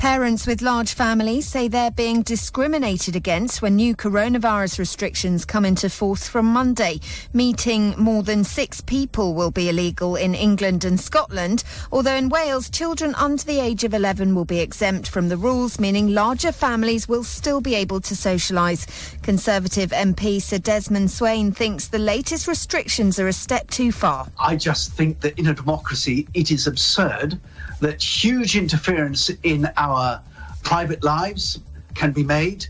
Parents 0.00 0.46
with 0.46 0.62
large 0.62 0.94
families 0.94 1.46
say 1.46 1.68
they're 1.68 1.90
being 1.90 2.22
discriminated 2.22 3.14
against 3.14 3.60
when 3.60 3.76
new 3.76 3.94
coronavirus 3.94 4.78
restrictions 4.78 5.44
come 5.44 5.66
into 5.66 5.90
force 5.90 6.26
from 6.26 6.46
Monday. 6.46 7.00
Meeting 7.34 7.94
more 7.98 8.22
than 8.22 8.42
six 8.42 8.80
people 8.80 9.34
will 9.34 9.50
be 9.50 9.68
illegal 9.68 10.16
in 10.16 10.34
England 10.34 10.86
and 10.86 10.98
Scotland, 10.98 11.64
although 11.92 12.14
in 12.14 12.30
Wales, 12.30 12.70
children 12.70 13.14
under 13.16 13.44
the 13.44 13.60
age 13.60 13.84
of 13.84 13.92
11 13.92 14.34
will 14.34 14.46
be 14.46 14.60
exempt 14.60 15.06
from 15.06 15.28
the 15.28 15.36
rules, 15.36 15.78
meaning 15.78 16.14
larger 16.14 16.50
families 16.50 17.06
will 17.06 17.22
still 17.22 17.60
be 17.60 17.74
able 17.74 18.00
to 18.00 18.14
socialise. 18.14 18.86
Conservative 19.20 19.90
MP 19.90 20.40
Sir 20.40 20.56
Desmond 20.56 21.10
Swayne 21.10 21.52
thinks 21.52 21.88
the 21.88 21.98
latest 21.98 22.48
restrictions 22.48 23.20
are 23.20 23.28
a 23.28 23.34
step 23.34 23.68
too 23.68 23.92
far. 23.92 24.26
I 24.38 24.56
just 24.56 24.92
think 24.92 25.20
that 25.20 25.38
in 25.38 25.48
a 25.48 25.54
democracy, 25.54 26.26
it 26.32 26.50
is 26.50 26.66
absurd 26.66 27.38
that 27.80 28.02
huge 28.02 28.56
interference 28.56 29.30
in 29.42 29.68
our 29.76 30.22
private 30.62 31.02
lives 31.02 31.60
can 31.94 32.12
be 32.12 32.22
made 32.22 32.66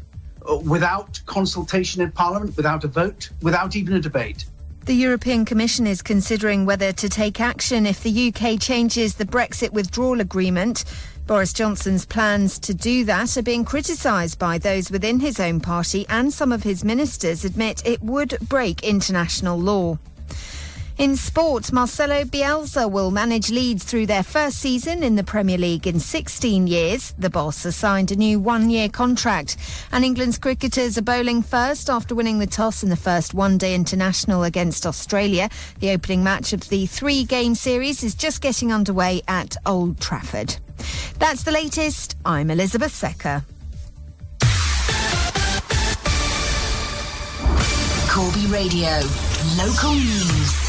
uh, 0.48 0.56
without 0.56 1.20
consultation 1.26 2.00
in 2.02 2.10
Parliament, 2.12 2.56
without 2.56 2.84
a 2.84 2.88
vote, 2.88 3.30
without 3.42 3.76
even 3.76 3.94
a 3.94 4.00
debate. 4.00 4.46
The 4.86 4.94
European 4.94 5.44
Commission 5.44 5.86
is 5.86 6.00
considering 6.00 6.64
whether 6.64 6.90
to 6.92 7.08
take 7.08 7.40
action 7.40 7.84
if 7.84 8.02
the 8.02 8.32
UK 8.32 8.58
changes 8.58 9.14
the 9.14 9.26
Brexit 9.26 9.72
withdrawal 9.72 10.20
agreement. 10.20 10.84
Boris 11.26 11.52
Johnson's 11.52 12.06
plans 12.06 12.58
to 12.58 12.74
do 12.74 13.04
that 13.04 13.36
are 13.36 13.42
being 13.42 13.64
criticised 13.64 14.38
by 14.38 14.58
those 14.58 14.90
within 14.90 15.20
his 15.20 15.38
own 15.38 15.60
party, 15.60 16.06
and 16.08 16.32
some 16.32 16.50
of 16.50 16.64
his 16.64 16.82
ministers 16.82 17.44
admit 17.44 17.86
it 17.86 18.02
would 18.02 18.36
break 18.48 18.82
international 18.82 19.56
law. 19.56 19.98
In 21.00 21.16
sport, 21.16 21.72
Marcelo 21.72 22.24
Bielsa 22.24 22.90
will 22.90 23.10
manage 23.10 23.50
Leeds 23.50 23.84
through 23.84 24.04
their 24.04 24.22
first 24.22 24.58
season 24.58 25.02
in 25.02 25.16
the 25.16 25.24
Premier 25.24 25.56
League 25.56 25.86
in 25.86 25.98
16 25.98 26.66
years. 26.66 27.14
The 27.18 27.30
boss 27.30 27.62
has 27.62 27.74
signed 27.74 28.12
a 28.12 28.16
new 28.16 28.38
one-year 28.38 28.90
contract. 28.90 29.56
And 29.92 30.04
England's 30.04 30.36
cricketers 30.36 30.98
are 30.98 31.02
bowling 31.02 31.40
first 31.40 31.88
after 31.88 32.14
winning 32.14 32.38
the 32.38 32.46
toss 32.46 32.82
in 32.82 32.90
the 32.90 32.96
first 32.96 33.32
one-day 33.32 33.74
international 33.74 34.42
against 34.42 34.84
Australia. 34.84 35.48
The 35.78 35.92
opening 35.92 36.22
match 36.22 36.52
of 36.52 36.68
the 36.68 36.84
three-game 36.84 37.54
series 37.54 38.04
is 38.04 38.14
just 38.14 38.42
getting 38.42 38.70
underway 38.70 39.22
at 39.26 39.56
Old 39.64 40.02
Trafford. 40.02 40.54
That's 41.18 41.44
the 41.44 41.50
latest. 41.50 42.14
I'm 42.26 42.50
Elizabeth 42.50 42.92
Secker. 42.92 43.42
Corby 48.10 48.46
Radio. 48.48 49.00
Local 49.56 49.94
news. 49.94 50.59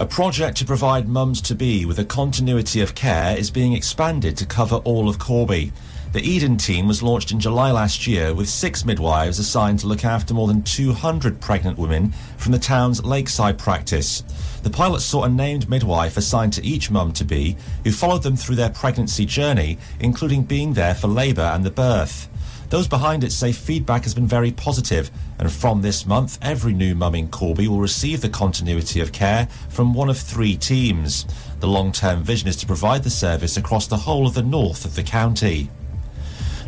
A 0.00 0.06
project 0.06 0.56
to 0.58 0.64
provide 0.64 1.08
mums 1.08 1.40
to 1.40 1.56
be 1.56 1.84
with 1.84 1.98
a 1.98 2.04
continuity 2.04 2.80
of 2.80 2.94
care 2.94 3.36
is 3.36 3.50
being 3.50 3.72
expanded 3.72 4.36
to 4.36 4.46
cover 4.46 4.76
all 4.76 5.08
of 5.08 5.18
Corby. 5.18 5.72
The 6.12 6.22
Eden 6.22 6.56
team 6.56 6.86
was 6.86 7.02
launched 7.02 7.32
in 7.32 7.40
July 7.40 7.72
last 7.72 8.06
year 8.06 8.32
with 8.32 8.48
six 8.48 8.84
midwives 8.84 9.40
assigned 9.40 9.80
to 9.80 9.88
look 9.88 10.04
after 10.04 10.34
more 10.34 10.46
than 10.46 10.62
200 10.62 11.40
pregnant 11.40 11.78
women 11.78 12.12
from 12.36 12.52
the 12.52 12.60
town's 12.60 13.04
lakeside 13.04 13.58
practice. 13.58 14.22
The 14.62 14.70
pilot 14.70 15.00
saw 15.00 15.24
a 15.24 15.28
named 15.28 15.68
midwife 15.68 16.16
assigned 16.16 16.52
to 16.52 16.64
each 16.64 16.92
mum 16.92 17.10
to 17.14 17.24
be, 17.24 17.56
who 17.82 17.90
followed 17.90 18.22
them 18.22 18.36
through 18.36 18.54
their 18.54 18.70
pregnancy 18.70 19.26
journey, 19.26 19.78
including 19.98 20.44
being 20.44 20.74
there 20.74 20.94
for 20.94 21.08
labour 21.08 21.42
and 21.42 21.64
the 21.64 21.72
birth. 21.72 22.27
Those 22.70 22.86
behind 22.86 23.24
it 23.24 23.32
say 23.32 23.52
feedback 23.52 24.02
has 24.04 24.14
been 24.14 24.26
very 24.26 24.52
positive, 24.52 25.10
and 25.38 25.50
from 25.50 25.80
this 25.80 26.04
month, 26.04 26.38
every 26.42 26.74
new 26.74 26.94
mum 26.94 27.14
in 27.14 27.28
Corby 27.28 27.66
will 27.66 27.80
receive 27.80 28.20
the 28.20 28.28
continuity 28.28 29.00
of 29.00 29.10
care 29.10 29.48
from 29.70 29.94
one 29.94 30.10
of 30.10 30.18
three 30.18 30.54
teams. 30.54 31.24
The 31.60 31.66
long 31.66 31.92
term 31.92 32.22
vision 32.22 32.46
is 32.46 32.56
to 32.56 32.66
provide 32.66 33.04
the 33.04 33.10
service 33.10 33.56
across 33.56 33.86
the 33.86 33.96
whole 33.96 34.26
of 34.26 34.34
the 34.34 34.42
north 34.42 34.84
of 34.84 34.96
the 34.96 35.02
county. 35.02 35.70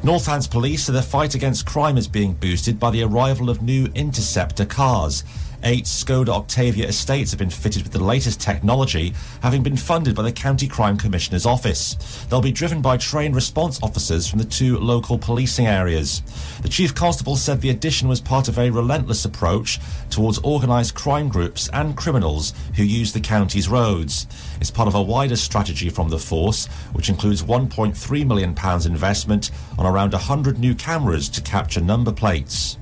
Northants 0.03 0.51
police 0.51 0.85
say 0.85 0.95
the 0.95 1.03
fight 1.03 1.35
against 1.35 1.67
crime 1.67 1.99
is 1.99 2.09
being 2.09 2.33
boosted 2.33 2.81
by 2.81 2.91
the 2.91 3.03
arrival 3.03 3.51
of 3.51 3.61
new 3.61 3.87
Interceptor 3.95 4.65
cars. 4.65 5.23
Eight 5.63 5.85
Skoda 5.85 6.31
Octavia 6.31 6.89
estates 6.89 7.33
have 7.33 7.39
been 7.39 7.51
fitted 7.51 7.83
with 7.83 7.93
the 7.93 8.03
latest 8.03 8.41
technology, 8.41 9.13
having 9.43 9.63
been 9.63 9.77
funded 9.77 10.15
by 10.15 10.23
the 10.23 10.33
County 10.33 10.67
Crime 10.67 10.97
Commissioner's 10.97 11.45
Office. 11.45 11.97
They'll 12.29 12.41
be 12.41 12.51
driven 12.51 12.81
by 12.81 12.97
trained 12.97 13.35
response 13.35 13.79
officers 13.83 14.27
from 14.27 14.39
the 14.39 14.47
two 14.47 14.79
local 14.79 15.19
policing 15.19 15.67
areas. 15.67 16.23
The 16.63 16.69
Chief 16.69 16.95
Constable 16.95 17.37
said 17.37 17.61
the 17.61 17.71
addition 17.71 18.09
was 18.09 18.23
part 18.23 18.49
of 18.49 18.59
a 18.59 18.71
relentless 18.71 19.27
approach 19.27 19.79
towards 20.09 20.39
organised 20.43 20.95
crime 20.95 21.29
groups 21.29 21.69
and 21.75 21.97
criminals 21.97 22.55
who 22.77 22.83
use 22.83 23.13
the 23.13 23.21
county's 23.21 23.69
roads. 23.69 24.27
It's 24.61 24.71
part 24.71 24.89
of 24.89 24.95
a 24.95 25.03
wider 25.03 25.37
strategy 25.37 25.91
from 25.91 26.09
the 26.09 26.19
force, 26.19 26.69
which 26.95 27.11
includes 27.11 27.43
£1.3 27.43 28.27
million 28.27 28.51
investment 28.87 29.51
on 29.79 29.87
around 29.87 30.13
100 30.13 30.59
new 30.59 30.75
cameras 30.75 31.29
to 31.29 31.43
capture 31.43 31.81
number 31.81 32.13
plates. 32.13 32.79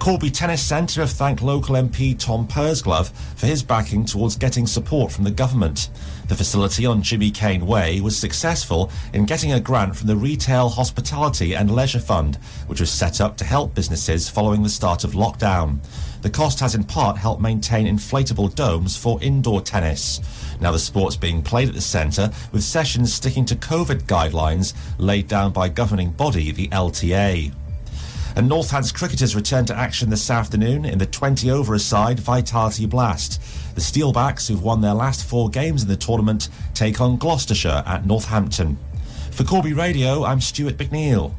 Corby 0.00 0.30
Tennis 0.30 0.62
Centre 0.62 1.02
have 1.02 1.10
thanked 1.10 1.42
local 1.42 1.74
MP 1.74 2.18
Tom 2.18 2.48
Pursglove 2.48 3.12
for 3.36 3.44
his 3.44 3.62
backing 3.62 4.06
towards 4.06 4.34
getting 4.34 4.66
support 4.66 5.12
from 5.12 5.24
the 5.24 5.30
government. 5.30 5.90
The 6.28 6.34
facility 6.34 6.86
on 6.86 7.02
Jimmy 7.02 7.30
Kane 7.30 7.66
Way 7.66 8.00
was 8.00 8.16
successful 8.16 8.90
in 9.12 9.26
getting 9.26 9.52
a 9.52 9.60
grant 9.60 9.94
from 9.94 10.06
the 10.06 10.16
Retail, 10.16 10.70
Hospitality 10.70 11.54
and 11.54 11.70
Leisure 11.70 12.00
Fund, 12.00 12.36
which 12.66 12.80
was 12.80 12.90
set 12.90 13.20
up 13.20 13.36
to 13.36 13.44
help 13.44 13.74
businesses 13.74 14.26
following 14.26 14.62
the 14.62 14.70
start 14.70 15.04
of 15.04 15.12
lockdown. 15.12 15.78
The 16.22 16.30
cost 16.30 16.60
has 16.60 16.74
in 16.74 16.84
part 16.84 17.18
helped 17.18 17.42
maintain 17.42 17.86
inflatable 17.86 18.54
domes 18.54 18.96
for 18.96 19.22
indoor 19.22 19.60
tennis. 19.60 20.20
Now 20.62 20.72
the 20.72 20.78
sport's 20.78 21.16
being 21.16 21.42
played 21.42 21.68
at 21.68 21.74
the 21.74 21.80
centre 21.82 22.30
with 22.52 22.62
sessions 22.62 23.12
sticking 23.12 23.44
to 23.44 23.54
COVID 23.54 24.04
guidelines 24.04 24.72
laid 24.96 25.28
down 25.28 25.52
by 25.52 25.68
governing 25.68 26.12
body, 26.12 26.52
the 26.52 26.68
LTA. 26.68 27.52
And 28.36 28.50
Northants 28.50 28.94
cricketers 28.94 29.34
return 29.34 29.64
to 29.66 29.76
action 29.76 30.10
this 30.10 30.30
afternoon 30.30 30.84
in 30.84 30.98
the 30.98 31.06
20 31.06 31.50
over 31.50 31.78
side 31.78 32.20
Vitality 32.20 32.86
Blast. 32.86 33.40
The 33.74 33.80
Steelbacks, 33.80 34.48
who've 34.48 34.62
won 34.62 34.80
their 34.80 34.94
last 34.94 35.24
four 35.24 35.48
games 35.48 35.82
in 35.82 35.88
the 35.88 35.96
tournament, 35.96 36.48
take 36.74 37.00
on 37.00 37.16
Gloucestershire 37.16 37.82
at 37.86 38.06
Northampton. 38.06 38.78
For 39.30 39.44
Corby 39.44 39.72
Radio, 39.72 40.24
I'm 40.24 40.40
Stuart 40.40 40.76
McNeil. 40.76 41.34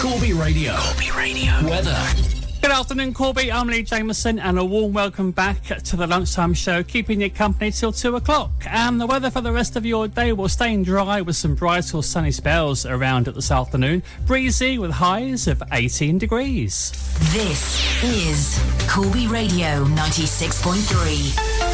Corby 0.00 0.32
Radio. 0.32 0.76
Corby 0.76 1.10
Radio. 1.10 1.52
Weather. 1.68 2.43
Good 2.64 2.72
afternoon, 2.72 3.12
Corby. 3.12 3.52
I'm 3.52 3.66
Lee 3.66 3.82
Jameson, 3.82 4.38
and 4.38 4.58
a 4.58 4.64
warm 4.64 4.94
welcome 4.94 5.32
back 5.32 5.62
to 5.64 5.96
the 5.96 6.06
lunchtime 6.06 6.54
show, 6.54 6.82
keeping 6.82 7.20
you 7.20 7.28
company 7.28 7.70
till 7.70 7.92
two 7.92 8.16
o'clock. 8.16 8.52
And 8.66 8.98
the 8.98 9.06
weather 9.06 9.30
for 9.30 9.42
the 9.42 9.52
rest 9.52 9.76
of 9.76 9.84
your 9.84 10.08
day 10.08 10.32
will 10.32 10.48
stay 10.48 10.74
dry 10.82 11.20
with 11.20 11.36
some 11.36 11.56
bright 11.56 11.94
or 11.94 12.02
sunny 12.02 12.30
spells 12.30 12.86
around 12.86 13.28
it 13.28 13.34
this 13.34 13.50
afternoon. 13.50 14.02
Breezy 14.24 14.78
with 14.78 14.92
highs 14.92 15.46
of 15.46 15.62
18 15.72 16.16
degrees. 16.16 16.92
This 17.34 18.02
is 18.02 18.58
Corby 18.88 19.26
Radio 19.26 19.84
96.3. 19.84 21.73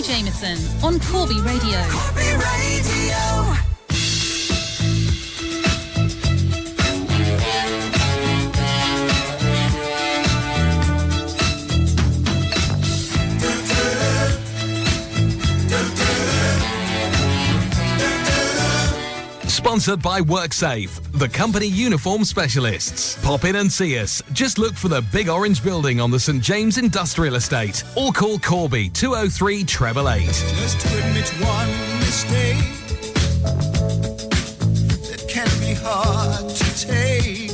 Lee 0.00 0.06
Jameson 0.06 0.56
on 0.82 0.98
Corby 1.00 1.38
Radio. 1.42 1.78
Corby 1.90 2.32
Radio. 2.32 3.69
Sponsored 19.70 20.02
by 20.02 20.20
WorkSafe, 20.20 21.12
the 21.12 21.28
company 21.28 21.68
uniform 21.68 22.24
specialists. 22.24 23.16
Pop 23.24 23.44
in 23.44 23.54
and 23.54 23.70
see 23.70 24.00
us. 24.00 24.20
Just 24.32 24.58
look 24.58 24.74
for 24.74 24.88
the 24.88 25.00
big 25.12 25.28
orange 25.28 25.62
building 25.62 26.00
on 26.00 26.10
the 26.10 26.18
St 26.18 26.42
James 26.42 26.76
Industrial 26.76 27.36
Estate 27.36 27.84
or 27.96 28.10
call 28.10 28.40
Corby 28.40 28.88
203 28.88 29.62
treble 29.62 30.10
eight. 30.10 30.24
Just 30.26 30.80
to 30.80 30.88
admit 30.98 31.28
one 31.38 31.70
mistake 32.00 32.56
that 35.06 35.24
can 35.28 35.48
be 35.60 35.74
hard 35.74 36.50
to 36.50 36.64
take. 36.76 37.52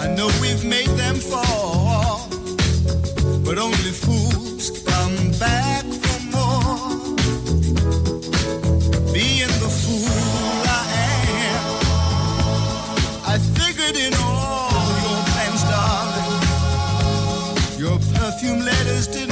I 0.00 0.06
know 0.14 0.28
we've 0.40 0.64
made 0.64 0.88
them 0.96 1.16
fall, 1.16 2.30
but 3.44 3.58
only 3.58 3.76
fools 3.76 4.21
perfume 19.08 19.31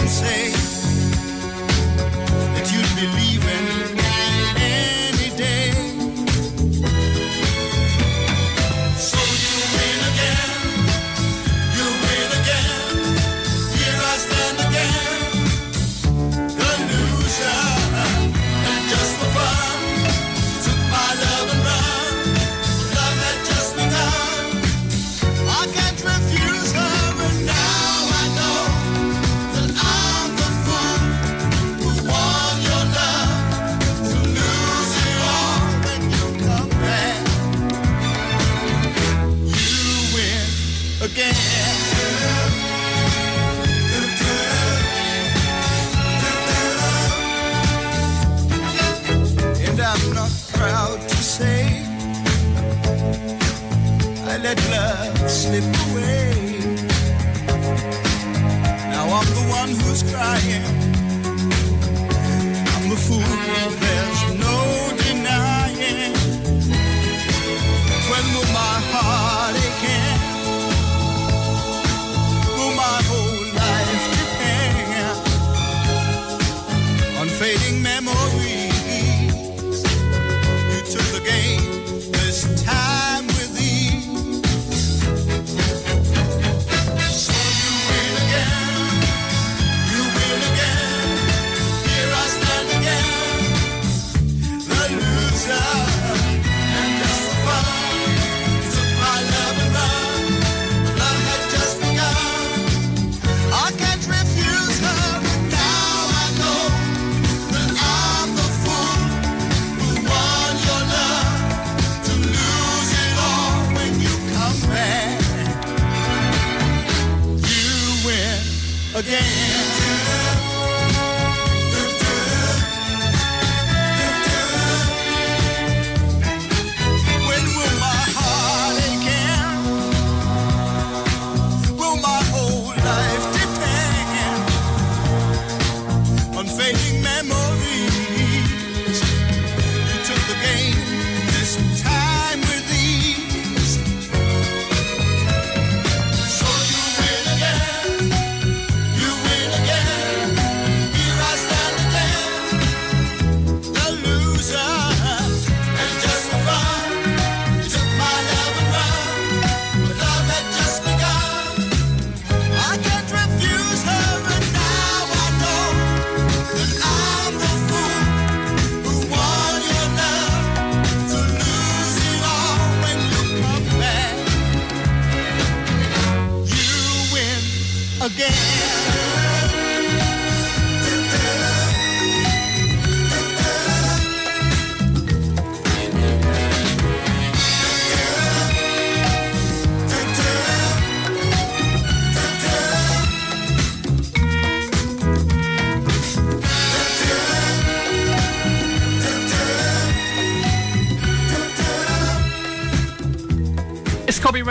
slip 55.51 55.80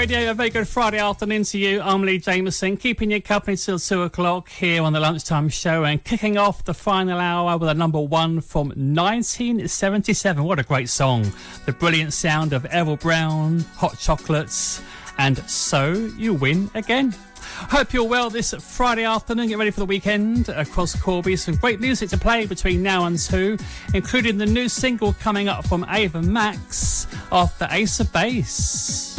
Radio, 0.09 0.31
a 0.31 0.33
very 0.33 0.49
good 0.49 0.67
Friday 0.67 0.97
afternoon 0.97 1.43
to 1.43 1.59
you. 1.59 1.81
I'm 1.81 2.01
Lee 2.01 2.17
Jameson, 2.17 2.77
keeping 2.77 3.11
you 3.11 3.21
company 3.21 3.55
till 3.55 3.77
2 3.77 4.01
o'clock 4.01 4.49
here 4.49 4.81
on 4.81 4.91
the 4.91 4.99
lunchtime 4.99 5.49
show 5.49 5.83
and 5.83 6.03
kicking 6.03 6.35
off 6.35 6.63
the 6.63 6.73
final 6.73 7.19
hour 7.19 7.59
with 7.59 7.69
a 7.69 7.75
number 7.75 7.99
one 7.99 8.41
from 8.41 8.69
1977. 8.69 10.43
What 10.43 10.57
a 10.57 10.63
great 10.63 10.89
song. 10.89 11.31
The 11.67 11.73
brilliant 11.73 12.13
sound 12.13 12.53
of 12.53 12.65
Errol 12.71 12.95
Brown, 12.95 13.59
Hot 13.75 13.99
Chocolates, 13.99 14.81
and 15.19 15.37
So 15.47 15.93
You 16.17 16.33
Win 16.33 16.71
Again. 16.73 17.13
Hope 17.69 17.93
you're 17.93 18.03
well 18.03 18.31
this 18.31 18.55
Friday 18.55 19.03
afternoon. 19.03 19.49
Get 19.49 19.59
ready 19.59 19.69
for 19.69 19.81
the 19.81 19.85
weekend 19.85 20.49
across 20.49 20.99
Corby. 20.99 21.35
Some 21.35 21.57
great 21.57 21.79
music 21.79 22.09
to 22.09 22.17
play 22.17 22.47
between 22.47 22.81
now 22.81 23.05
and 23.05 23.19
two, 23.19 23.59
including 23.93 24.39
the 24.39 24.47
new 24.47 24.69
single 24.69 25.13
coming 25.13 25.47
up 25.47 25.67
from 25.67 25.85
Ava 25.87 26.23
Max 26.23 27.05
off 27.31 27.59
the 27.59 27.67
Ace 27.71 27.99
of 27.99 28.11
Base. 28.11 29.18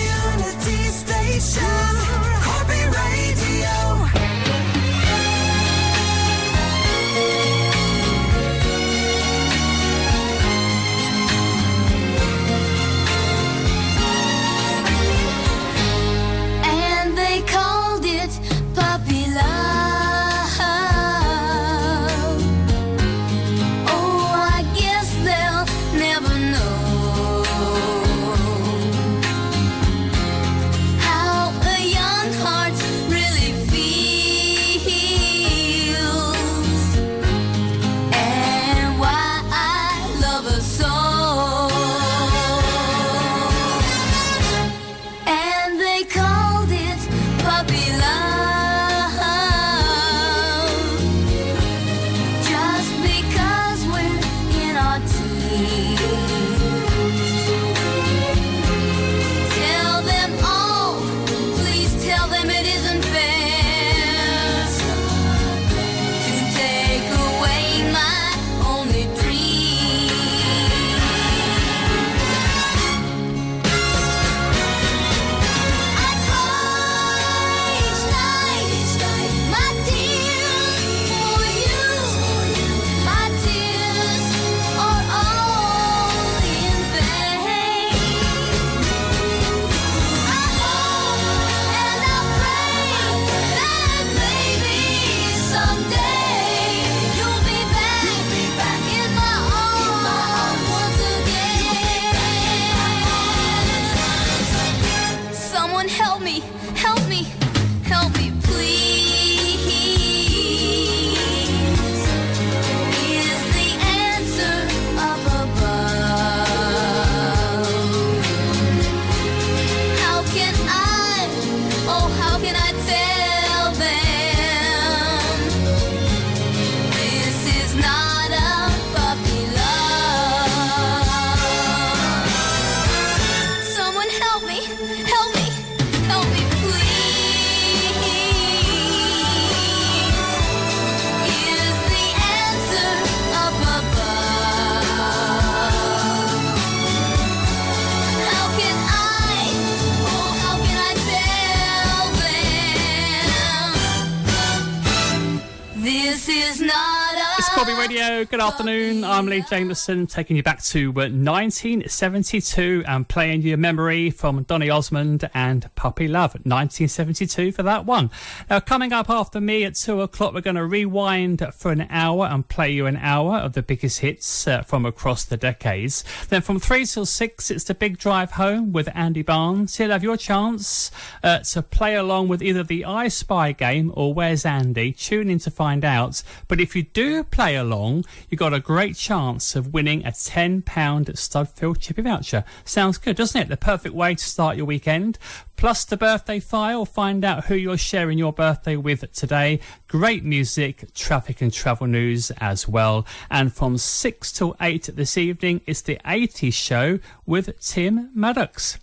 Good 158.32 158.40
afternoon. 158.40 159.04
I'm 159.04 159.26
Lee 159.26 159.42
Jameson, 159.42 160.08
taking 160.08 160.38
you 160.38 160.42
back 160.42 160.64
to 160.64 160.92
uh, 160.92 161.12
1972 161.12 162.82
and 162.88 163.06
playing 163.06 163.42
you 163.42 163.56
a 163.56 163.58
memory 163.58 164.10
from 164.10 164.44
Donny 164.44 164.70
Osmond 164.70 165.30
and 165.34 165.70
Puppy 165.76 166.08
Love, 166.08 166.36
1972 166.36 167.52
for 167.52 167.64
that 167.64 167.86
one. 167.86 168.10
Now, 168.50 168.62
coming 168.62 168.94
up 168.94 169.10
after 169.10 169.42
me 169.42 169.66
at 169.66 169.76
two 169.76 170.00
o'clock, 170.00 170.34
we're 170.34 170.40
going 170.40 170.56
to 170.56 170.66
rewind 170.66 171.46
for 171.54 171.74
an 171.74 171.88
hour 171.90 172.26
and 172.26 172.48
play 172.48 172.72
you 172.72 172.86
an 172.86 172.96
hour 172.96 173.36
of 173.36 173.52
the 173.52 173.62
biggest 173.62 174.00
hits 174.00 174.48
uh, 174.48 174.62
from 174.62 174.86
across 174.86 175.26
the 175.26 175.36
decades. 175.36 176.06
Then 176.30 176.42
from 176.42 176.58
three 176.58 176.86
till 176.86 177.06
six, 177.06 177.52
it's 177.52 177.66
the 177.66 177.76
big 177.76 177.98
drive 177.98 178.32
home 178.32 178.72
with 178.72 178.88
Andy 178.96 179.24
Barnes. 179.24 179.78
You'll 179.78 179.92
have 179.92 180.04
your 180.04 180.16
chance 180.16 180.90
uh, 181.22 181.40
to 181.40 181.62
play 181.62 181.96
along 181.96 182.30
with 182.30 182.42
either 182.42 182.64
the 182.64 182.86
I 182.86 183.10
Spy 183.10 183.52
game 183.52 183.92
or 183.94 184.14
Where's 184.14 184.46
Andy. 184.46 184.94
Tune 184.94 185.30
in 185.30 185.40
to 185.40 185.52
find 185.52 185.84
out. 185.84 186.24
But 186.48 186.62
if 186.62 186.78
you 186.78 186.84
do 186.84 187.26
play 187.26 187.58
along, 187.58 188.06
you've 188.30 188.40
got 188.40 188.54
a 188.54 188.60
great 188.60 188.96
chance 188.96 189.56
of 189.56 189.74
winning 189.74 190.06
a 190.06 190.12
£10 190.12 190.64
Studfield 190.64 191.80
Chippy 191.80 192.02
voucher. 192.02 192.44
Sounds 192.66 192.98
good, 192.98 193.16
doesn't 193.16 193.42
it? 193.42 193.50
The 193.50 193.58
perfect 193.58 193.96
way 193.96 194.16
to 194.16 194.24
start 194.24 194.58
your 194.58 194.66
weekend. 194.66 195.18
Plus 195.56 195.86
the 195.86 195.98
birthday 195.98 196.40
file, 196.40 196.86
find 196.86 197.24
out 197.24 197.46
who 197.46 197.56
you're 197.56 197.78
sharing 197.78 198.18
your 198.18 198.34
birthday 198.34 198.76
with 198.76 199.12
today. 199.14 199.60
Great 199.88 200.24
music, 200.24 200.92
traffic 200.94 201.42
and 201.42 201.54
travel 201.54 201.86
news 201.86 202.32
as 202.40 202.68
well. 202.68 203.06
And 203.30 203.54
from 203.54 203.78
6 203.78 204.32
till 204.32 204.56
8 204.60 204.90
this 204.96 205.18
evening, 205.18 205.62
it's 205.68 205.82
the 205.82 206.00
80s 206.04 206.54
show 206.54 207.00
with 207.26 207.60
Tim 207.60 208.10
Maddox. 208.16 208.80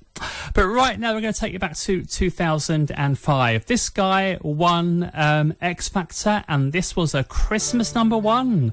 But 0.54 0.66
right 0.66 0.98
now, 0.98 1.14
we're 1.14 1.20
going 1.20 1.32
to 1.32 1.40
take 1.40 1.52
you 1.52 1.58
back 1.58 1.76
to 1.76 2.04
2005. 2.04 3.66
This 3.66 3.88
guy 3.88 4.38
won 4.42 5.10
um, 5.14 5.54
X 5.60 5.88
Factor, 5.88 6.44
and 6.48 6.72
this 6.72 6.96
was 6.96 7.14
a 7.14 7.24
Christmas 7.24 7.94
number 7.94 8.18
one. 8.18 8.72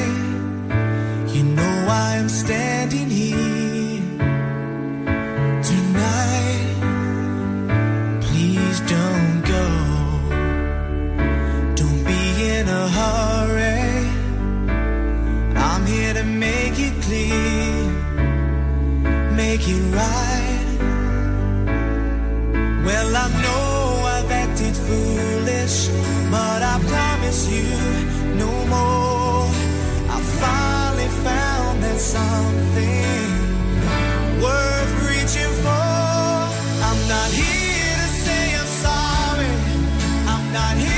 hurry. 12.97 13.89
I'm 15.55 15.85
here 15.85 16.13
to 16.13 16.23
make 16.23 16.77
it 16.87 16.95
clear, 17.05 17.71
make 19.41 19.63
it 19.75 19.81
right. 20.01 20.67
Well, 22.85 23.09
I 23.23 23.27
know 23.43 23.65
I've 24.15 24.31
acted 24.43 24.75
foolish, 24.87 25.77
but 26.35 26.59
I 26.73 26.75
promise 26.93 27.41
you 27.55 27.69
no 28.43 28.51
more. 28.73 29.47
I 30.15 30.17
finally 30.43 31.09
found 31.27 31.83
that 31.83 31.99
something 32.15 33.29
worth 34.45 34.93
reaching 35.09 35.53
for. 35.63 35.89
I'm 36.87 37.01
not 37.15 37.29
here 37.41 37.95
to 38.03 38.09
say 38.25 38.43
I'm 38.61 38.71
sorry. 38.85 39.53
I'm 40.31 40.45
not 40.53 40.75
here. 40.77 40.90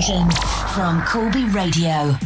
Station 0.00 0.30
from 0.74 1.02
Corby 1.02 1.44
Radio. 1.46 2.17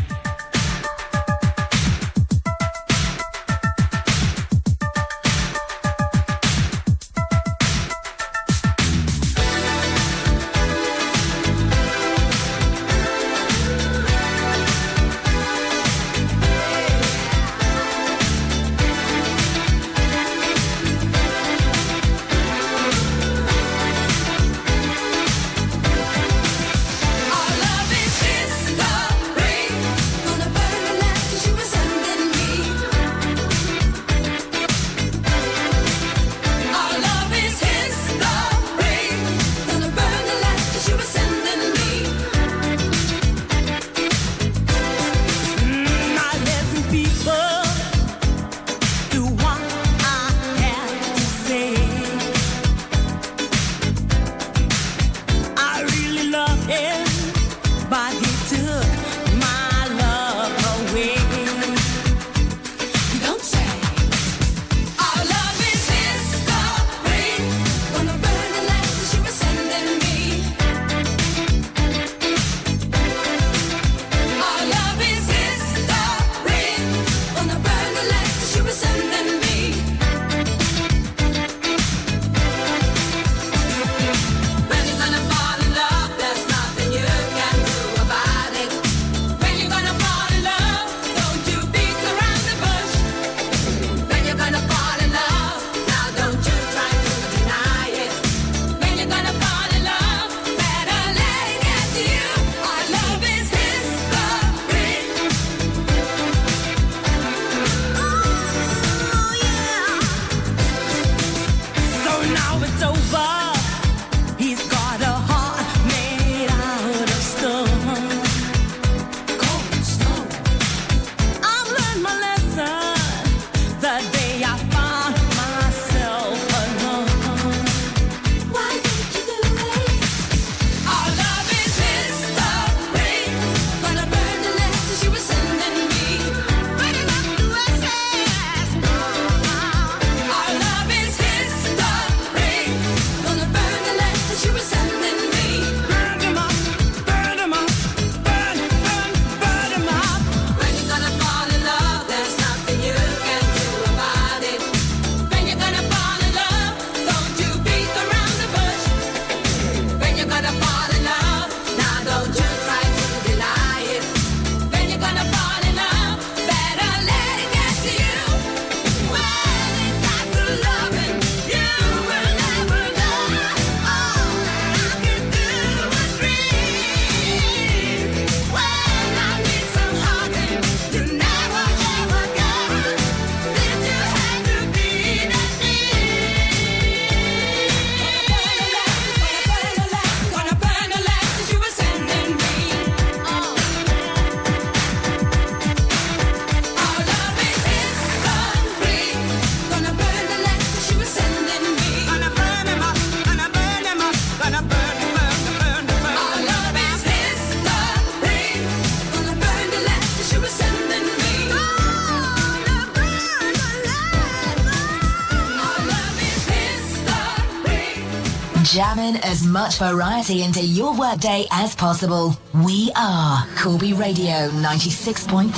As 219.33 219.47
much 219.47 219.79
variety 219.79 220.43
into 220.43 220.61
your 220.61 220.95
workday 220.95 221.47
as 221.51 221.75
possible. 221.75 222.37
We 222.53 222.93
are 222.95 223.47
Corby 223.57 223.95
Radio 223.95 224.51
96.3. 224.61 225.55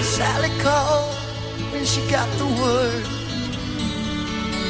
Sally 0.00 0.50
called 0.60 1.12
when 1.72 1.84
she 1.84 2.00
got 2.08 2.28
the 2.38 2.46
word. 2.46 3.04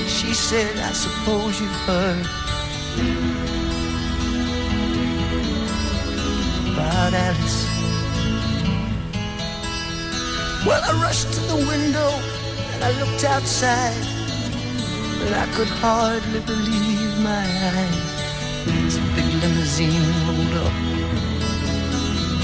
She 0.09 0.33
said, 0.33 0.75
I 0.79 0.93
suppose 0.93 1.61
you've 1.61 1.71
heard 1.85 2.25
about 6.73 7.13
Alice. 7.13 7.69
Well, 10.65 10.83
I 10.83 10.93
rushed 11.03 11.31
to 11.35 11.41
the 11.41 11.57
window 11.57 12.11
and 12.73 12.83
I 12.83 12.99
looked 12.99 13.25
outside, 13.25 14.22
but 15.23 15.33
I 15.35 15.47
could 15.55 15.73
hardly 15.83 16.41
believe 16.41 17.15
my 17.23 17.47
eyes. 17.75 18.95
A 18.99 19.05
big 19.15 19.31
limousine 19.43 20.07
rolled 20.27 20.55
up 20.67 20.77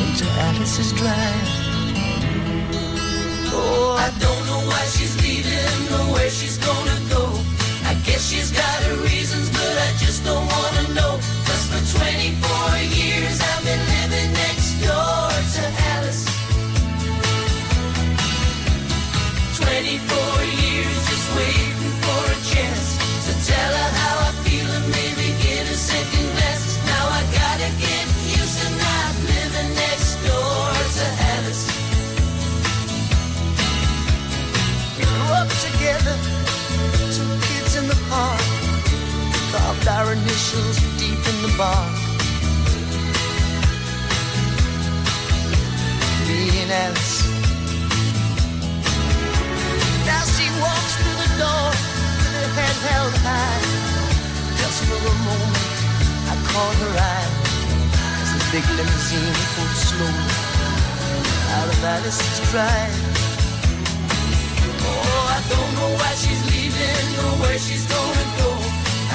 into 0.02 0.24
Alice's 0.46 0.92
drive. 1.00 1.50
Oh, 3.50 3.98
I 4.06 4.08
don't 4.24 4.42
know 4.48 4.62
why 4.70 4.82
she's 4.94 5.14
leaving 5.24 5.80
or 5.96 6.04
where 6.14 6.30
she's 6.30 6.58
gonna 6.58 6.98
go. 7.14 7.24
I 7.90 7.94
guess 8.06 8.22
she's 8.30 8.50
got 8.52 8.78
her 8.86 8.96
reasons, 9.10 9.50
but 9.50 9.74
I 9.88 9.90
just 10.04 10.24
don't 10.24 10.46
wanna 10.54 10.84
know. 10.98 11.12
Cause 11.46 11.64
for 11.70 11.82
24 11.98 12.78
years 13.00 13.27
And 46.70 46.92
Now 50.04 50.20
she 50.36 50.44
walks 50.60 50.92
through 51.00 51.16
the 51.16 51.30
door 51.40 51.68
with 52.20 52.34
her 52.36 52.50
head 52.60 52.76
held 52.92 53.14
high. 53.24 53.64
Just 54.60 54.84
for 54.84 55.00
a 55.00 55.16
moment, 55.24 55.68
I 56.28 56.36
caught 56.44 56.76
her 56.84 56.92
eye 56.92 57.30
as 58.20 58.30
the 58.36 58.42
big 58.52 58.66
limousine 58.76 59.32
pulled 59.56 59.76
slowly 59.80 60.28
out 61.56 61.68
of 61.72 61.84
Alice's 61.88 62.38
drive. 62.52 62.96
Oh, 64.84 65.24
I 65.24 65.40
don't 65.48 65.72
know 65.72 65.90
why 65.96 66.12
she's 66.20 66.42
leaving 66.52 67.08
or 67.24 67.32
where 67.48 67.58
she's 67.58 67.88
gonna 67.88 68.26
go. 68.44 68.50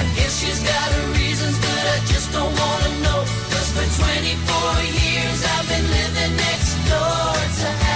I 0.01 0.03
guess 0.17 0.41
she's 0.41 0.57
got 0.57 0.87
her 0.89 1.07
reasons, 1.21 1.57
but 1.61 1.83
I 1.85 1.97
just 2.09 2.33
don't 2.33 2.49
wanna 2.49 2.91
know. 3.05 3.21
Cause 3.53 3.69
for 3.77 3.85
24 4.01 4.73
years 5.05 5.39
I've 5.53 5.69
been 5.69 5.85
living 5.85 6.33
next 6.37 6.62
door 6.89 7.33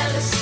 Alice. 0.02 0.34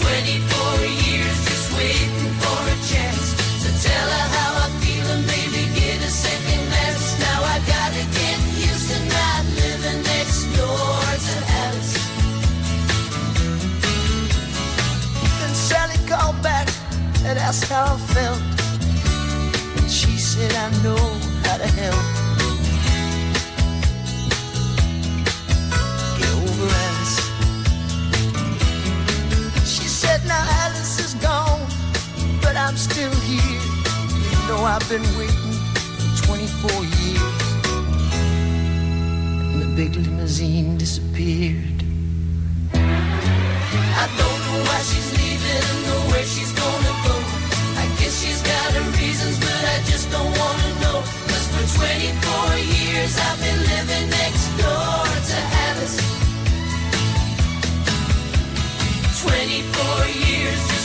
24 0.00 0.86
years 1.04 1.36
just 1.48 1.66
waiting 1.76 2.32
for 2.40 2.60
a 2.74 2.78
chance 2.90 3.26
to 3.62 3.68
tell 3.86 4.08
her 4.16 4.26
how 4.36 4.50
I 4.64 4.68
feel 4.80 5.06
and 5.14 5.24
maybe 5.26 5.62
get 5.74 5.98
a 6.02 6.10
second 6.10 6.62
glance. 6.70 7.06
Now 7.20 7.40
I 7.54 7.56
gotta 7.74 8.04
get 8.20 8.38
used 8.68 8.86
to 8.92 8.98
not 9.16 9.42
living 9.60 10.00
next 10.12 10.40
door 10.56 11.00
to 11.28 11.36
Alice. 11.64 11.96
Then 15.40 15.54
Sally 15.54 15.98
called 16.06 16.40
back 16.42 16.68
and 17.24 17.38
asked 17.38 17.68
how 17.68 17.94
I 17.94 17.98
felt. 18.14 18.40
And 19.78 19.90
she 19.90 20.16
said, 20.16 20.52
I 20.54 20.70
know 20.82 21.04
how 21.44 21.58
to 21.58 21.66
help. 21.66 22.17
Now 30.38 30.66
Alice 30.66 30.98
is 31.06 31.14
gone, 31.14 31.66
but 32.42 32.54
I'm 32.56 32.76
still 32.76 33.14
here. 33.30 33.62
You 34.30 34.38
know 34.48 34.60
I've 34.74 34.86
been 34.88 35.06
waiting 35.18 35.56
for 35.98 36.10
24 36.26 36.84
years. 37.00 37.38
And 39.50 39.58
the 39.62 39.70
big 39.80 39.96
limousine 39.96 40.78
disappeared. 40.78 41.78
I 44.02 44.06
don't 44.20 44.40
know 44.46 44.58
why 44.68 44.80
she's 44.90 45.10
leaving 45.20 45.66
or 45.94 46.02
where 46.10 46.26
she's 46.34 46.52
gonna 46.62 46.94
go. 47.08 47.16
I 47.82 47.86
guess 47.98 48.14
she's 48.22 48.42
got 48.52 48.68
her 48.76 48.86
reasons, 49.00 49.36
but 49.44 49.62
I 49.74 49.78
just 49.90 50.06
don't 50.14 50.32
wanna 50.42 50.70
know. 50.82 50.98
Cause 51.30 51.46
for 51.52 51.64
24 51.78 52.58
years 52.76 53.12
I've 53.26 53.38
been 53.46 53.60
living 53.74 54.06
next 54.20 54.46
door 54.60 54.98
to 55.30 55.38
Alice. 55.66 55.98
24 59.22 60.06
years 60.06 60.27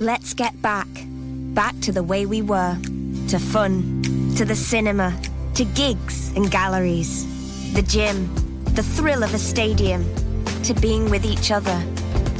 Let's 0.00 0.34
get 0.34 0.60
back. 0.60 0.88
Back 1.54 1.78
to 1.82 1.92
the 1.92 2.02
way 2.02 2.26
we 2.26 2.42
were. 2.42 2.76
To 3.28 3.38
fun. 3.38 4.02
To 4.36 4.44
the 4.44 4.56
cinema. 4.56 5.16
To 5.54 5.64
gigs 5.64 6.34
and 6.34 6.50
galleries. 6.50 7.24
The 7.74 7.82
gym. 7.82 8.28
The 8.74 8.82
thrill 8.82 9.22
of 9.22 9.32
a 9.34 9.38
stadium. 9.38 10.04
To 10.64 10.74
being 10.74 11.08
with 11.10 11.24
each 11.24 11.52
other. 11.52 11.80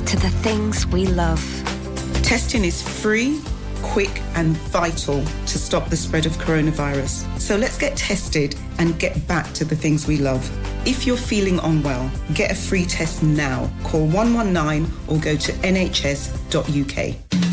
To 0.07 0.16
the 0.16 0.31
things 0.42 0.84
we 0.89 1.07
love. 1.07 1.41
Testing 2.24 2.65
is 2.65 2.83
free, 2.83 3.41
quick, 3.83 4.20
and 4.34 4.57
vital 4.73 5.24
to 5.24 5.58
stop 5.58 5.91
the 5.91 5.97
spread 5.97 6.26
of 6.26 6.33
coronavirus. 6.39 7.39
So 7.39 7.57
let's 7.57 7.78
get 7.78 7.97
tested 7.97 8.57
and 8.78 8.99
get 8.99 9.28
back 9.28 9.52
to 9.52 9.65
the 9.65 9.76
things 9.76 10.08
we 10.08 10.16
love. 10.16 10.44
If 10.86 11.07
you're 11.07 11.16
feeling 11.16 11.60
unwell, 11.60 12.10
get 12.34 12.50
a 12.50 12.55
free 12.55 12.84
test 12.84 13.23
now. 13.23 13.70
Call 13.84 14.07
119 14.07 14.91
or 15.07 15.20
go 15.20 15.36
to 15.36 15.52
nhs.uk. 15.52 17.43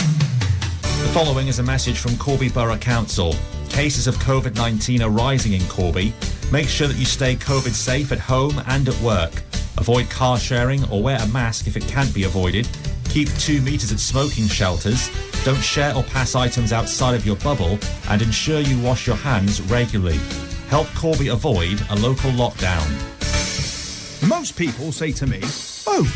Following 1.13 1.49
is 1.49 1.59
a 1.59 1.63
message 1.63 1.99
from 1.99 2.15
Corby 2.15 2.47
Borough 2.47 2.77
Council. 2.77 3.35
Cases 3.67 4.07
of 4.07 4.15
COVID 4.19 4.55
19 4.55 5.01
are 5.01 5.09
rising 5.09 5.51
in 5.51 5.61
Corby. 5.67 6.13
Make 6.53 6.69
sure 6.69 6.87
that 6.87 6.95
you 6.95 7.03
stay 7.03 7.35
COVID 7.35 7.73
safe 7.73 8.13
at 8.13 8.17
home 8.17 8.63
and 8.67 8.87
at 8.87 8.97
work. 9.01 9.33
Avoid 9.77 10.09
car 10.09 10.39
sharing 10.39 10.89
or 10.89 11.03
wear 11.03 11.17
a 11.21 11.27
mask 11.27 11.67
if 11.67 11.75
it 11.75 11.85
can't 11.85 12.13
be 12.15 12.23
avoided. 12.23 12.65
Keep 13.09 13.27
two 13.33 13.61
metres 13.61 13.91
at 13.91 13.99
smoking 13.99 14.47
shelters. 14.47 15.11
Don't 15.43 15.61
share 15.61 15.93
or 15.97 16.03
pass 16.03 16.33
items 16.33 16.71
outside 16.71 17.13
of 17.13 17.25
your 17.25 17.35
bubble 17.37 17.77
and 18.07 18.21
ensure 18.21 18.61
you 18.61 18.81
wash 18.81 19.05
your 19.05 19.17
hands 19.17 19.59
regularly. 19.63 20.17
Help 20.69 20.87
Corby 20.95 21.27
avoid 21.27 21.83
a 21.89 21.95
local 21.97 22.31
lockdown. 22.31 22.87
Most 24.25 24.55
people 24.55 24.93
say 24.93 25.11
to 25.11 25.27
me, 25.27 25.41
Oh, 25.87 26.07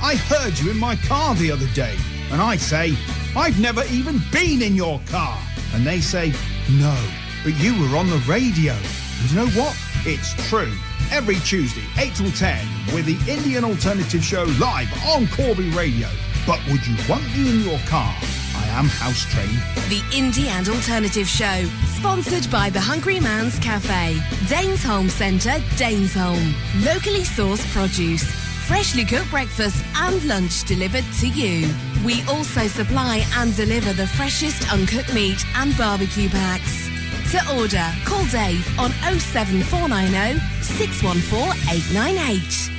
I 0.00 0.14
heard 0.14 0.56
you 0.60 0.70
in 0.70 0.78
my 0.78 0.94
car 0.94 1.34
the 1.34 1.50
other 1.50 1.66
day. 1.74 1.96
And 2.30 2.40
I 2.40 2.56
say, 2.56 2.94
I've 3.36 3.58
never 3.58 3.82
even 3.90 4.20
been 4.30 4.62
in 4.62 4.76
your 4.76 5.00
car. 5.06 5.38
And 5.74 5.84
they 5.84 6.00
say, 6.00 6.32
No, 6.70 6.96
but 7.42 7.54
you 7.58 7.72
were 7.80 7.96
on 7.96 8.08
the 8.08 8.22
radio. 8.28 8.72
And 8.72 9.30
you 9.30 9.36
know 9.36 9.48
what? 9.60 9.76
It's 10.06 10.34
true. 10.48 10.72
Every 11.10 11.36
Tuesday, 11.36 11.82
8 11.98 12.14
till 12.14 12.30
10, 12.30 12.66
with 12.94 13.06
the 13.06 13.16
Indie 13.30 13.56
and 13.56 13.64
Alternative 13.64 14.22
Show 14.22 14.44
live 14.60 14.88
on 15.08 15.26
Corby 15.28 15.70
Radio. 15.70 16.08
But 16.46 16.60
would 16.70 16.86
you 16.86 16.96
want 17.08 17.24
me 17.36 17.50
in 17.50 17.68
your 17.68 17.78
car? 17.80 18.14
I 18.56 18.66
am 18.78 18.86
house 18.86 19.24
trained. 19.32 19.58
The 19.88 20.00
Indie 20.16 20.46
and 20.46 20.68
Alternative 20.68 21.26
Show, 21.26 21.64
sponsored 21.96 22.50
by 22.50 22.70
the 22.70 22.80
Hungry 22.80 23.18
Man's 23.18 23.58
Cafe, 23.58 24.20
Danes 24.48 24.84
Home 24.84 25.08
Centre, 25.08 25.58
Danesholme. 25.76 26.52
Locally 26.84 27.22
sourced 27.22 27.66
produce, 27.72 28.24
freshly 28.66 29.04
cooked 29.04 29.30
breakfast 29.30 29.84
and 29.96 30.22
lunch 30.24 30.64
delivered 30.64 31.04
to 31.20 31.28
you. 31.28 31.68
We 32.04 32.22
also 32.28 32.66
supply 32.66 33.24
and 33.36 33.54
deliver 33.56 33.92
the 33.92 34.06
freshest 34.06 34.72
uncooked 34.72 35.12
meat 35.14 35.44
and 35.56 35.76
barbecue 35.76 36.28
packs. 36.28 36.88
To 37.32 37.58
order, 37.58 37.84
call 38.04 38.24
Dave 38.26 38.66
on 38.78 38.90
07490 39.18 40.40
614 40.62 41.52
898. 41.70 42.73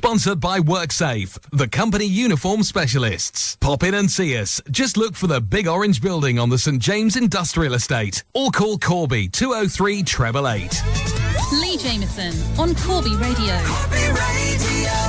Sponsored 0.00 0.40
by 0.40 0.60
WorkSafe, 0.60 1.38
the 1.52 1.68
company 1.68 2.06
uniform 2.06 2.62
specialists. 2.62 3.56
Pop 3.56 3.82
in 3.82 3.92
and 3.92 4.10
see 4.10 4.34
us. 4.38 4.58
Just 4.70 4.96
look 4.96 5.14
for 5.14 5.26
the 5.26 5.42
big 5.42 5.68
orange 5.68 6.00
building 6.00 6.38
on 6.38 6.48
the 6.48 6.56
St 6.56 6.80
James 6.80 7.16
Industrial 7.16 7.74
Estate 7.74 8.24
or 8.32 8.50
call 8.50 8.78
Corby 8.78 9.28
203 9.28 9.98
888. 9.98 10.82
Lee 11.60 11.76
Jameson 11.76 12.32
on 12.58 12.74
Corby 12.76 13.14
Radio. 13.16 13.58
When 13.58 14.14
the 14.14 14.99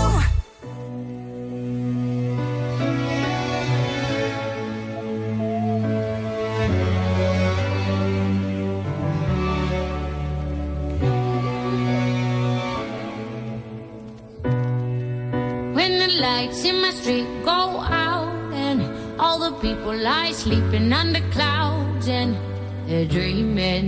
lights 16.42 16.66
in 16.66 16.82
my 16.82 16.90
street 16.90 17.28
go 17.44 17.62
out 18.06 18.34
and 18.54 18.80
all 19.20 19.38
the 19.38 19.52
people 19.60 19.96
lie 19.96 20.32
sleeping 20.32 20.92
under 20.92 21.22
clouds 21.30 22.08
and 22.08 22.36
they're 22.88 23.06
dreaming 23.06 23.88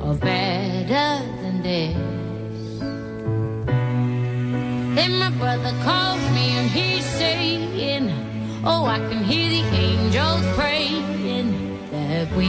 of 0.00 0.20
better 0.20 1.10
than 1.42 1.56
this. 1.68 1.96
Then 4.96 5.12
my 5.22 5.30
brother 5.42 5.74
calls 5.82 6.24
me 6.36 6.46
and 6.58 6.68
he's 6.70 7.04
saying, 7.20 8.06
Oh, 8.64 8.84
I 8.84 8.98
can 9.08 9.24
hear 9.24 9.48
the 9.56 9.64
angels 9.86 10.44
praying 10.58 11.40
that 11.90 12.30
we 12.36 12.46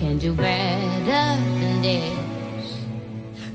can 0.00 0.18
do 0.18 0.34
better 0.34 1.24
than 1.62 1.82
this. 1.82 2.68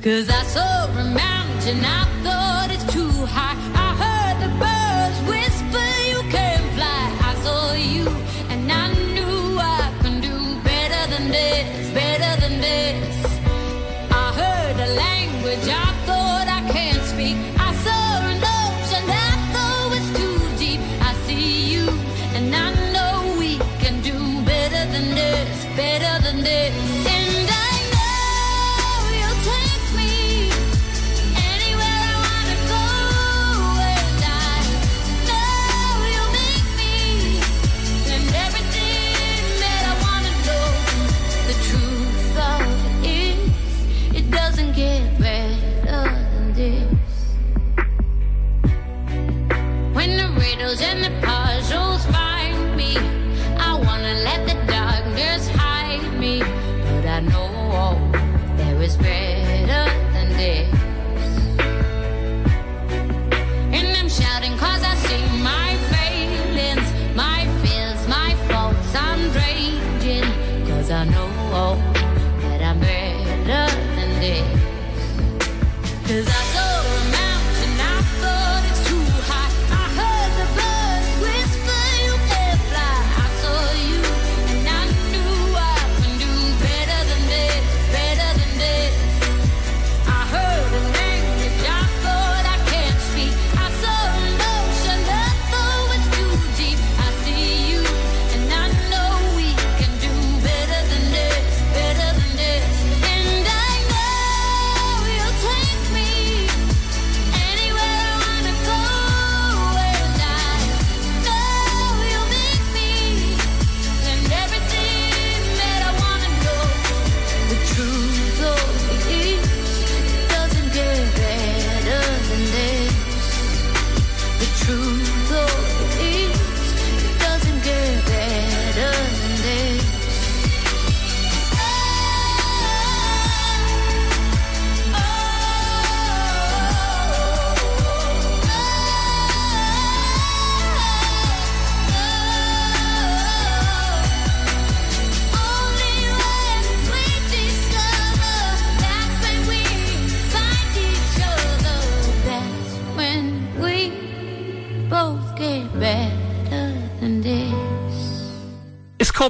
Cause 0.05 0.29
I 0.29 0.43
saw 0.55 0.85
a 0.85 1.05
mountain, 1.23 1.79
I 1.99 2.01
thought 2.23 2.69
it's 2.71 2.87
too 2.93 3.11
high. 3.25 3.72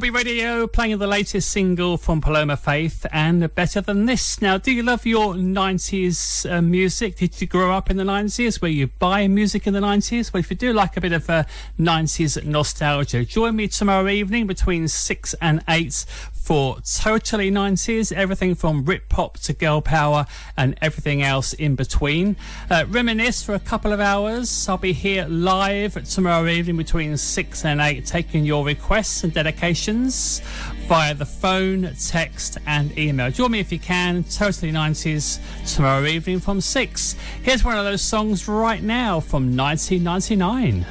Corby 0.04 0.18
Radio 0.18 0.68
playing 0.68 0.98
the 0.98 1.08
latest 1.08 1.50
single 1.50 1.96
from 1.96 2.20
Paloma 2.20 2.58
Faith 2.58 3.06
and 3.14 3.56
Better 3.56 3.80
Than 3.80 4.06
This. 4.06 4.42
Now, 4.42 4.58
do 4.58 4.70
you 4.70 4.84
love 4.84 5.06
your 5.06 5.36
90s 5.36 6.46
uh, 6.52 6.62
music? 6.62 7.16
Did 7.16 7.40
you 7.40 7.48
grow 7.48 7.72
up 7.72 7.90
in 7.90 7.96
the 7.96 8.04
90s? 8.04 8.62
Were 8.62 8.68
you 8.68 8.88
buying 8.88 9.34
music 9.34 9.66
in 9.66 9.74
the 9.74 9.80
90s? 9.80 10.34
Well, 10.34 10.42
if 10.42 10.50
you 10.50 10.58
do 10.58 10.74
like 10.74 10.98
a 10.98 11.02
bit 11.02 11.14
of 11.14 11.30
uh, 11.30 11.46
90s 11.80 12.44
nostalgia, 12.44 13.24
join 13.24 13.56
me 13.56 13.70
tomorrow 13.70 14.10
evening 14.10 14.46
between 14.46 14.90
6 14.90 15.36
and 15.36 15.64
8 15.70 16.06
for 16.44 16.76
totally 16.82 17.50
90s, 17.50 18.12
everything 18.12 18.54
from 18.54 18.84
Britpop 18.84 19.42
to 19.46 19.54
girl 19.54 19.82
power 19.82 20.26
and 20.58 20.78
everything 20.82 21.22
else 21.24 21.54
in 21.54 21.76
between. 21.76 22.36
Uh, 22.70 22.84
reminisce 22.90 23.42
for 23.42 23.56
a 23.56 23.60
couple 23.60 23.94
of 23.94 24.02
hours. 24.02 24.68
I'll 24.68 24.78
be 24.78 24.92
here 24.92 25.26
live 25.30 25.94
tomorrow 26.04 26.46
evening 26.50 26.76
between 26.76 27.16
6 27.16 27.66
and 27.66 27.80
8, 27.80 28.06
taking 28.06 28.44
your 28.44 28.66
requests 28.66 29.24
and 29.24 29.34
dedications 29.34 30.42
via 30.88 31.14
the 31.14 31.26
phone, 31.26 31.94
text, 31.98 32.58
and 32.68 32.98
email. 32.98 33.32
Join 33.32 33.52
me 33.52 33.62
if 33.62 33.72
you 33.72 33.80
can, 33.80 34.26
totally 34.26 34.74
90s, 34.74 35.40
tomorrow 35.74 36.06
evening 36.06 36.42
from 36.42 36.60
6. 36.60 37.16
Here's 37.42 37.64
one 37.64 37.78
of 37.78 37.86
those 37.86 38.02
songs 38.02 38.50
right 38.50 38.84
now 38.84 39.22
from 39.22 39.56
1999. 39.56 40.86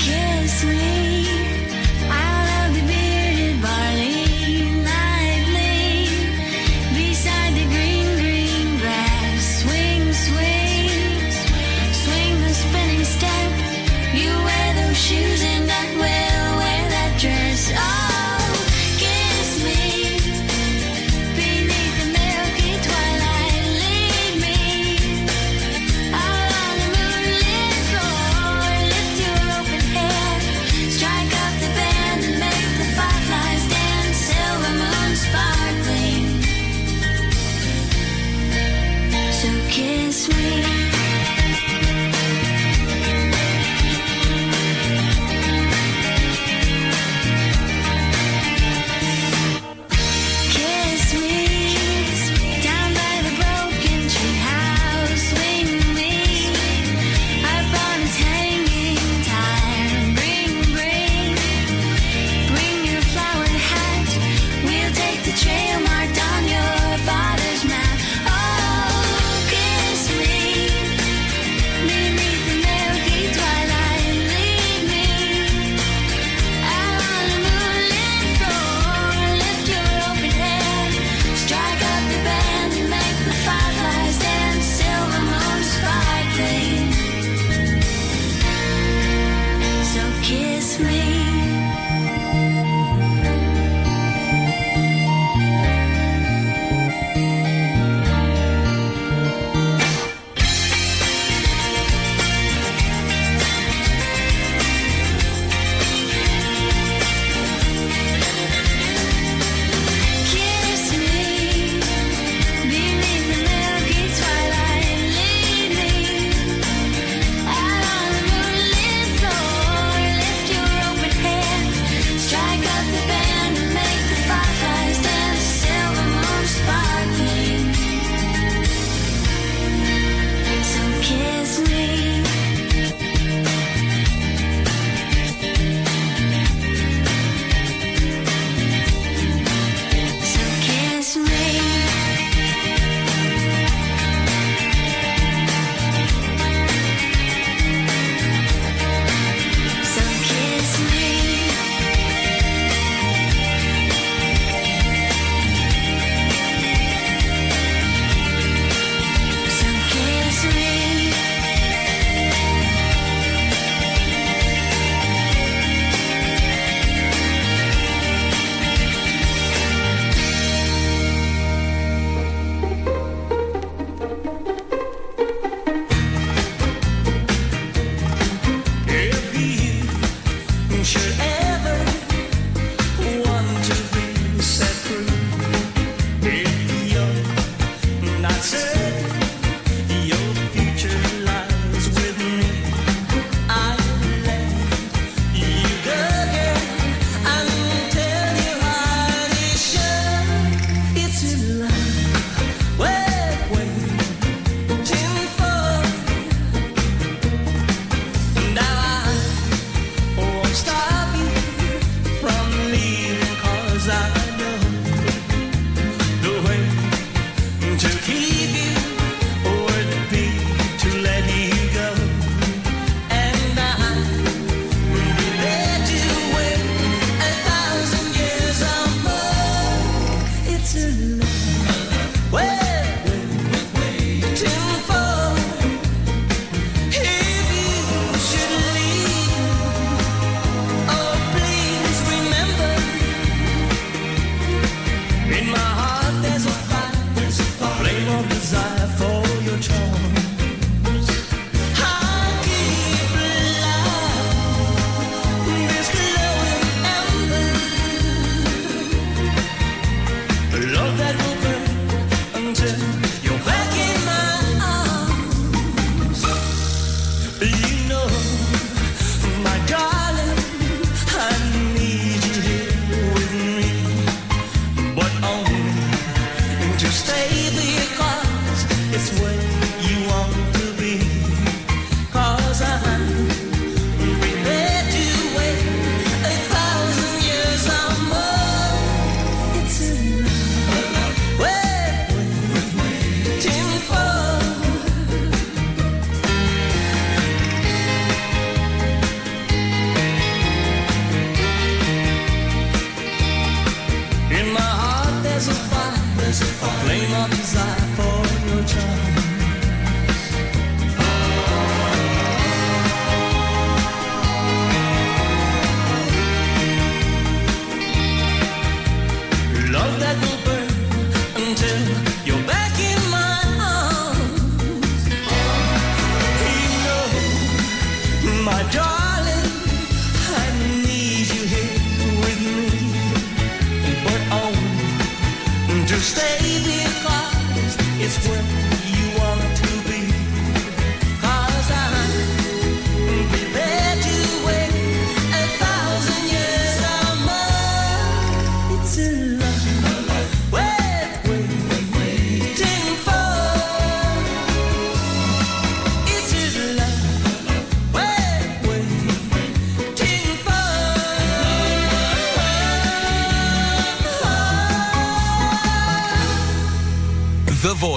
Kiss 0.00 0.64
me 0.64 0.95
sweet. 40.26 40.75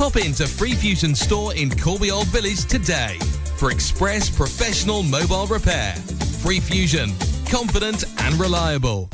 Pop 0.00 0.16
into 0.16 0.48
Free 0.48 0.72
Fusion 0.72 1.14
store 1.14 1.54
in 1.54 1.68
Corby 1.68 2.10
Old 2.10 2.26
Village 2.28 2.64
today 2.64 3.18
for 3.56 3.70
express 3.70 4.30
professional 4.30 5.02
mobile 5.02 5.46
repair. 5.46 5.92
Free 6.40 6.58
Fusion, 6.58 7.10
confident 7.50 8.04
and 8.22 8.34
reliable. 8.36 9.10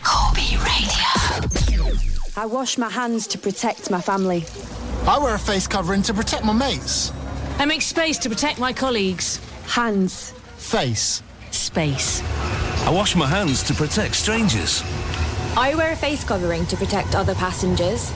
Corby 0.03 0.57
Radio. 0.67 1.49
I 2.37 2.45
wash 2.45 2.77
my 2.77 2.91
hands 2.91 3.29
to 3.29 3.39
protect 3.39 3.89
my 3.89 4.01
family. 4.01 4.45
I 5.07 5.21
wear 5.21 5.37
a 5.37 5.39
face 5.39 5.69
covering 5.69 6.03
to 6.03 6.13
protect 6.13 6.45
my 6.45 6.53
mates. 6.53 7.13
I 7.61 7.67
make 7.67 7.83
space 7.83 8.19
to 8.19 8.29
protect 8.29 8.59
my 8.59 8.73
colleagues. 8.73 9.37
Hands. 9.67 10.33
Face. 10.57 11.23
Space. 11.53 12.21
I 12.85 12.91
wash 12.91 13.15
my 13.15 13.27
hands 13.27 13.63
to 13.65 13.75
protect 13.75 14.17
strangers. 14.17 14.83
I 15.57 15.75
wear 15.75 15.93
a 15.93 15.97
face 15.97 16.25
covering 16.25 16.65
to 16.67 16.77
protect 16.77 17.15
other 17.15 17.35
passengers. 17.35 18.11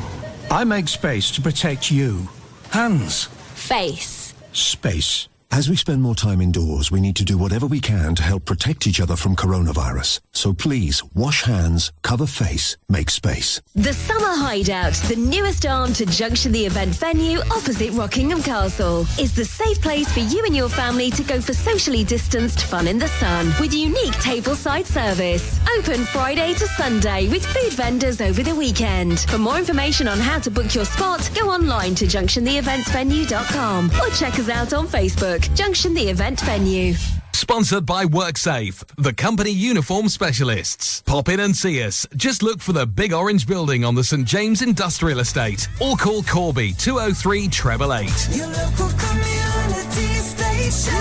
I 0.51 0.65
make 0.65 0.89
space 0.89 1.31
to 1.33 1.43
protect 1.43 1.91
you. 1.91 2.29
Hands. 2.71 3.25
Face. 3.55 4.33
Space. 4.53 5.29
As 5.53 5.71
we 5.71 5.77
spend 5.77 6.03
more 6.03 6.15
time 6.15 6.43
indoors, 6.43 6.91
we 6.91 7.01
need 7.01 7.17
to 7.17 7.25
do 7.25 7.39
whatever 7.39 7.67
we 7.67 7.81
can 7.81 8.15
to 8.17 8.23
help 8.23 8.45
protect 8.45 8.87
each 8.87 9.01
other 9.01 9.17
from 9.17 9.35
coronavirus. 9.35 10.21
So 10.33 10.53
please, 10.53 11.03
wash 11.15 11.45
hands, 11.45 11.93
cover 12.03 12.27
face, 12.27 12.77
make 12.91 13.09
space. 13.11 13.63
The 13.75 13.95
Summer 13.95 14.35
Hideout, 14.37 14.93
the 15.09 15.17
newest 15.17 15.65
arm 15.65 15.95
to 15.95 16.05
Junction 16.05 16.53
the 16.53 16.67
event 16.67 16.95
venue 16.97 17.39
opposite 17.51 17.93
Rockingham 17.93 18.43
Castle, 18.43 19.07
is 19.19 19.35
the 19.35 19.45
safe 19.47 19.81
place 19.81 20.13
for 20.13 20.21
you 20.21 20.45
and 20.45 20.55
your 20.55 20.69
family 20.69 21.11
to 21.13 21.23
go 21.23 21.41
for 21.41 21.55
socially 21.55 22.05
distanced 22.05 22.65
fun 22.65 22.87
in 22.87 22.99
the 22.99 23.09
sun 23.09 23.47
with 23.59 23.73
unique 23.73 24.15
tableside 24.15 24.85
service. 24.85 25.59
Open 25.79 26.05
Friday 26.05 26.53
to 26.55 26.67
Sunday 26.67 27.29
with 27.29 27.47
food 27.47 27.73
vendors 27.73 28.21
over 28.21 28.43
the 28.43 28.55
weekend. 28.55 29.21
For 29.21 29.39
more 29.39 29.57
information 29.57 30.07
on 30.07 30.19
how 30.19 30.39
to 30.41 30.51
book 30.51 30.75
your 30.75 30.85
spot, 30.85 31.31
go 31.35 31.49
online 31.51 31.95
to 31.95 32.05
junctiontheeventsvenue.com 32.05 33.91
or 34.03 34.11
check 34.11 34.39
us 34.39 34.49
out 34.51 34.73
on 34.75 34.87
Facebook, 34.87 35.36
Junction 35.55 35.95
the 35.95 36.09
Event 36.09 36.41
Venue. 36.41 36.95
Sponsored 37.33 37.85
by 37.85 38.05
WorkSafe, 38.07 38.83
the 38.97 39.13
company 39.13 39.51
uniform 39.51 40.09
specialists. 40.09 41.03
Pop 41.03 41.29
in 41.29 41.41
and 41.41 41.55
see 41.55 41.83
us. 41.83 42.07
Just 42.17 42.43
look 42.43 42.61
for 42.61 42.73
the 42.73 42.87
big 42.87 43.13
orange 43.13 43.47
building 43.47 43.85
on 43.85 43.95
the 43.95 44.03
St 44.03 44.27
James 44.27 44.63
Industrial 44.63 45.21
Estate 45.21 45.69
or 45.81 45.97
call 45.97 46.23
Corby 46.23 46.73
203 46.73 47.45
888. 47.45 48.37
Your 48.37 48.47
local 48.47 48.89
community 48.99 50.15
station. 50.25 50.95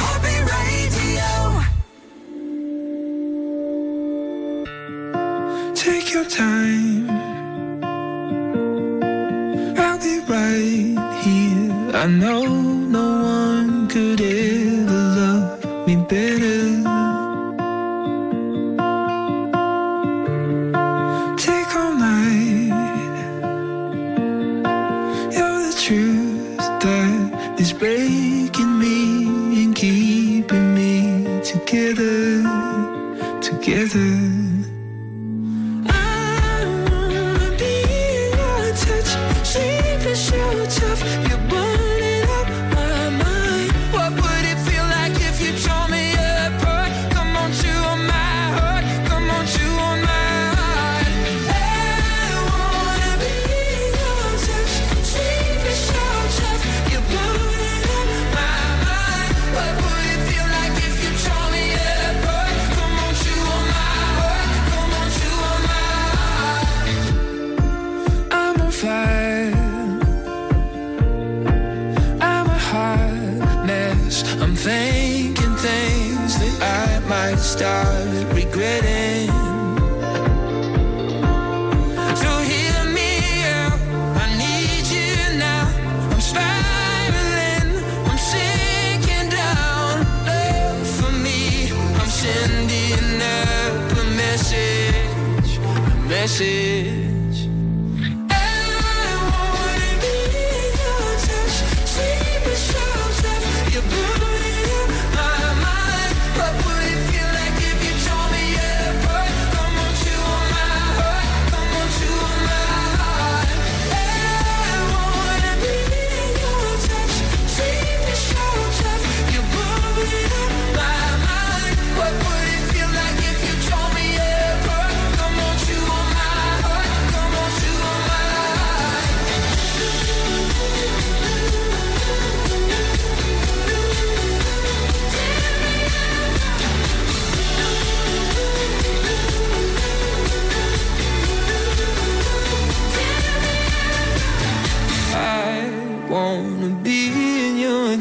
Corby 0.00 0.36
Radio. 0.50 1.62
Take 5.74 6.12
your 6.12 6.24
time. 6.24 7.10
I'll 9.78 9.98
be 9.98 10.20
right 10.26 11.20
here. 11.22 11.96
I 11.96 12.06
know 12.06 12.44
no 12.46 13.22
one 13.22 13.29
could 14.00 14.20
ever 14.22 15.02
love 15.18 15.86
me 15.86 15.94
better. 16.12 16.60
Take 21.36 21.70
all 21.80 21.94
night. 22.08 23.16
You're 25.36 25.60
the 25.68 25.74
truth 25.86 26.56
that 26.84 27.60
is 27.60 27.74
breaking 27.74 28.72
me 28.78 29.64
and 29.64 29.76
keeping 29.76 30.74
me 30.74 31.42
together, 31.42 32.42
together. 33.42 34.39
A 96.38 96.99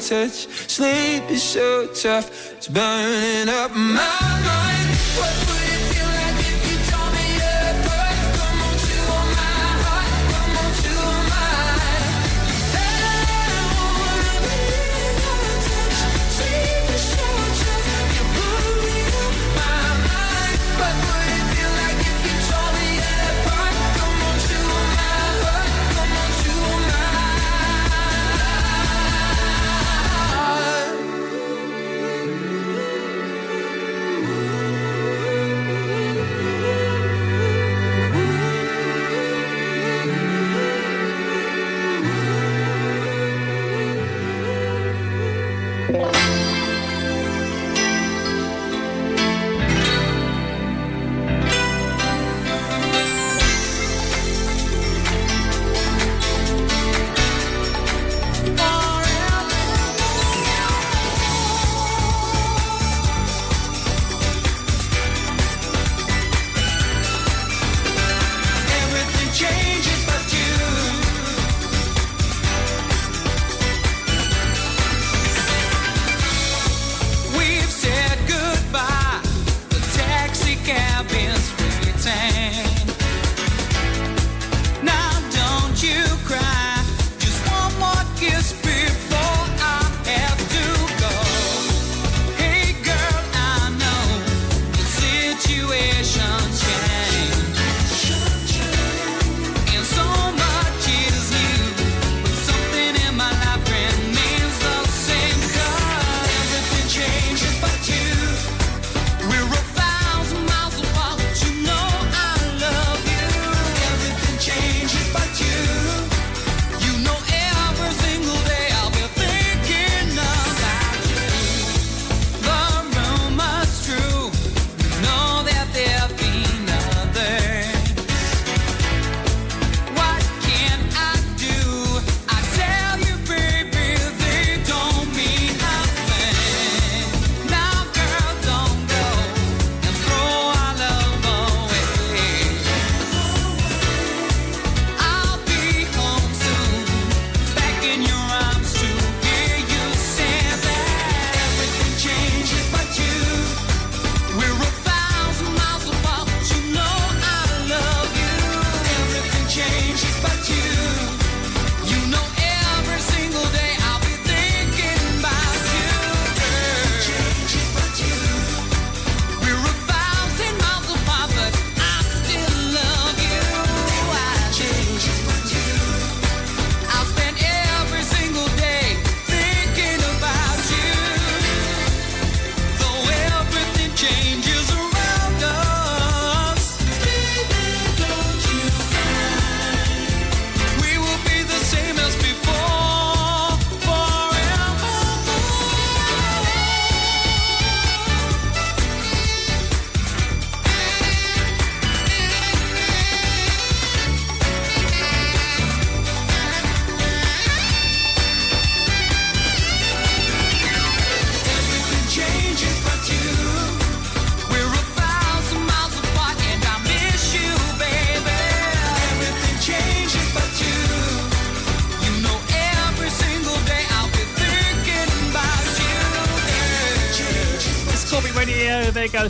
touch. 0.09 0.47
Sleep 0.67 1.29
is 1.29 1.43
so 1.43 1.85
tough, 1.93 2.51
it's 2.53 2.67
burning 2.67 3.47
up 3.47 3.69
my 3.75 4.39
mind. 4.43 4.89
What 5.15 5.58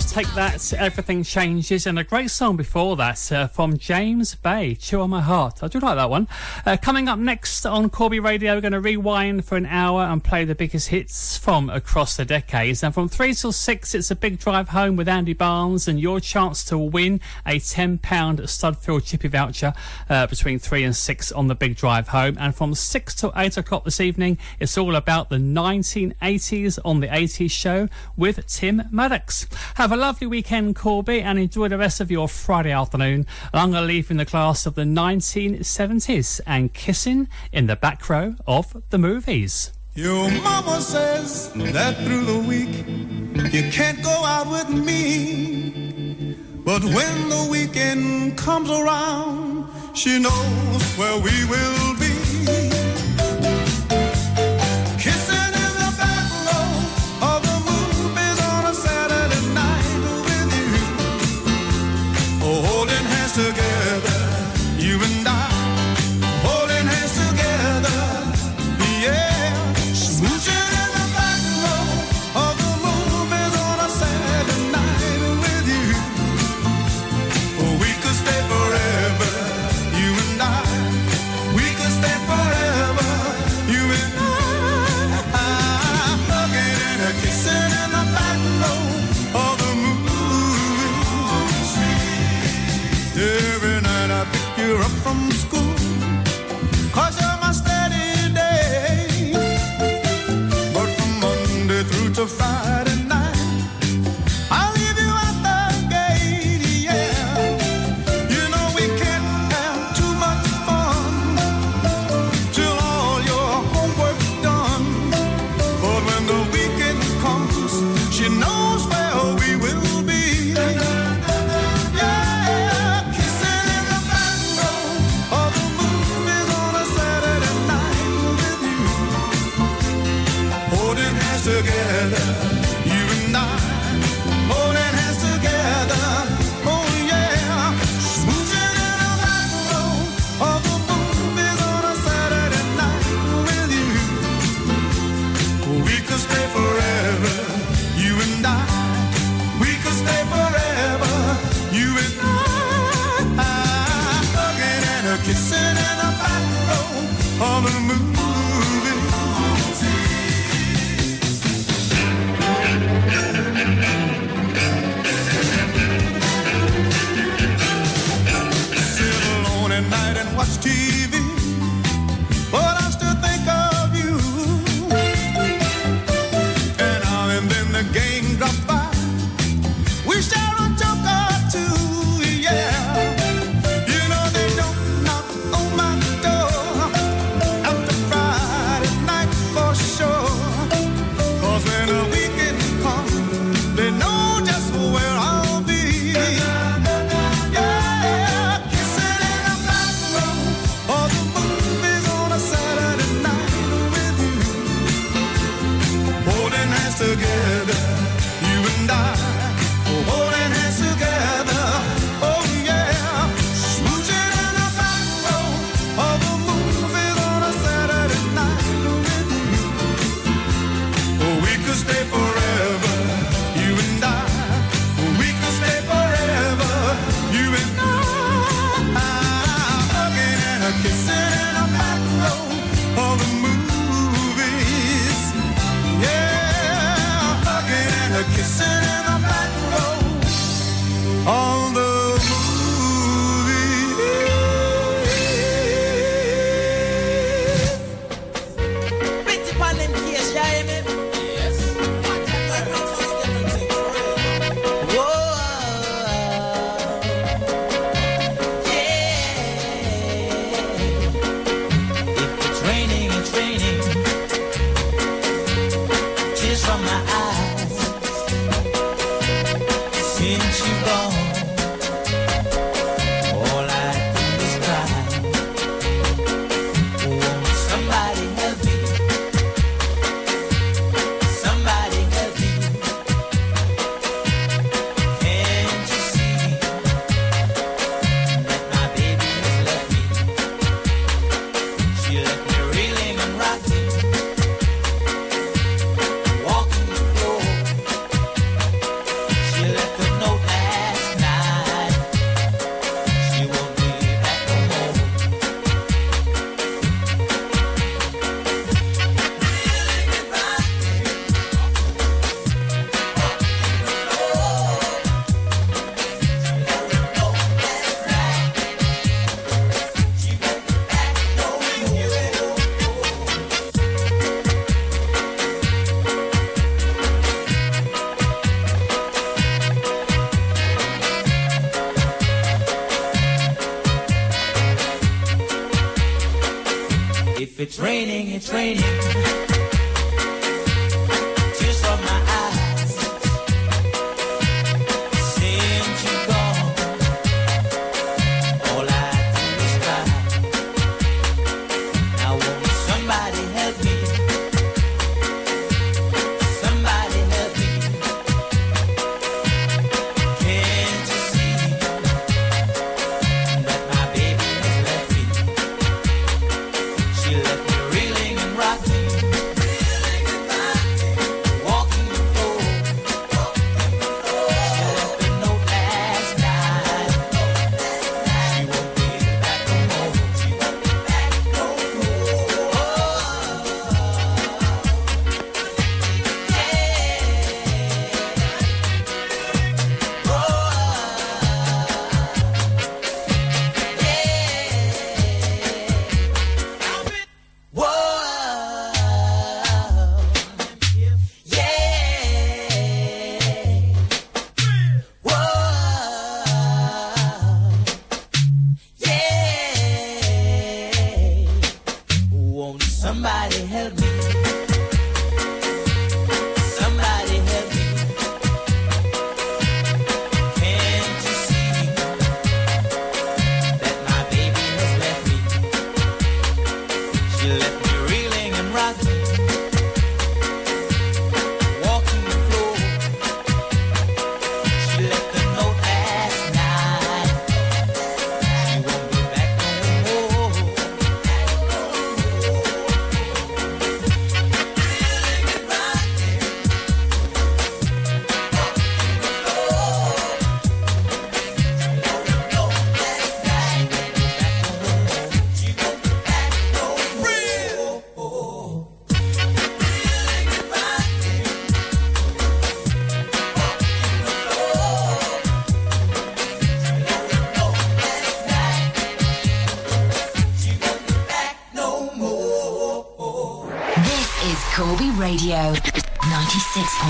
Take 0.10 0.34
That. 0.34 0.74
Everything 0.74 1.22
changes. 1.22 1.86
And 1.86 2.00
a 2.00 2.04
great 2.04 2.32
song 2.32 2.58
before 2.58 2.96
that 2.96 3.32
uh, 3.32 3.46
from 3.46 3.78
James 3.78 4.34
Bay, 4.34 4.74
Chew 4.74 5.02
on 5.02 5.12
My 5.12 5.22
Heart. 5.22 5.62
I 5.62 5.68
do 5.68 5.78
like 5.80 5.98
that 5.98 6.10
one. 6.10 6.28
Uh, 6.66 6.78
coming 6.82 7.08
up 7.08 7.20
next 7.20 7.64
on 7.64 7.92
Corby 7.92 8.20
Radio, 8.20 8.56
we're 8.56 8.62
going 8.62 8.72
to 8.72 8.80
rewind 8.80 9.46
for 9.46 9.56
an 9.56 9.68
hour 9.68 10.02
and 10.02 10.24
play 10.24 10.46
the 10.46 10.56
biggest 10.56 10.88
hits 10.88 11.38
from 11.38 11.70
across 11.70 12.18
the 12.18 12.26
decades. 12.26 12.82
And 12.82 12.92
from 12.92 13.08
3 13.08 13.36
till 13.36 13.52
6, 13.52 13.94
it's 13.94 14.10
a 14.10 14.16
big 14.16 14.40
drive 14.40 14.70
home 14.70 14.96
with 14.96 15.08
Andy 15.08 15.34
Barnes 15.34 15.88
and 15.88 16.00
your 16.00 16.20
chance 16.20 16.64
to 16.66 16.78
win 16.78 17.22
a 17.46 17.60
£10 17.60 18.00
Studfield 18.00 19.06
Chippy 19.06 19.28
voucher 19.28 19.74
uh, 20.10 20.26
between 20.26 20.58
3 20.58 20.86
and 20.86 20.96
6 20.96 21.32
on 21.34 21.48
the 21.48 21.56
big 21.56 21.76
drive 21.76 22.08
home. 22.08 22.36
And 22.40 22.56
from 22.56 22.74
6 22.74 23.14
till 23.14 23.32
8 23.36 23.58
o'clock 23.58 23.86
this 23.86 24.02
evening, 24.02 24.40
it's 24.60 24.76
all 24.76 24.96
about 24.96 25.30
the 25.30 25.38
1980s 25.38 26.80
on 26.84 27.00
the 27.00 27.08
80s 27.08 27.52
show 27.52 27.88
with 28.18 28.48
Tim 28.48 28.84
Maddox. 28.90 29.46
Have 29.76 29.92
a 29.92 29.99
lovely 30.00 30.28
weekend, 30.28 30.78
Corby, 30.78 31.22
and 31.22 31.38
enjoy 31.38 31.68
the 31.68 31.78
rest 31.78 32.00
of 32.00 32.10
your 32.10 32.30
Friday 32.30 32.72
afternoon. 32.72 33.28
I'm 33.54 33.72
going 33.72 33.84
to 33.84 33.88
leave 33.88 34.10
in 34.10 34.16
the 34.16 34.26
class 34.26 34.66
of 34.66 34.76
the 34.76 34.84
1970s 34.84 36.40
and 36.48 36.74
kissing 36.74 37.28
in 37.52 37.68
the 37.68 37.76
back 37.76 38.10
row 38.10 38.36
of 38.48 38.82
the 38.92 38.98
movies. 38.98 39.74
Your 39.96 40.32
mama 40.32 40.80
says 40.80 41.52
that 41.54 41.98
through 41.98 42.24
the 42.24 42.40
week 42.40 43.54
you 43.54 43.70
can't 43.72 44.02
go 44.02 44.10
out 44.10 44.50
with 44.50 44.70
me. 44.70 46.36
But 46.64 46.82
when 46.84 47.30
the 47.30 47.48
weekend 47.52 48.38
comes 48.38 48.70
around, 48.70 49.70
she 49.94 50.18
knows 50.18 50.98
where 50.98 51.18
we 51.20 51.46
will 51.46 52.00
be. 52.00 52.19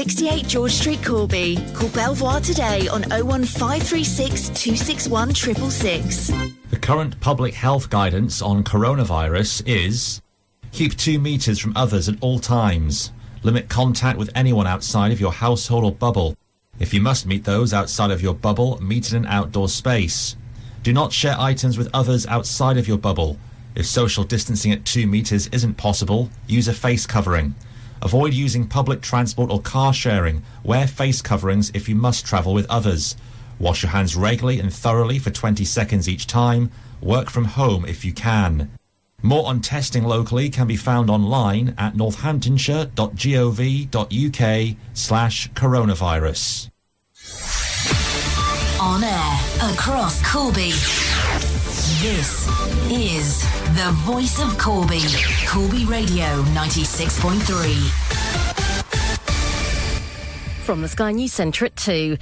68 0.00 0.46
George 0.46 0.72
Street, 0.72 1.04
Corby. 1.04 1.58
Call 1.74 1.90
Belvoir 1.90 2.40
today 2.40 2.88
on 2.88 3.02
01536 3.10 4.48
261 4.48 5.34
666. 5.34 6.30
The 6.70 6.78
current 6.78 7.20
public 7.20 7.52
health 7.52 7.90
guidance 7.90 8.40
on 8.40 8.64
coronavirus 8.64 9.62
is 9.66 10.22
keep 10.72 10.96
two 10.96 11.18
metres 11.18 11.58
from 11.58 11.76
others 11.76 12.08
at 12.08 12.16
all 12.22 12.38
times. 12.38 13.12
Limit 13.42 13.68
contact 13.68 14.18
with 14.18 14.30
anyone 14.34 14.66
outside 14.66 15.12
of 15.12 15.20
your 15.20 15.32
household 15.32 15.84
or 15.84 15.92
bubble. 15.92 16.34
If 16.78 16.94
you 16.94 17.02
must 17.02 17.26
meet 17.26 17.44
those 17.44 17.74
outside 17.74 18.10
of 18.10 18.22
your 18.22 18.34
bubble, 18.34 18.82
meet 18.82 19.12
in 19.12 19.18
an 19.18 19.26
outdoor 19.26 19.68
space. 19.68 20.34
Do 20.82 20.94
not 20.94 21.12
share 21.12 21.38
items 21.38 21.76
with 21.76 21.90
others 21.92 22.26
outside 22.26 22.78
of 22.78 22.88
your 22.88 22.96
bubble. 22.96 23.36
If 23.74 23.84
social 23.84 24.24
distancing 24.24 24.72
at 24.72 24.86
two 24.86 25.06
metres 25.06 25.48
isn't 25.48 25.74
possible, 25.74 26.30
use 26.46 26.68
a 26.68 26.72
face 26.72 27.04
covering. 27.04 27.54
Avoid 28.02 28.32
using 28.32 28.66
public 28.66 29.02
transport 29.02 29.50
or 29.50 29.60
car 29.60 29.92
sharing. 29.92 30.42
Wear 30.64 30.86
face 30.86 31.20
coverings 31.20 31.70
if 31.74 31.88
you 31.88 31.94
must 31.94 32.24
travel 32.24 32.54
with 32.54 32.70
others. 32.70 33.16
Wash 33.58 33.82
your 33.82 33.90
hands 33.90 34.16
regularly 34.16 34.58
and 34.58 34.72
thoroughly 34.72 35.18
for 35.18 35.30
20 35.30 35.64
seconds 35.64 36.08
each 36.08 36.26
time. 36.26 36.70
Work 37.02 37.30
from 37.30 37.44
home 37.44 37.84
if 37.84 38.04
you 38.04 38.12
can. 38.12 38.70
More 39.22 39.46
on 39.46 39.60
testing 39.60 40.04
locally 40.04 40.48
can 40.48 40.66
be 40.66 40.76
found 40.76 41.10
online 41.10 41.74
at 41.76 41.94
northamptonshire.gov.uk 41.94 44.76
slash 44.94 45.50
coronavirus. 45.52 46.70
On 48.80 49.04
air 49.04 49.40
across 49.72 50.26
Corby. 50.26 50.70
This 52.00 52.48
is 52.90 53.44
the 53.86 53.92
voice 53.92 54.38
of 54.42 54.58
Corby. 54.58 55.00
Corby 55.46 55.86
Radio 55.86 56.42
96.3. 56.52 57.40
From 60.62 60.82
the 60.82 60.88
Sky 60.88 61.12
News 61.12 61.32
Centre 61.32 61.64
at 61.64 61.76
2. 61.76 62.18